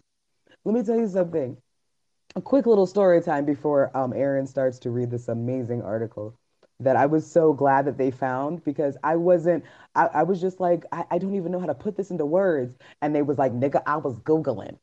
[0.65, 1.57] Let me tell you something.
[2.35, 6.37] A quick little story time before um, Aaron starts to read this amazing article
[6.83, 9.63] that I was so glad that they found because I wasn't,
[9.95, 12.25] I, I was just like, I, I don't even know how to put this into
[12.25, 12.77] words.
[13.01, 14.77] And they was like, nigga, I was Googling.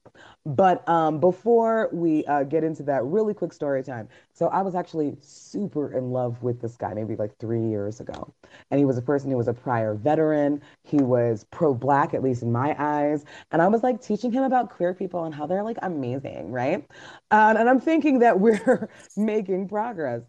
[0.46, 4.08] But um, before we uh, get into that, really quick story time.
[4.32, 8.32] So I was actually super in love with this guy maybe like three years ago.
[8.70, 10.62] And he was a person who was a prior veteran.
[10.84, 13.24] He was pro-black, at least in my eyes.
[13.52, 16.86] And I was like teaching him about queer people and how they're like amazing, right?
[17.30, 20.22] Um, and I'm thinking that we're making progress.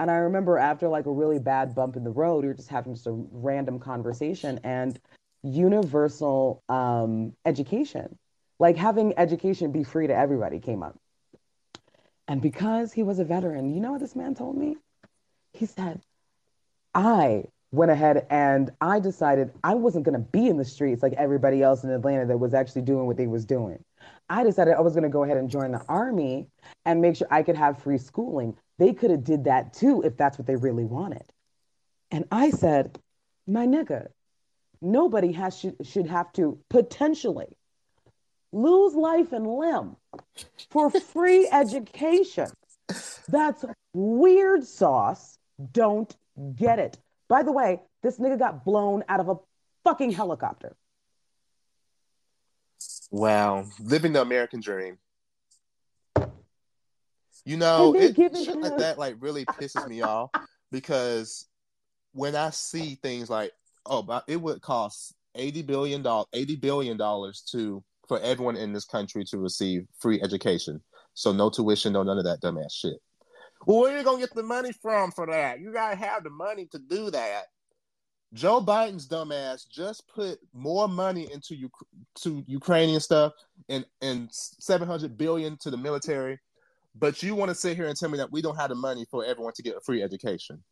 [0.00, 2.70] And I remember after like a really bad bump in the road, we were just
[2.70, 4.98] having just a random conversation and
[5.42, 8.18] universal um, education,
[8.58, 10.98] like having education be free to everybody came up.
[12.26, 14.78] And because he was a veteran, you know what this man told me?
[15.52, 16.00] He said,
[16.94, 21.12] I went ahead and I decided I wasn't going to be in the streets like
[21.12, 23.84] everybody else in Atlanta that was actually doing what they was doing.
[24.30, 26.48] I decided I was going to go ahead and join the army
[26.86, 28.56] and make sure I could have free schooling.
[28.80, 31.22] They could have did that too if that's what they really wanted.
[32.10, 32.98] And I said,
[33.46, 34.08] my nigga,
[34.80, 37.58] nobody has should, should have to potentially
[38.52, 39.96] lose life and limb
[40.70, 42.48] for free education.
[43.28, 45.36] That's weird sauce.
[45.72, 46.16] Don't
[46.56, 46.98] get it.
[47.28, 49.36] By the way, this nigga got blown out of a
[49.84, 50.74] fucking helicopter.
[53.10, 54.96] Wow, living the American dream.
[57.44, 60.30] You know, it shit like that like really pisses me off
[60.70, 61.46] because
[62.12, 63.52] when I see things like,
[63.86, 68.72] oh, but it would cost eighty billion dollars, eighty billion dollars to for everyone in
[68.72, 70.80] this country to receive free education,
[71.14, 72.96] so no tuition, no none of that dumbass shit.
[73.66, 75.60] Well, where are you gonna get the money from for that?
[75.60, 77.44] You gotta have the money to do that.
[78.32, 81.86] Joe Biden's dumbass just put more money into Uk-
[82.22, 83.32] to Ukrainian stuff
[83.68, 86.38] and and seven hundred billion to the military,
[86.94, 89.06] but you want to sit here and tell me that we don't have the money
[89.10, 90.62] for everyone to get a free education.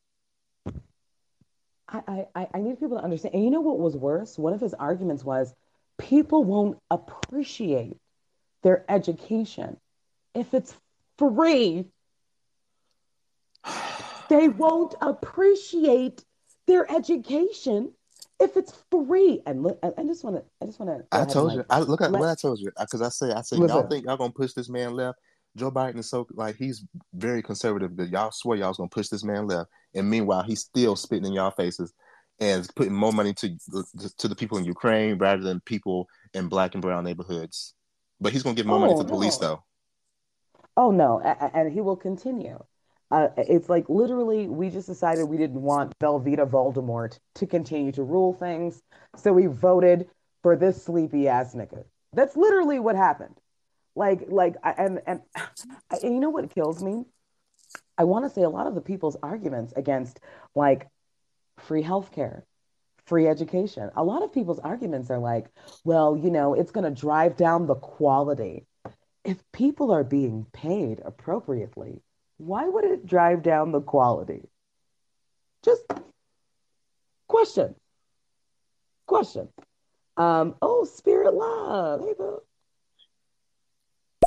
[1.90, 3.34] I, I, I need people to understand.
[3.34, 4.36] And you know what was worse?
[4.36, 5.54] One of his arguments was
[5.96, 7.96] people won't appreciate
[8.62, 9.78] their education
[10.34, 10.74] if it's
[11.18, 11.86] free.
[14.28, 16.22] They won't appreciate
[16.66, 17.94] their education
[18.38, 19.40] if it's free.
[19.46, 21.06] And look, I, I just want to, I just want to.
[21.10, 21.64] I told you.
[21.70, 24.04] I look at let- what I told you because I say I said y'all think
[24.04, 25.18] y'all gonna push this man left.
[25.56, 26.84] Joe Biden is so like he's
[27.14, 30.96] very conservative that y'all swear y'all's gonna push this man left, and meanwhile he's still
[30.96, 31.92] spitting in y'all faces
[32.40, 33.56] and putting more money to
[34.18, 37.74] to the people in Ukraine rather than people in black and brown neighborhoods.
[38.20, 39.46] But he's gonna give more money Oh, to the police no.
[39.46, 39.64] though.
[40.76, 42.58] Oh no, and he will continue.
[43.10, 48.02] Uh, it's like literally, we just decided we didn't want Velveeta Voldemort to continue to
[48.02, 48.82] rule things,
[49.16, 50.08] so we voted
[50.42, 51.84] for this sleepy ass nigga.
[52.12, 53.34] That's literally what happened.
[53.98, 55.20] Like, like, and and,
[55.90, 57.04] and you know what kills me?
[57.98, 60.20] I want to say a lot of the people's arguments against
[60.54, 60.86] like
[61.58, 62.42] free healthcare,
[63.06, 63.90] free education.
[63.96, 65.46] A lot of people's arguments are like,
[65.84, 68.66] well, you know, it's going to drive down the quality.
[69.24, 72.00] If people are being paid appropriately,
[72.36, 74.48] why would it drive down the quality?
[75.64, 75.82] Just
[77.26, 77.74] question.
[79.06, 79.48] Question.
[80.16, 82.00] Um, oh, spirit love.
[82.00, 82.40] Hey, boo.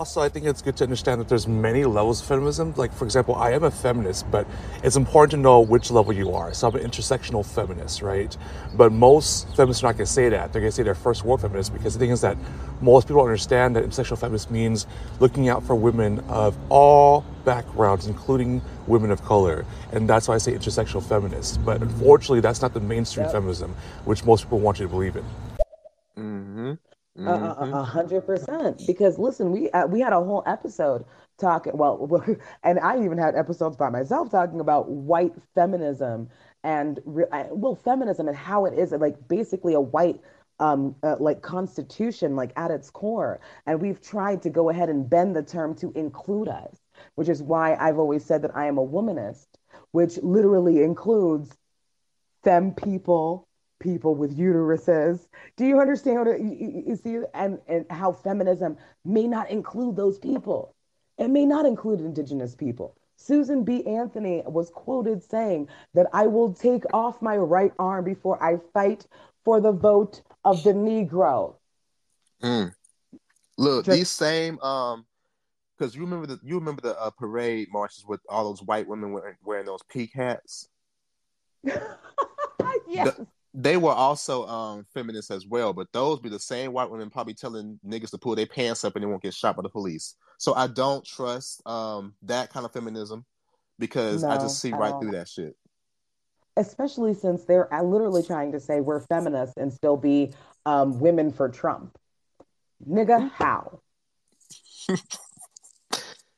[0.01, 2.73] Also, I think it's good to understand that there's many levels of feminism.
[2.75, 4.47] Like, for example, I am a feminist, but
[4.83, 6.55] it's important to know which level you are.
[6.55, 8.35] So I'm an intersectional feminist, right?
[8.73, 10.51] But most feminists are not going to say that.
[10.51, 12.35] They're going to say they're first world feminists because the thing is that
[12.81, 14.87] most people understand that intersectional feminist means
[15.19, 19.67] looking out for women of all backgrounds, including women of color.
[19.91, 21.63] And that's why I say intersectional feminist.
[21.63, 23.33] But unfortunately, that's not the mainstream Yep.
[23.33, 23.75] feminism,
[24.05, 25.25] which most people want you to believe in.
[26.17, 26.73] Mm-hmm.
[27.17, 28.85] A- A a- hundred percent.
[28.88, 31.05] Because listen, we uh, we had a whole episode
[31.38, 31.77] talking.
[31.77, 32.23] Well,
[32.63, 36.29] and I even had episodes by myself talking about white feminism
[36.63, 40.19] and re- well, feminism and how it is like basically a white
[40.59, 43.39] um uh, like constitution like at its core.
[43.65, 46.79] And we've tried to go ahead and bend the term to include us,
[47.15, 49.47] which is why I've always said that I am a womanist,
[49.91, 51.55] which literally includes
[52.43, 53.47] femme people,
[53.81, 55.27] people with uteruses.
[55.57, 59.97] Do you understand what it, you, you- see and and how feminism may not include
[59.97, 60.73] those people?
[61.17, 62.95] It may not include indigenous people.
[63.17, 63.85] Susan B.
[63.85, 69.05] Anthony was quoted saying that I will take off my right arm before I fight
[69.43, 71.55] for the vote of the Negro.
[72.41, 72.73] Mm.
[73.57, 75.05] Look, Just- these same um,
[75.77, 79.11] because you remember the you remember the uh, parade marches with all those white women
[79.11, 80.69] wearing, wearing those peak hats.
[82.87, 83.15] yes.
[83.17, 87.09] The- they were also um feminists as well, but those be the same white women
[87.09, 89.69] probably telling niggas to pull their pants up and they won't get shot by the
[89.69, 90.15] police.
[90.37, 93.25] So I don't trust um that kind of feminism
[93.79, 95.55] because I just see right through that shit.
[96.57, 100.33] especially since they're uh, literally trying to say we're feminists and still be
[100.65, 101.97] um, women for Trump.
[102.87, 103.79] Nigga, how?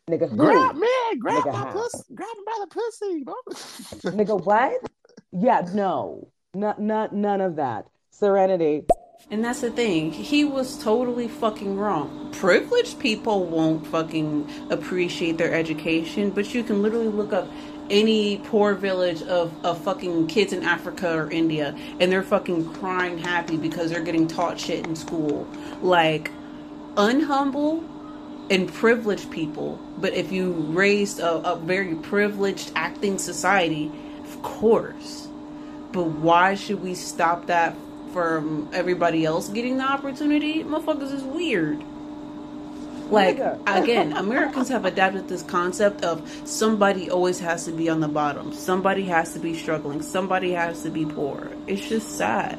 [0.10, 0.36] Nigga.
[0.36, 1.72] Grab man, grab Nigga, my how?
[1.72, 3.24] pussy, grab him by the pussy.
[3.24, 3.34] bro.
[4.18, 4.82] Nigga, what?
[5.32, 7.88] Yeah, no, not, not, none of that.
[8.12, 8.84] Serenity.
[9.32, 10.12] And that's the thing.
[10.12, 12.30] He was totally fucking wrong.
[12.34, 17.48] Privileged people won't fucking appreciate their education, but you can literally look up
[17.90, 23.18] any poor village of, of fucking kids in Africa or India and they're fucking crying
[23.18, 25.48] happy because they're getting taught shit in school.
[25.82, 26.32] Like,
[26.96, 27.84] unhumble
[28.50, 33.92] and privileged people, but if you raised a, a very privileged acting society,
[34.24, 35.23] of course.
[35.94, 37.76] But why should we stop that
[38.12, 40.64] from everybody else getting the opportunity?
[40.64, 41.84] Motherfuckers is weird.
[43.12, 43.38] Like
[43.68, 48.54] again, Americans have adapted this concept of somebody always has to be on the bottom.
[48.54, 50.02] Somebody has to be struggling.
[50.02, 51.52] Somebody has to be poor.
[51.68, 52.58] It's just sad.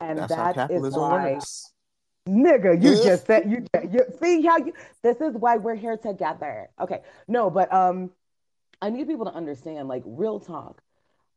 [0.00, 1.72] And That's how that is capitalism why, works.
[2.28, 6.68] nigga, you just said, you, you see how you, this is why we're here together.
[6.78, 8.10] Okay, no, but um,
[8.82, 10.82] I need people to understand, like, real talk.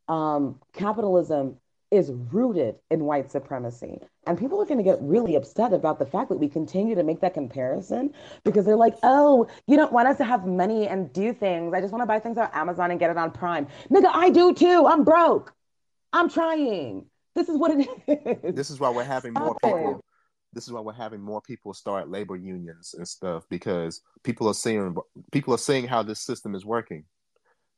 [0.08, 1.56] Um, capitalism
[1.90, 3.98] is rooted in white supremacy.
[4.26, 7.02] And people are going to get really upset about the fact that we continue to
[7.02, 8.12] make that comparison
[8.44, 11.72] because they're like, oh, you don't want us to have money and do things.
[11.72, 13.66] I just want to buy things on Amazon and get it on Prime.
[13.90, 14.86] Nigga, I do too.
[14.86, 15.54] I'm broke.
[16.12, 17.06] I'm trying.
[17.34, 17.88] This is what it
[18.44, 18.54] is.
[18.54, 19.76] This is why we're having more Stop it.
[19.76, 20.04] people.
[20.52, 24.54] This is why we're having more people start labor unions and stuff because people are
[24.54, 24.96] seeing
[25.30, 27.04] people are seeing how this system is working.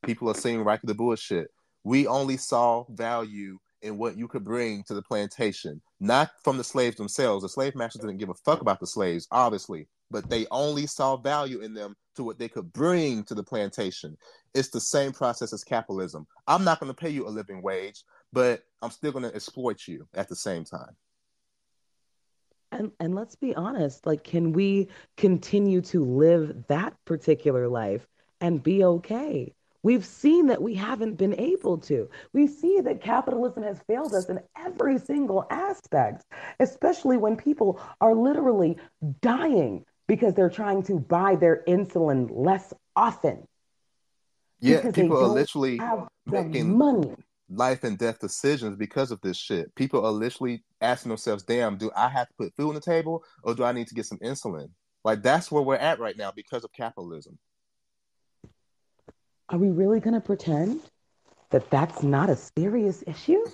[0.04, 1.50] People are seeing right through the bullshit.
[1.84, 6.64] We only saw value in what you could bring to the plantation, not from the
[6.64, 7.42] slaves themselves.
[7.42, 11.16] The slave masters didn't give a fuck about the slaves, obviously, but they only saw
[11.16, 14.16] value in them to what they could bring to the plantation.
[14.54, 16.26] It's the same process as capitalism.
[16.46, 18.02] I'm not going to pay you a living wage,
[18.32, 20.96] but I'm still going to exploit you at the same time.
[22.72, 28.06] And and let's be honest, like can we continue to live that particular life
[28.40, 29.54] and be okay?
[29.82, 32.08] We've seen that we haven't been able to.
[32.32, 36.24] We see that capitalism has failed us in every single aspect,
[36.58, 38.76] especially when people are literally
[39.22, 43.46] dying because they're trying to buy their insulin less often
[44.60, 45.80] Yeah, people are literally
[46.26, 47.14] making money.
[47.48, 49.74] life and death decisions because of this shit.
[49.74, 53.24] People are literally asking themselves, damn, do I have to put food on the table
[53.42, 54.68] or do I need to get some insulin?
[55.04, 57.38] Like that's where we're at right now because of capitalism.
[59.50, 60.80] Are we really going to pretend
[61.50, 63.44] that that's not a serious issue?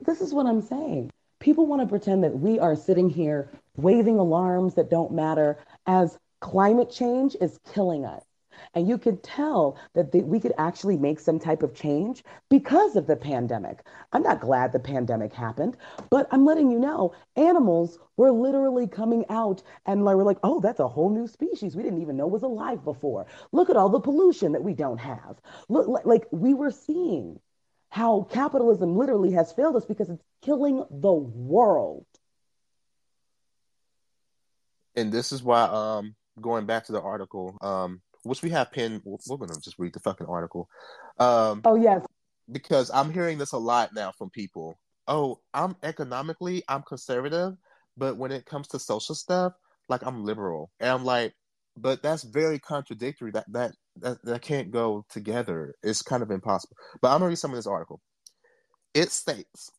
[0.00, 1.10] This is what I'm saying.
[1.40, 6.18] People want to pretend that we are sitting here waving alarms that don't matter as
[6.40, 8.24] climate change is killing us.
[8.74, 12.96] And you could tell that the, we could actually make some type of change because
[12.96, 13.80] of the pandemic.
[14.12, 15.76] I'm not glad the pandemic happened,
[16.10, 20.80] but I'm letting you know animals were literally coming out and we're like, oh, that's
[20.80, 23.26] a whole new species we didn't even know was alive before.
[23.52, 25.36] Look at all the pollution that we don't have.
[25.68, 27.40] Look, like, like we were seeing
[27.90, 32.04] how capitalism literally has failed us because it's killing the world.
[34.94, 39.02] And this is why, um, going back to the article, um, which we have pinned,
[39.04, 40.68] we're gonna just read the fucking article.
[41.18, 42.04] Um, oh yes,
[42.50, 44.78] because I'm hearing this a lot now from people.
[45.06, 47.56] Oh, I'm economically, I'm conservative,
[47.96, 49.54] but when it comes to social stuff,
[49.88, 51.34] like I'm liberal, and I'm like,
[51.76, 53.30] but that's very contradictory.
[53.30, 55.74] That that that, that can't go together.
[55.82, 56.76] It's kind of impossible.
[57.00, 58.00] But I'm gonna read some of this article.
[58.94, 59.70] It states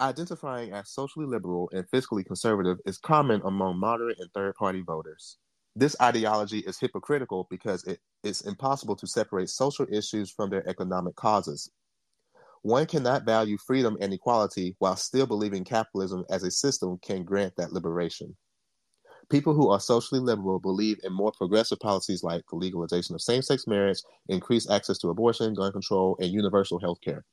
[0.00, 5.38] identifying as socially liberal and fiscally conservative is common among moderate and third party voters.
[5.76, 11.16] This ideology is hypocritical because it is impossible to separate social issues from their economic
[11.16, 11.68] causes.
[12.62, 17.56] One cannot value freedom and equality while still believing capitalism as a system can grant
[17.56, 18.36] that liberation.
[19.28, 23.42] People who are socially liberal believe in more progressive policies like the legalization of same
[23.42, 23.98] sex marriage,
[24.28, 27.24] increased access to abortion, gun control, and universal health care.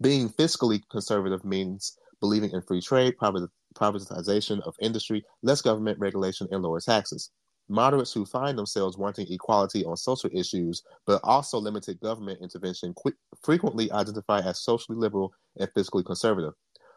[0.00, 6.62] Being fiscally conservative means believing in free trade, privatization of industry, less government regulation, and
[6.62, 7.30] lower taxes.
[7.68, 13.12] Moderates who find themselves wanting equality on social issues, but also limited government intervention, qu-
[13.42, 16.54] frequently identify as socially liberal and fiscally conservative.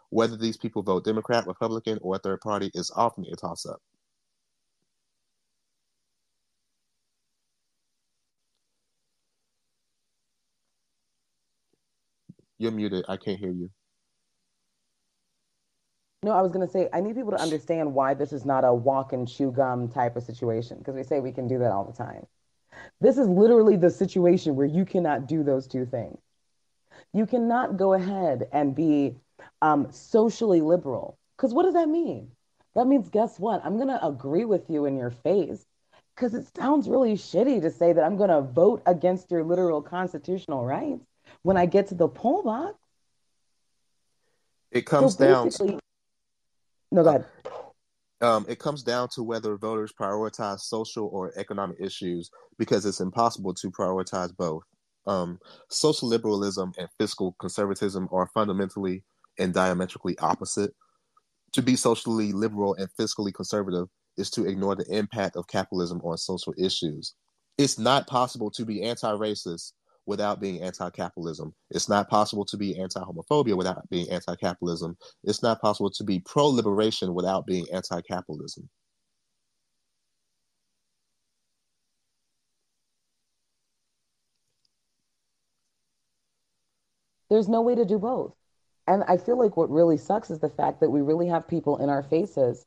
[0.10, 3.82] Whether these people vote Democrat, Republican, or a third party is often a toss up.
[12.60, 13.06] You're muted.
[13.10, 13.72] I can't hear you.
[16.24, 18.66] No, I was going to say, I need people to understand why this is not
[18.66, 21.72] a walk and chew gum type of situation, because we say we can do that
[21.72, 22.26] all the time.
[23.00, 26.18] This is literally the situation where you cannot do those two things.
[27.14, 29.16] You cannot go ahead and be
[29.62, 32.32] um, socially liberal, because what does that mean?
[32.74, 33.62] That means, guess what?
[33.64, 35.66] I'm going to agree with you in your face,
[36.16, 39.84] because it sounds really shitty to say that I'm going to vote against your literal
[39.84, 41.06] constitutional rights
[41.44, 42.74] when I get to the poll box.
[44.72, 45.80] It comes so down.
[46.98, 47.26] No, go ahead.
[48.22, 53.54] Um, it comes down to whether voters prioritize social or economic issues because it's impossible
[53.54, 54.64] to prioritize both.
[55.06, 55.38] Um,
[55.70, 59.04] social liberalism and fiscal conservatism are fundamentally
[59.38, 60.74] and diametrically opposite.
[61.54, 66.18] To be socially liberal and fiscally conservative is to ignore the impact of capitalism on
[66.18, 67.14] social issues.
[67.60, 69.74] It's not possible to be anti racist
[70.08, 71.54] without being anti-capitalism.
[71.70, 74.98] It's not possible to be anti-homophobia without being anti-capitalism.
[75.24, 78.68] It's not possible to be pro-liberation without being anti-capitalism.
[87.30, 88.34] There's no way to do both.
[88.88, 91.78] And I feel like what really sucks is the fact that we really have people
[91.78, 92.66] in our faces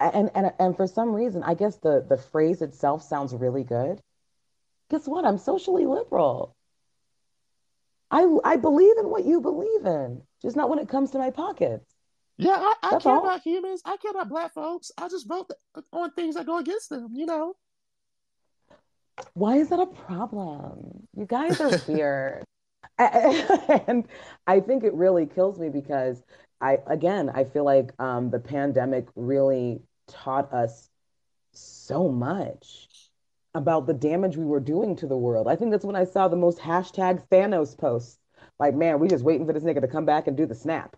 [0.00, 4.00] and and and for some reason, I guess the the phrase itself sounds really good
[4.90, 5.24] guess what?
[5.24, 6.54] I'm socially liberal.
[8.10, 11.30] I I believe in what you believe in, just not when it comes to my
[11.30, 11.92] pockets.
[12.38, 13.24] Yeah, I, I care all.
[13.24, 13.80] about humans.
[13.84, 14.90] I care about black folks.
[14.98, 15.50] I just vote
[15.92, 17.54] on things that go against them, you know.
[19.32, 21.08] Why is that a problem?
[21.16, 22.44] You guys are weird.
[22.98, 24.06] and
[24.46, 26.22] I think it really kills me because
[26.60, 30.88] I again I feel like um, the pandemic really taught us
[31.52, 32.85] so much
[33.56, 35.48] about the damage we were doing to the world.
[35.48, 38.18] I think that's when I saw the most hashtag Thanos posts.
[38.58, 40.94] Like, man, we just waiting for this nigga to come back and do the snap.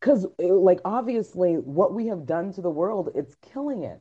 [0.00, 4.00] Because, like, obviously, what we have done to the world, it's killing it.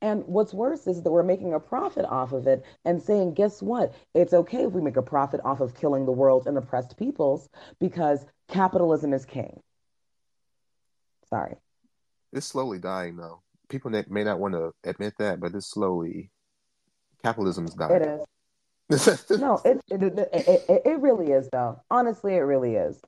[0.00, 3.60] And what's worse is that we're making a profit off of it and saying, guess
[3.60, 3.92] what?
[4.14, 7.48] It's okay if we make a profit off of killing the world and oppressed peoples
[7.80, 9.60] because capitalism is king.
[11.28, 11.56] Sorry.
[12.32, 13.41] It's slowly dying, though
[13.72, 16.30] people that may not want to admit that, but it's slowly
[17.24, 18.02] capitalism is dying.
[18.02, 18.26] It
[18.90, 19.30] is.
[19.40, 21.80] no, it it, it it, it really is though.
[21.90, 23.00] Honestly, it really is.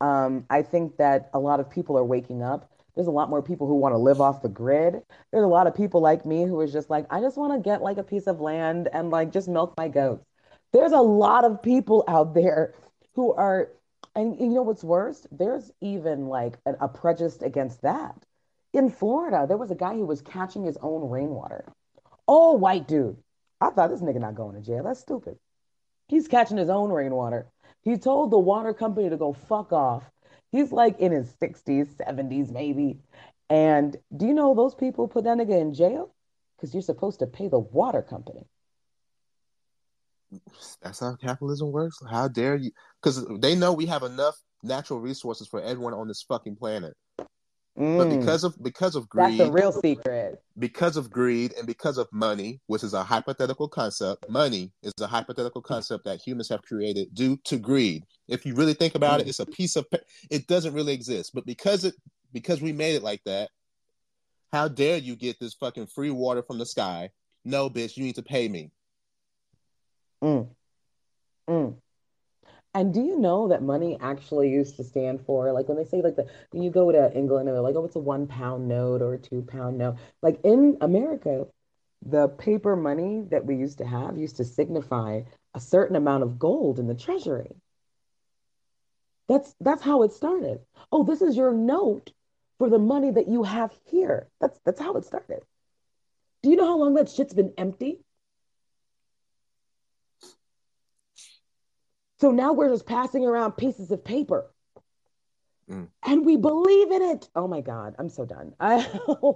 [0.00, 2.70] Um, I think that a lot of people are waking up.
[2.94, 5.02] There's a lot more people who want to live off the grid.
[5.32, 7.58] There's a lot of people like me who is just like, I just want to
[7.58, 10.24] get like a piece of land and like just milk my goats.
[10.72, 12.74] There's a lot of people out there
[13.14, 13.70] who are,
[14.14, 15.26] and you know what's worse?
[15.30, 18.14] There's even like a, a prejudice against that
[18.72, 21.64] in Florida, there was a guy who was catching his own rainwater.
[22.26, 23.16] All white dude.
[23.60, 24.84] I thought this nigga not going to jail.
[24.84, 25.38] That's stupid.
[26.08, 27.46] He's catching his own rainwater.
[27.82, 30.04] He told the water company to go fuck off.
[30.50, 32.98] He's like in his 60s, 70s, maybe.
[33.48, 36.14] And do you know those people put that nigga in jail?
[36.56, 38.46] Because you're supposed to pay the water company.
[40.80, 41.98] That's how capitalism works.
[42.10, 42.70] How dare you?
[43.02, 46.94] Because they know we have enough natural resources for everyone on this fucking planet.
[47.76, 50.42] But Mm, because of because of greed, that's a real secret.
[50.58, 55.06] because of greed and because of money, which is a hypothetical concept, money is a
[55.06, 58.04] hypothetical concept that humans have created due to greed.
[58.28, 59.86] If you really think about it, it's a piece of
[60.30, 61.94] it doesn't really exist, but because it
[62.32, 63.50] because we made it like that,
[64.52, 67.10] how dare you get this fucking free water from the sky?
[67.44, 68.70] No, bitch, you need to pay me.
[70.22, 70.48] Mm,
[71.48, 71.74] mm.
[72.74, 76.00] And do you know that money actually used to stand for, like when they say
[76.00, 78.66] like the when you go to England and they're like, oh, it's a one pound
[78.66, 79.96] note or a two pound note.
[80.22, 81.46] Like in America,
[82.04, 85.22] the paper money that we used to have used to signify
[85.54, 87.54] a certain amount of gold in the treasury.
[89.28, 90.60] That's that's how it started.
[90.90, 92.10] Oh, this is your note
[92.58, 94.28] for the money that you have here.
[94.40, 95.42] That's that's how it started.
[96.42, 98.00] Do you know how long that shit's been empty?
[102.22, 104.48] So now we're just passing around pieces of paper
[105.68, 105.88] Mm.
[106.04, 107.28] and we believe in it.
[107.34, 108.54] Oh my God, I'm so done.
[108.60, 108.86] I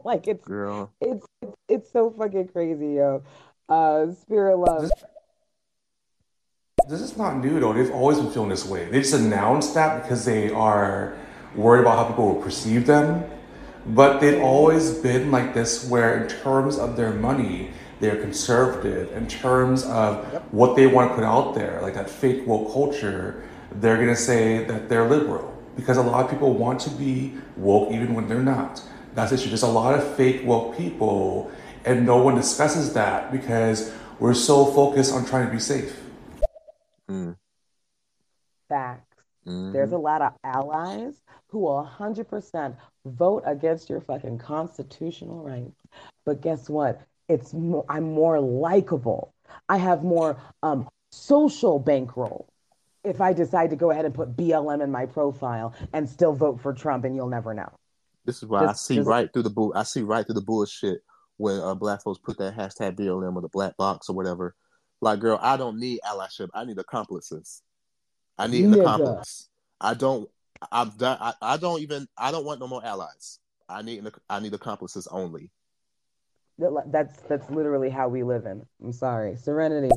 [0.04, 3.24] like it's Girl, it's it's, it's so fucking crazy, yo.
[3.68, 4.92] Uh, spirit love.
[6.88, 7.72] This is not new though.
[7.72, 8.84] They've always been feeling this way.
[8.84, 11.16] They just announced that because they are
[11.56, 13.24] worried about how people will perceive them.
[13.84, 17.70] But they've always been like this, where in terms of their money,
[18.00, 19.12] they're conservative.
[19.12, 23.42] In terms of what they want to put out there, like that fake woke culture,
[23.72, 27.90] they're gonna say that they're liberal because a lot of people want to be woke
[27.92, 28.82] even when they're not.
[29.14, 29.48] That's the issue.
[29.48, 31.50] There's a lot of fake woke people,
[31.84, 35.96] and no one discusses that because we're so focused on trying to be safe.
[37.08, 37.36] mm,
[38.68, 39.16] Facts.
[39.46, 39.72] mhm.
[39.72, 45.80] There's a lot of allies who will 100% vote against your fucking constitutional rights.
[46.24, 47.00] But guess what?
[47.28, 49.34] It's more, I'm more likable.
[49.68, 52.48] I have more um, social bankroll
[53.04, 56.60] if I decide to go ahead and put BLM in my profile and still vote
[56.60, 57.70] for Trump, and you'll never know.
[58.24, 59.72] This is why I see just right through the bull.
[59.76, 61.00] I see right through the bullshit
[61.36, 64.56] when uh, black folks put that hashtag BLM or the black box or whatever.
[65.00, 66.48] Like, girl, I don't need allyship.
[66.54, 67.62] I need accomplices.
[68.38, 69.48] I need an accomplice.
[69.80, 70.28] I don't.
[70.72, 71.18] I've done.
[71.20, 72.08] I, I don't even.
[72.18, 73.38] I don't want no more allies.
[73.68, 74.04] I need.
[74.28, 75.50] I need accomplices only.
[76.58, 78.64] That- That's that's literally how we live in.
[78.82, 79.90] I'm sorry, Serenity.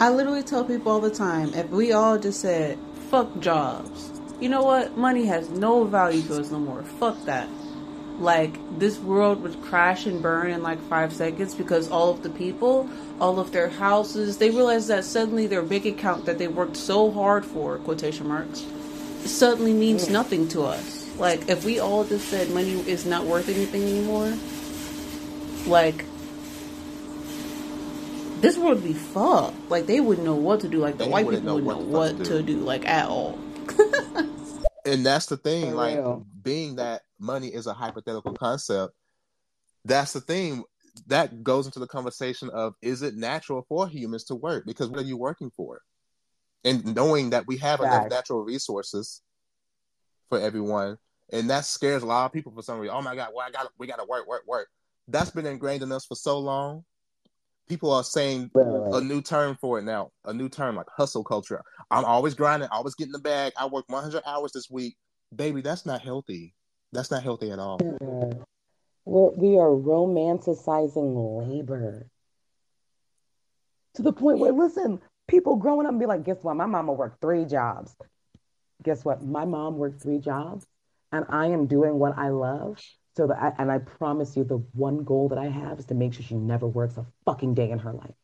[0.00, 2.78] I literally tell people all the time if we all just said,
[3.10, 4.10] fuck jobs,
[4.40, 4.96] you know what?
[4.96, 6.82] Money has no value to us no more.
[6.82, 7.48] Fuck that.
[8.18, 12.30] Like, this world would crash and burn in like five seconds because all of the
[12.30, 12.88] people,
[13.20, 17.10] all of their houses, they realize that suddenly their bank account that they worked so
[17.10, 18.64] hard for, quotation marks,
[19.24, 20.12] suddenly means mm.
[20.12, 21.08] nothing to us.
[21.18, 24.34] Like, if we all just said money is not worth anything anymore,
[25.66, 26.04] like,
[28.40, 29.70] this world would be fucked.
[29.70, 30.78] Like they wouldn't know what to do.
[30.78, 32.56] Like the They white wouldn't people know wouldn't know the fuck what to to do,
[32.58, 33.38] like at all.
[34.84, 35.70] And that's the thing.
[35.70, 36.26] For Like, real.
[36.42, 38.92] being that money is a hypothetical concept.
[39.84, 40.64] That's the thing.
[41.06, 44.64] That goes into the conversation of is it natural for humans to work?
[44.66, 45.80] Because what are you working for?
[46.64, 49.22] And knowing that we have enough natural resources
[50.28, 50.98] for everyone,
[51.32, 52.94] and that scares a lot of people for some reason.
[52.96, 54.68] Oh my god, well I got we got to work, work, work.
[55.12, 56.84] That's been ingrained in us for so long.
[57.68, 61.62] People are saying a new term for it now, a new term like hustle culture.
[61.90, 63.52] I'm always grinding, always getting the bag.
[63.56, 64.96] I worked 100 hours this week,
[65.34, 65.60] baby.
[65.60, 66.54] That's not healthy.
[66.92, 67.78] That's not healthy at all.
[69.04, 72.06] We're, we are romanticizing labor
[73.94, 76.56] to the point where, listen, people growing up and be like, guess what?
[76.56, 77.94] My mama worked three jobs.
[78.82, 79.22] Guess what?
[79.22, 80.66] My mom worked three jobs,
[81.12, 82.78] and I am doing what I love.
[83.16, 85.94] So that I, and I promise you, the one goal that I have is to
[85.94, 88.14] make sure she never works a fucking day in her life.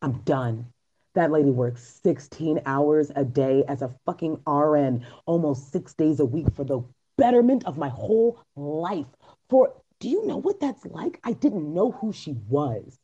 [0.00, 0.66] I'm done.
[1.14, 6.24] That lady works 16 hours a day as a fucking RN, almost six days a
[6.24, 6.82] week for the
[7.16, 9.06] betterment of my whole life.
[9.48, 11.18] For do you know what that's like?
[11.24, 12.98] I didn't know who she was.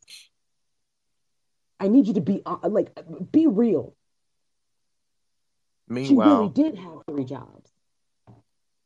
[1.80, 2.96] I need you to be uh, like,
[3.32, 3.96] be real.
[5.88, 7.71] Meanwhile, she really did have three jobs.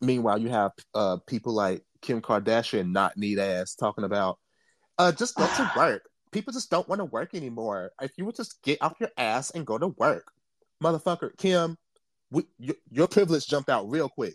[0.07, 4.39] Meanwhile, you have uh, people like Kim Kardashian, not need ass, talking about
[4.99, 6.09] uh, just go to work.
[6.33, 7.91] People just don't want to work anymore.
[8.01, 10.31] If you would just get off your ass and go to work,
[10.83, 11.77] motherfucker, Kim,
[12.31, 14.35] we, your, your privilege jumped out real quick.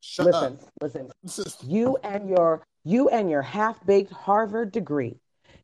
[0.00, 1.12] Shut Listen, up.
[1.22, 1.68] listen.
[1.68, 5.18] You and your you and your half-baked Harvard degree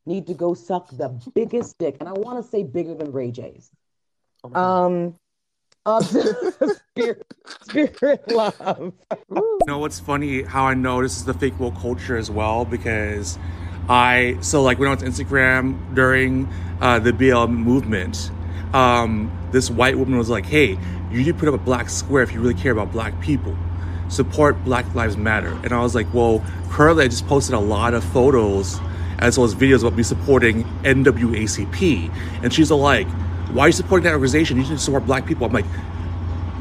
[0.07, 3.31] need to go suck the biggest dick, and I want to say bigger than Ray
[3.31, 3.71] J's.
[4.43, 4.61] Oh.
[4.61, 5.15] Um,
[5.87, 6.11] of
[6.97, 7.27] spirit,
[7.63, 8.93] spirit love.
[9.21, 10.43] You know what's funny?
[10.43, 13.37] How I know this is the fake woke culture as well because
[13.89, 16.49] I so like was on Instagram during
[16.81, 18.31] uh, the BLM movement,
[18.73, 20.79] um, this white woman was like, "Hey,
[21.11, 23.57] you need to put up a black square if you really care about black people.
[24.09, 27.95] Support Black Lives Matter." And I was like, "Well, currently I just posted a lot
[27.95, 28.79] of photos
[29.19, 32.11] as well as videos about me supporting NAACP,"
[32.45, 33.09] and she's like,
[33.51, 34.59] "Why are you supporting that organization?
[34.59, 35.67] You to support black people." I'm like.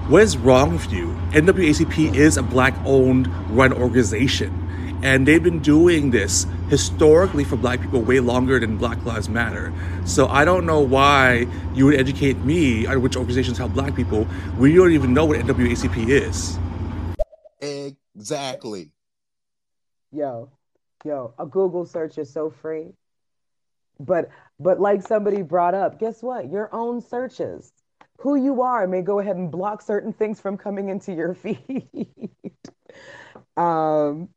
[0.10, 1.16] What is wrong with you?
[1.32, 3.26] NAACP is a black owned
[3.56, 5.00] run organization.
[5.02, 9.72] And they've been doing this historically for black people way longer than Black Lives Matter.
[10.04, 14.26] So I don't know why you would educate me on which organizations help black people
[14.58, 16.60] when you don't even know what NAACP is.
[17.62, 18.92] Exactly.
[20.12, 20.52] Yo,
[21.06, 22.92] yo, a Google search is so free.
[24.02, 24.28] But
[24.60, 26.52] but like somebody brought up, guess what?
[26.52, 27.72] Your own searches
[28.24, 31.58] who you are may go ahead and block certain things from coming into your feed.
[33.58, 34.30] um,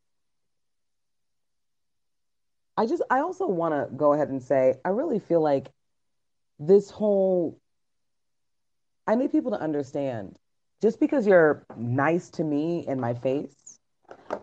[2.75, 5.69] I just, I also want to go ahead and say, I really feel like
[6.59, 7.57] this whole,
[9.07, 10.35] I need people to understand
[10.81, 13.79] just because you're nice to me in my face,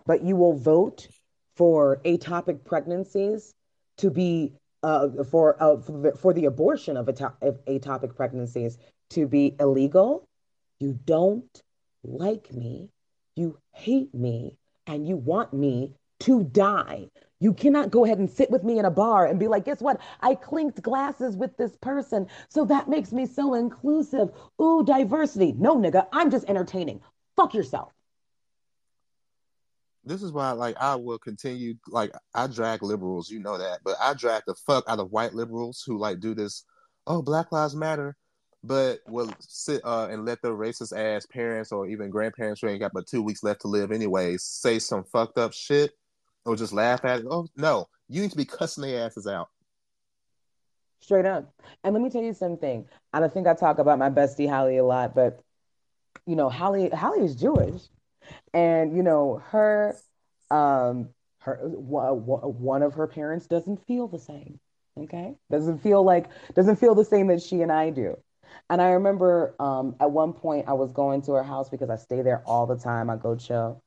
[0.07, 1.07] but you will vote
[1.55, 3.53] for atopic pregnancies
[3.97, 8.79] to be uh, for, uh, for, the, for the abortion of, atop- of atopic pregnancies
[9.15, 10.27] to be illegal,
[10.79, 11.61] you don't
[12.03, 12.89] like me,
[13.35, 17.09] you hate me, and you want me to die.
[17.39, 19.81] You cannot go ahead and sit with me in a bar and be like, guess
[19.81, 19.99] what?
[20.21, 22.27] I clinked glasses with this person.
[22.49, 24.29] So that makes me so inclusive.
[24.61, 25.53] Ooh, diversity.
[25.57, 27.01] No, nigga, I'm just entertaining.
[27.35, 27.91] Fuck yourself.
[30.05, 31.75] This is why, like, I will continue.
[31.87, 35.33] Like, I drag liberals, you know that, but I drag the fuck out of white
[35.33, 36.63] liberals who like do this.
[37.07, 38.15] Oh, Black Lives Matter
[38.67, 42.79] but will sit uh, and let their racist ass parents or even grandparents who ain't
[42.79, 45.91] got but two weeks left to live anyways say some fucked up shit
[46.45, 47.25] or just laugh at it.
[47.29, 49.49] Oh no, you need to be cussing their asses out.
[50.99, 51.53] Straight up.
[51.83, 52.85] And let me tell you something.
[53.13, 55.39] I don't think I talk about my bestie Holly a lot, but
[56.25, 57.81] you know, Holly Holly is Jewish,
[58.53, 59.95] and you know her
[60.51, 61.09] um
[61.39, 64.59] her one of her parents doesn't feel the same
[64.97, 68.17] okay doesn't feel like doesn't feel the same that she and i do
[68.69, 71.95] and I remember um, at one point I was going to her house because I
[71.95, 73.09] stay there all the time.
[73.09, 73.81] I go chill.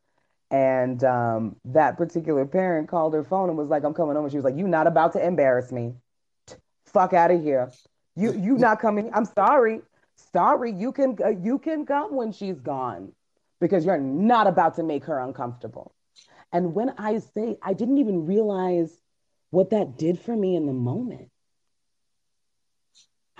[0.51, 4.29] And um, that particular parent called her phone and was like, I'm coming home.
[4.31, 5.95] She was like, You not about to embarrass me.
[6.87, 7.71] Fuck out of here.
[8.17, 9.11] You you not coming.
[9.13, 9.83] I'm sorry.
[10.17, 10.73] Sorry.
[10.73, 13.13] You can you can come when she's gone
[13.61, 15.93] because you're not about to make her uncomfortable.
[16.53, 19.03] And when I say I didn't even realize
[19.51, 21.31] what that did for me in the moment.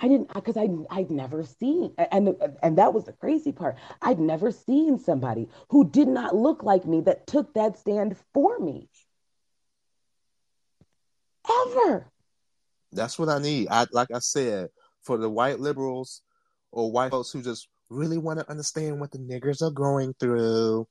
[0.01, 3.75] I didn't because I I'd never seen and and that was the crazy part.
[4.01, 8.59] I'd never seen somebody who did not look like me that took that stand for
[8.59, 8.89] me.
[11.67, 12.11] Ever.
[12.91, 13.67] That's what I need.
[13.69, 14.69] I like I said,
[15.03, 16.21] for the white liberals
[16.71, 20.87] or white folks who just really want to understand what the niggers are going through,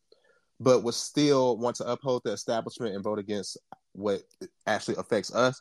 [0.60, 3.56] but would still want to uphold the establishment and vote against
[3.93, 4.22] what
[4.66, 5.60] actually affects us.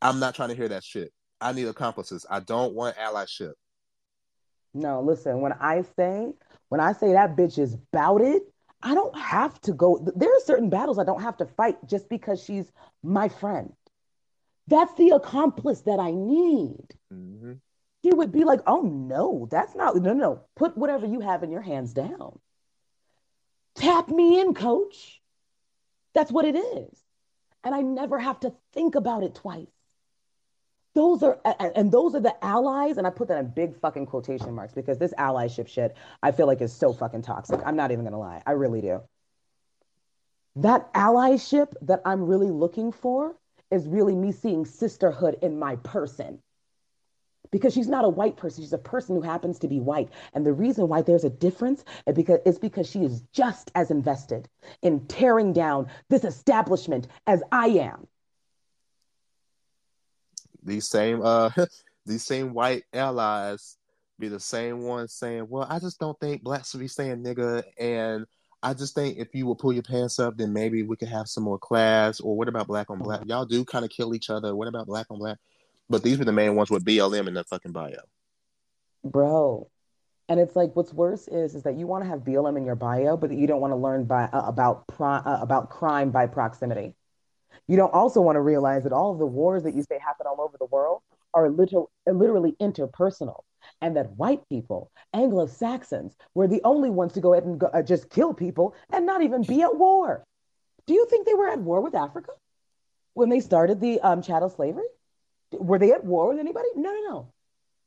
[0.00, 1.12] I'm not trying to hear that shit.
[1.40, 2.26] I need accomplices.
[2.28, 3.52] I don't want allyship.
[4.74, 6.32] No, listen, when I say,
[6.68, 8.42] when I say that bitch is bout it,
[8.82, 9.98] I don't have to go.
[10.14, 12.70] There are certain battles I don't have to fight just because she's
[13.02, 13.72] my friend.
[14.68, 16.86] That's the accomplice that I need.
[17.12, 17.54] Mm-hmm.
[18.02, 21.50] He would be like, oh no, that's not, no, no, put whatever you have in
[21.50, 22.38] your hands down.
[23.74, 25.20] Tap me in, coach.
[26.14, 27.02] That's what it is.
[27.64, 29.66] And I never have to think about it twice
[30.94, 31.38] those are
[31.74, 34.98] and those are the allies and i put that in big fucking quotation marks because
[34.98, 37.60] this allyship shit i feel like is so fucking toxic.
[37.64, 38.42] I'm not even gonna lie.
[38.46, 39.02] I really do.
[40.56, 43.36] That allyship that i'm really looking for
[43.70, 46.40] is really me seeing sisterhood in my person.
[47.50, 48.62] Because she's not a white person.
[48.62, 50.10] She's a person who happens to be white.
[50.34, 53.90] And the reason why there's a difference is because it's because she is just as
[53.90, 54.48] invested
[54.82, 58.06] in tearing down this establishment as i am
[60.68, 61.50] these same uh
[62.06, 63.76] these same white allies
[64.18, 67.62] be the same ones saying, "Well, I just don't think blacks should be saying nigga,"
[67.78, 68.26] and
[68.62, 71.28] I just think if you will pull your pants up, then maybe we could have
[71.28, 72.20] some more class.
[72.20, 73.22] Or what about black on black?
[73.26, 74.54] Y'all do kind of kill each other.
[74.54, 75.38] What about black on black?
[75.88, 78.00] But these were the main ones with BLM in the fucking bio,
[79.04, 79.70] bro.
[80.30, 82.76] And it's like what's worse is is that you want to have BLM in your
[82.76, 86.26] bio, but you don't want to learn by uh, about pro, uh, about crime by
[86.26, 86.94] proximity.
[87.66, 90.26] You don't also want to realize that all of the wars that you say happen
[90.26, 91.02] all over the world
[91.34, 93.42] are literal, literally interpersonal,
[93.80, 97.66] and that white people, Anglo Saxons, were the only ones to go ahead and go,
[97.66, 100.24] uh, just kill people and not even be at war.
[100.86, 102.32] Do you think they were at war with Africa?
[103.18, 104.86] when they started the um, chattel slavery?
[105.50, 106.68] Were they at war with anybody?
[106.76, 107.32] No, no, no.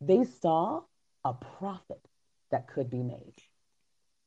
[0.02, 0.82] They saw
[1.24, 2.02] a profit
[2.52, 3.36] that could be made.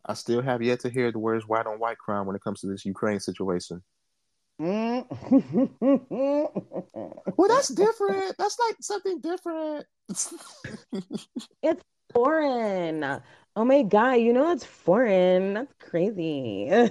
[0.06, 2.62] I still have yet to hear the words white on white crime when it comes
[2.62, 3.82] to this Ukraine situation.
[4.60, 5.06] Mm.
[7.36, 8.36] Well, that's different.
[8.38, 9.86] That's like something different.
[11.62, 11.82] it's
[12.12, 13.20] foreign.
[13.56, 15.54] Oh my god, you know that's foreign.
[15.54, 16.70] That's crazy.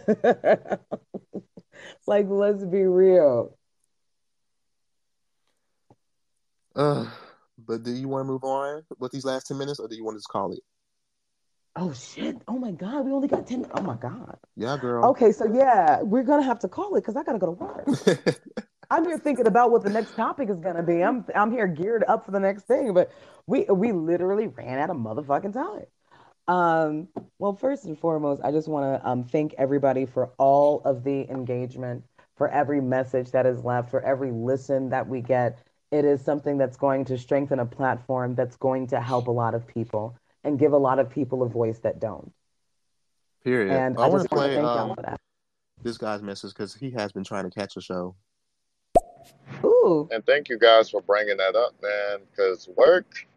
[2.08, 3.58] like, let's be real.
[6.76, 7.06] Uh,
[7.58, 10.04] but do you want to move on with these last 10 minutes or do you
[10.04, 10.60] want to just call it?
[11.76, 12.38] Oh shit.
[12.48, 13.68] Oh my god, we only got 10.
[13.74, 14.38] Oh my god.
[14.56, 15.06] Yeah, girl.
[15.06, 18.40] Okay, so yeah, we're gonna have to call it because I gotta go to work.
[18.92, 21.02] I'm here thinking about what the next topic is gonna be.
[21.02, 23.12] I'm I'm here geared up for the next thing, but
[23.48, 25.86] we we literally ran out of motherfucking time.
[26.48, 27.08] Um,
[27.40, 31.28] well, first and foremost, I just want to um, thank everybody for all of the
[31.30, 32.04] engagement,
[32.36, 35.60] for every message that is left, for every listen that we get.
[35.92, 39.54] It is something that's going to strengthen a platform that's going to help a lot
[39.54, 42.32] of people and give a lot of people a voice that don't.
[43.44, 43.72] Period.
[43.72, 45.20] And I, I want to just wanna play thank y'all um, for that.
[45.82, 48.16] this guy's message because he has been trying to catch a show.
[49.64, 50.08] Ooh.
[50.12, 52.20] And thank you guys for bringing that up, man.
[52.30, 53.28] Because work,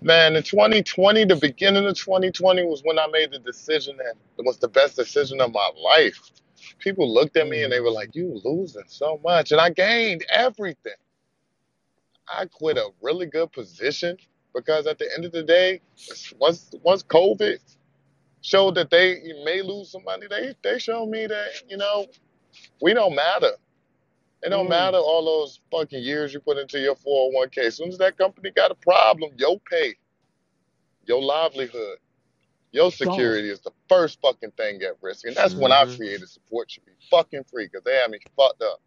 [0.00, 4.44] man, in 2020, the beginning of 2020 was when I made the decision that it
[4.44, 6.30] was the best decision of my life.
[6.78, 10.24] People looked at me and they were like, "You losing so much," and I gained
[10.30, 10.92] everything.
[12.26, 14.16] I quit a really good position
[14.54, 15.80] because at the end of the day,
[16.38, 17.58] once once COVID
[18.42, 22.06] showed that they may lose some money, they they showed me that you know
[22.80, 23.52] we don't matter.
[24.42, 24.70] It don't Mm.
[24.70, 27.58] matter all those fucking years you put into your 401k.
[27.66, 29.94] As soon as that company got a problem, your pay,
[31.06, 31.98] your livelihood,
[32.70, 35.24] your security is the first fucking thing at risk.
[35.26, 35.96] And that's when I Mhm.
[35.96, 38.80] created support should be fucking free because they had me fucked up.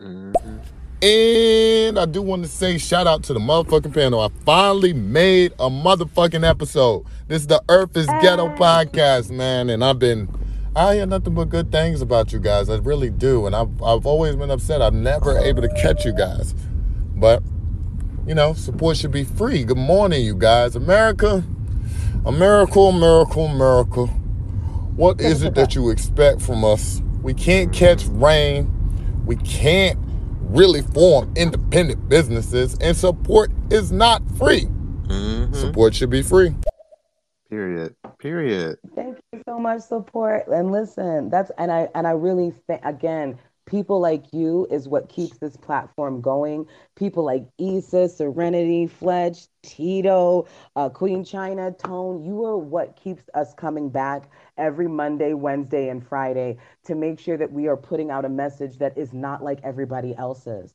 [0.00, 0.51] Mm-hmm.
[1.02, 4.20] And I do want to say shout out to the motherfucking panel.
[4.20, 7.04] I finally made a motherfucking episode.
[7.26, 9.68] This is the Earth is Ghetto podcast, man.
[9.68, 10.28] And I've been,
[10.76, 12.70] I hear nothing but good things about you guys.
[12.70, 13.46] I really do.
[13.46, 14.80] And I've, I've always been upset.
[14.80, 16.54] I'm never able to catch you guys.
[17.16, 17.42] But,
[18.24, 19.64] you know, support should be free.
[19.64, 20.76] Good morning, you guys.
[20.76, 21.42] America,
[22.24, 24.06] a miracle, miracle, miracle.
[24.94, 27.02] What is it that you expect from us?
[27.22, 28.72] We can't catch rain.
[29.26, 29.98] We can't
[30.52, 34.66] really form independent businesses, and support is not free.
[35.06, 35.54] Mm-hmm.
[35.54, 36.54] Support should be free.
[37.50, 37.94] Period.
[38.18, 38.78] Period.
[38.94, 40.46] Thank you so much, support.
[40.48, 45.08] And listen, that's and I and I really think again, people like you is what
[45.08, 46.66] keeps this platform going.
[46.96, 50.46] People like Issa, Serenity, Fledge, Tito,
[50.76, 52.24] uh, Queen China, Tone.
[52.24, 57.36] You are what keeps us coming back every Monday, Wednesday, and Friday to make sure
[57.36, 60.74] that we are putting out a message that is not like everybody else's.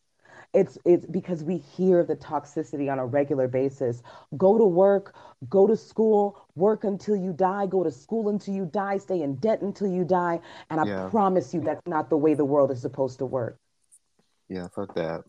[0.53, 4.01] It's it's because we hear the toxicity on a regular basis.
[4.37, 5.15] Go to work,
[5.49, 9.35] go to school, work until you die, go to school until you die, stay in
[9.35, 10.39] debt until you die,
[10.69, 11.09] and I Yeah.
[11.09, 13.57] promise you that's not the way the world is supposed to work.
[14.49, 15.23] Yeah, fuck that.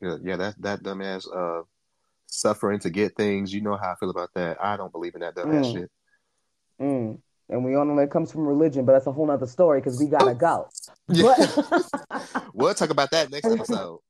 [0.00, 1.62] Yeah, that that dumbass uh
[2.26, 3.52] suffering to get things.
[3.52, 4.62] You know how I feel about that.
[4.62, 5.72] I don't believe in that dumbass Mm.
[5.72, 5.90] shit.
[6.80, 7.18] Mm.
[7.50, 9.98] And we all know it comes from religion, but that's a whole nother story because
[9.98, 10.68] we gotta go.
[11.08, 11.34] Yeah.
[11.36, 14.00] But We'll talk about that next episode.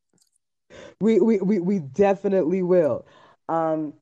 [1.01, 3.06] we, we we we definitely will.
[3.48, 3.94] Um,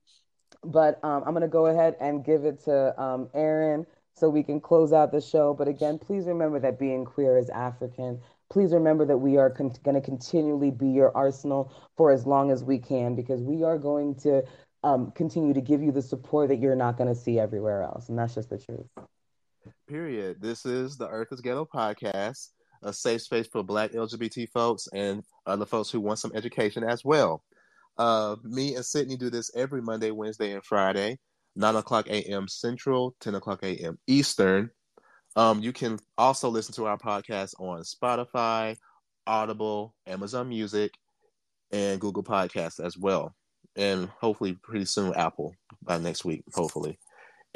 [0.64, 4.60] but um, I'm gonna go ahead and give it to um, Aaron so we can
[4.60, 5.52] close out the show.
[5.52, 8.20] But again, please remember that being queer is African.
[8.48, 12.50] Please remember that we are con- going to continually be your arsenal for as long
[12.50, 14.42] as we can because we are going to
[14.84, 18.08] um, continue to give you the support that you're not going to see everywhere else,
[18.08, 18.86] and that's just the truth.
[19.88, 20.40] Period.
[20.40, 22.48] This is the Earth is Ghetto podcast,
[22.82, 27.04] a safe space for Black LGBT folks and other folks who want some education as
[27.04, 27.44] well.
[27.96, 31.18] Uh, me and Sydney do this every Monday, Wednesday, and Friday,
[31.54, 32.48] 9 o'clock a.m.
[32.48, 33.96] Central, 10 o'clock a.m.
[34.08, 34.70] Eastern.
[35.36, 38.76] Um, you can also listen to our podcast on Spotify,
[39.24, 40.90] Audible, Amazon Music,
[41.70, 43.36] and Google Podcasts as well.
[43.76, 46.98] And hopefully, pretty soon, Apple by next week, hopefully.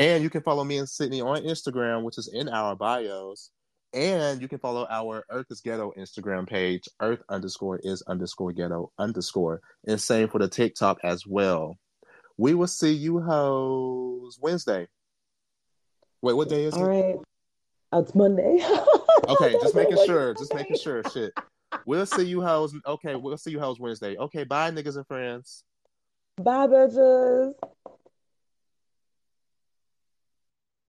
[0.00, 3.50] And you can follow me and Sydney on Instagram, which is in our bios.
[3.92, 8.90] And you can follow our Earth is Ghetto Instagram page, Earth underscore is underscore ghetto
[8.98, 9.60] underscore.
[9.86, 11.76] And same for the TikTok as well.
[12.38, 14.88] We will see you hoes Wednesday.
[16.22, 16.88] Wait, what day is All it?
[16.88, 17.16] right.
[17.92, 18.64] Oh, it's Monday.
[19.28, 20.34] Okay, just making sure.
[20.34, 21.02] Just making sure.
[21.12, 21.32] Shit.
[21.86, 22.74] We'll see you hoes.
[22.84, 24.16] Okay, we'll see you hoes Wednesday.
[24.16, 25.62] Okay, bye, niggas and friends.
[26.36, 27.52] Bye, bitches.